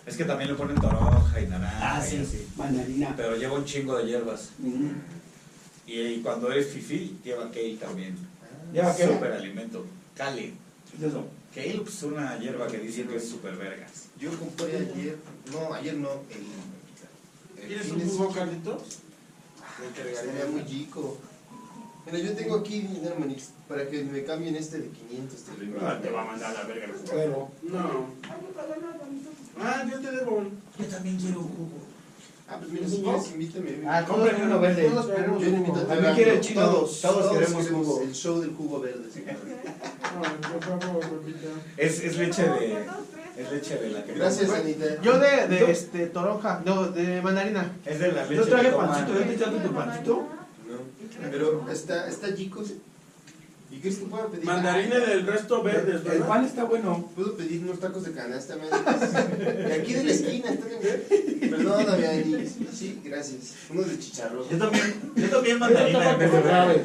[0.05, 1.97] Es que también le ponen toronja y naranja.
[1.97, 2.17] Ah, y sí.
[2.17, 2.47] así.
[2.57, 3.13] Mandarina.
[3.15, 4.49] Pero lleva un chingo de hierbas.
[5.85, 8.15] Y, y cuando eres fifi, lleva kale también.
[8.73, 9.05] ¿Lleva qué?
[9.07, 9.85] Super alimento.
[10.15, 10.53] Kale.
[10.91, 11.27] ¿Qué es eso?
[11.53, 14.05] Kale, pues una hierba que dicen que es súper vergas.
[14.19, 15.17] Yo compré ayer,
[15.51, 18.31] no, ayer no, el, el ¿Quieres un jugo.
[18.31, 18.81] Carlitos?
[19.95, 21.17] Sería muy chico.
[22.11, 25.39] Mira, yo tengo aquí dinero, Manix, para que me cambien este de 500.
[25.39, 25.79] Te lo envío.
[25.87, 27.29] Ah, te va a mandar la verga el.
[27.71, 28.05] No.
[29.61, 30.43] Ah, yo te debo.
[30.77, 31.89] Yo también quiero un jugo.
[32.47, 33.87] Ah, pues mira, si quieres, invítame.
[33.87, 34.89] Ah, cómprame uno verde.
[34.89, 35.77] Todos queremos Yo le jugo.
[35.77, 36.61] a También quiere el chino.
[36.61, 38.01] Todos, Todos queremos jugo.
[38.01, 39.09] El show del jugo verde.
[39.13, 39.23] sí.
[41.77, 42.85] Es, es leche de.
[43.37, 44.13] Es leche de la que.
[44.13, 45.01] Gracias, Anita.
[45.01, 47.71] Yo de, de este, toronja, no, de mandarina.
[47.85, 50.38] Es de la leche Yo traje pancito, ¿ya te echaste tu pancito?
[51.31, 52.63] Pero está, está chico.
[53.71, 54.45] ¿Y crees que puedo pedir?
[54.45, 56.27] Mandarina del resto verdes, El ¿verdad?
[56.27, 57.07] pan está bueno.
[57.15, 59.13] Puedo pedir unos tacos de canasta, Manix.
[59.67, 61.49] De aquí de la esquina, está bien.
[61.51, 62.51] Perdóname, Anix.
[62.73, 63.53] Sí, gracias.
[63.69, 64.43] Unos de chicharrón.
[64.49, 66.83] Yo también, yo también mandarina de verde.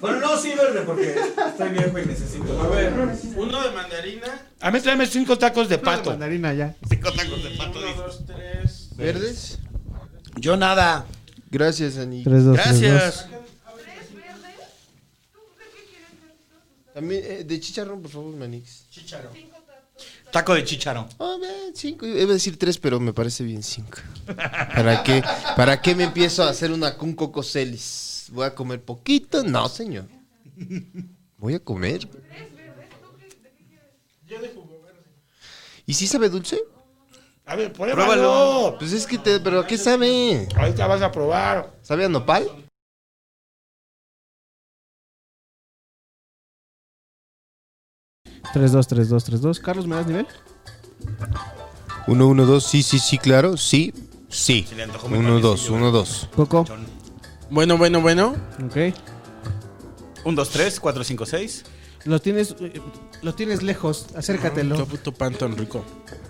[0.00, 1.14] Bueno, no, sí verde, porque
[1.48, 2.60] estoy viejo y necesito.
[2.60, 2.92] A ver,
[3.36, 4.42] uno de mandarina.
[4.60, 6.10] A mí tráeme cinco tacos de De pato.
[6.10, 6.74] mandarina ya.
[6.88, 7.78] Cinco tacos de pato.
[7.78, 8.88] Uno, dos, tres.
[8.96, 9.60] ¿Verdes?
[10.36, 11.06] Yo nada.
[11.50, 12.24] Gracias, Anix.
[12.24, 13.28] 3, 2, Gracias.
[16.94, 18.86] También, eh, de chicharrón, por favor, Manix.
[20.30, 21.08] Taco de chícharo.
[21.18, 22.06] Oh, man, cinco.
[22.06, 23.98] Iba a decir tres, pero me parece bien cinco.
[24.26, 25.22] ¿Para qué?
[25.56, 28.26] ¿Para qué me empiezo a hacer una con cocoselis?
[28.30, 29.42] ¿Voy a comer poquito?
[29.42, 30.06] No, señor.
[31.36, 32.08] Voy a comer.
[35.86, 36.60] ¿Y si sabe dulce?
[37.44, 38.76] A ver, pruébalo.
[38.78, 39.38] Pues es que te...
[39.40, 40.48] ¿Pero a qué sabe?
[40.56, 41.74] Ahorita vas a probar.
[41.82, 42.63] ¿Sabe a nopal?
[48.54, 49.58] Tres, 2, 3, 2, 3, 2.
[49.58, 50.28] Carlos, ¿me das nivel?
[52.06, 52.64] Uno, uno, dos.
[52.64, 53.56] Sí, sí, sí, claro.
[53.56, 53.92] Sí,
[54.28, 54.64] sí.
[54.68, 56.28] Se le antojó mi Uno, dos, panecillo, uno, dos.
[56.36, 56.64] Coco.
[57.50, 58.36] Bueno, bueno, bueno.
[58.64, 58.94] Ok.
[60.24, 61.64] Un, dos, tres, cuatro, cinco, seis.
[62.04, 62.80] Lo tienes, eh,
[63.22, 64.06] lo tienes lejos.
[64.14, 64.76] Acércatelo.
[64.76, 65.84] Qué puto pan tan rico.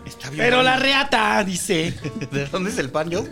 [0.06, 0.44] Está bien.
[0.44, 1.92] Pero la reata, dice.
[2.32, 3.26] ¿De dónde es el pan, yo?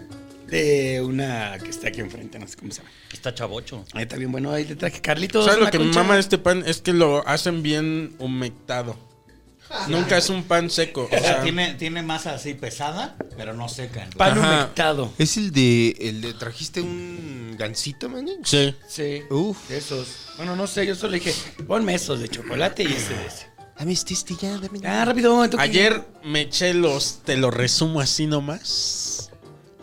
[0.52, 2.90] De una que está aquí enfrente, no sé cómo se llama.
[3.10, 3.86] Está chavocho.
[3.94, 4.52] Ahí está bien bueno.
[4.52, 5.46] Ahí le traje Carlitos.
[5.46, 6.02] ¿Sabes lo que me concha.
[6.02, 6.62] mama de este pan?
[6.66, 8.98] Es que lo hacen bien humectado.
[9.88, 11.08] Nunca es un pan seco.
[11.10, 14.06] O sea, tiene, tiene masa así pesada, pero no seca.
[14.18, 14.56] Pan Ajá.
[14.56, 15.10] humectado.
[15.16, 15.96] ¿Es el de...
[15.98, 16.34] el de...
[16.34, 18.46] ¿Trajiste un gansito, Manix?
[18.46, 18.74] sí.
[18.86, 19.22] Sí.
[19.30, 19.70] Uf.
[19.70, 20.06] de Esos.
[20.36, 21.34] Bueno, no sé, yo solo dije,
[21.66, 23.46] ponme esos de chocolate y ese de ese.
[23.78, 24.80] Dame este, este ya, dame.
[24.84, 25.48] Ah, rápido.
[25.48, 25.62] ¿tú qué?
[25.62, 29.11] Ayer me eché los, te lo resumo así nomás.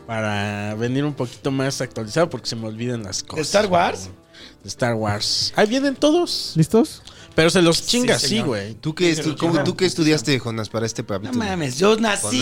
[0.10, 3.46] Para venir un poquito más actualizado porque se me olvidan las ¿De cosas.
[3.46, 4.10] Star Wars?
[4.64, 5.54] De Star Wars.
[5.56, 6.54] Ahí vienen todos.
[6.56, 7.04] ¿Listos?
[7.36, 8.74] Pero se los chinga Sí, güey.
[8.76, 11.34] ¿Tú qué, estu- cómo- ¿Tú qué estudiaste, Jonas, para este No papito?
[11.38, 12.42] mames, yo nací.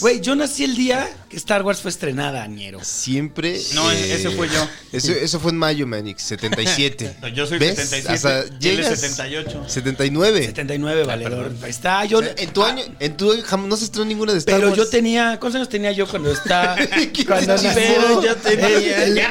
[0.00, 2.78] Güey, yo nací el día que Star Wars fue estrenada, ñero.
[2.84, 3.60] Siempre.
[3.74, 4.68] No, ese fue yo.
[4.92, 7.16] Eso, eso fue en mayo, Manix, 77.
[7.20, 7.76] No, yo soy ¿Ves?
[7.76, 8.12] 77.
[8.12, 9.64] Hasta llegas 78.
[9.68, 10.40] 79.
[10.46, 11.52] 79, valedor.
[11.62, 12.20] Ahí está, O yo.
[12.20, 14.68] sea, en tu año, en tu año jam- no se estrenó ninguna de Star Pero
[14.68, 14.78] Wars.
[14.78, 15.38] yo tenía.
[15.40, 16.76] ¿Cuántos años tenía yo cuando está.
[17.26, 18.22] cuando Pero nació.
[18.22, 19.26] yo tenía- el- el-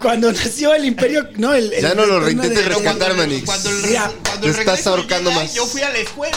[0.00, 1.28] cuando nació el Imperio.
[1.36, 1.72] No, el.
[1.72, 3.44] el Ya no lo de- rescatar, Manix.
[3.44, 5.54] Cuando el, Mira, cuando te estás ahorcando más.
[5.54, 6.36] Yo fui a la escuela.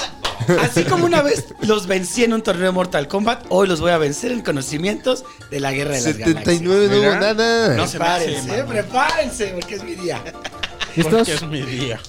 [0.61, 3.91] Así como una vez los vencí en un torneo de Mortal Kombat, hoy los voy
[3.91, 7.75] a vencer en conocimientos de la guerra de las 79 no hubo nada.
[7.75, 8.65] No se hace, Prepárense, mano.
[8.67, 10.21] prepárense, porque es mi día.
[10.95, 11.13] ¿Listos?
[11.29, 11.99] Porque es mi día.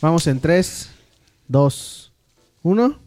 [0.00, 0.88] Vamos en 3,
[1.48, 2.12] 2,
[2.62, 2.98] 1.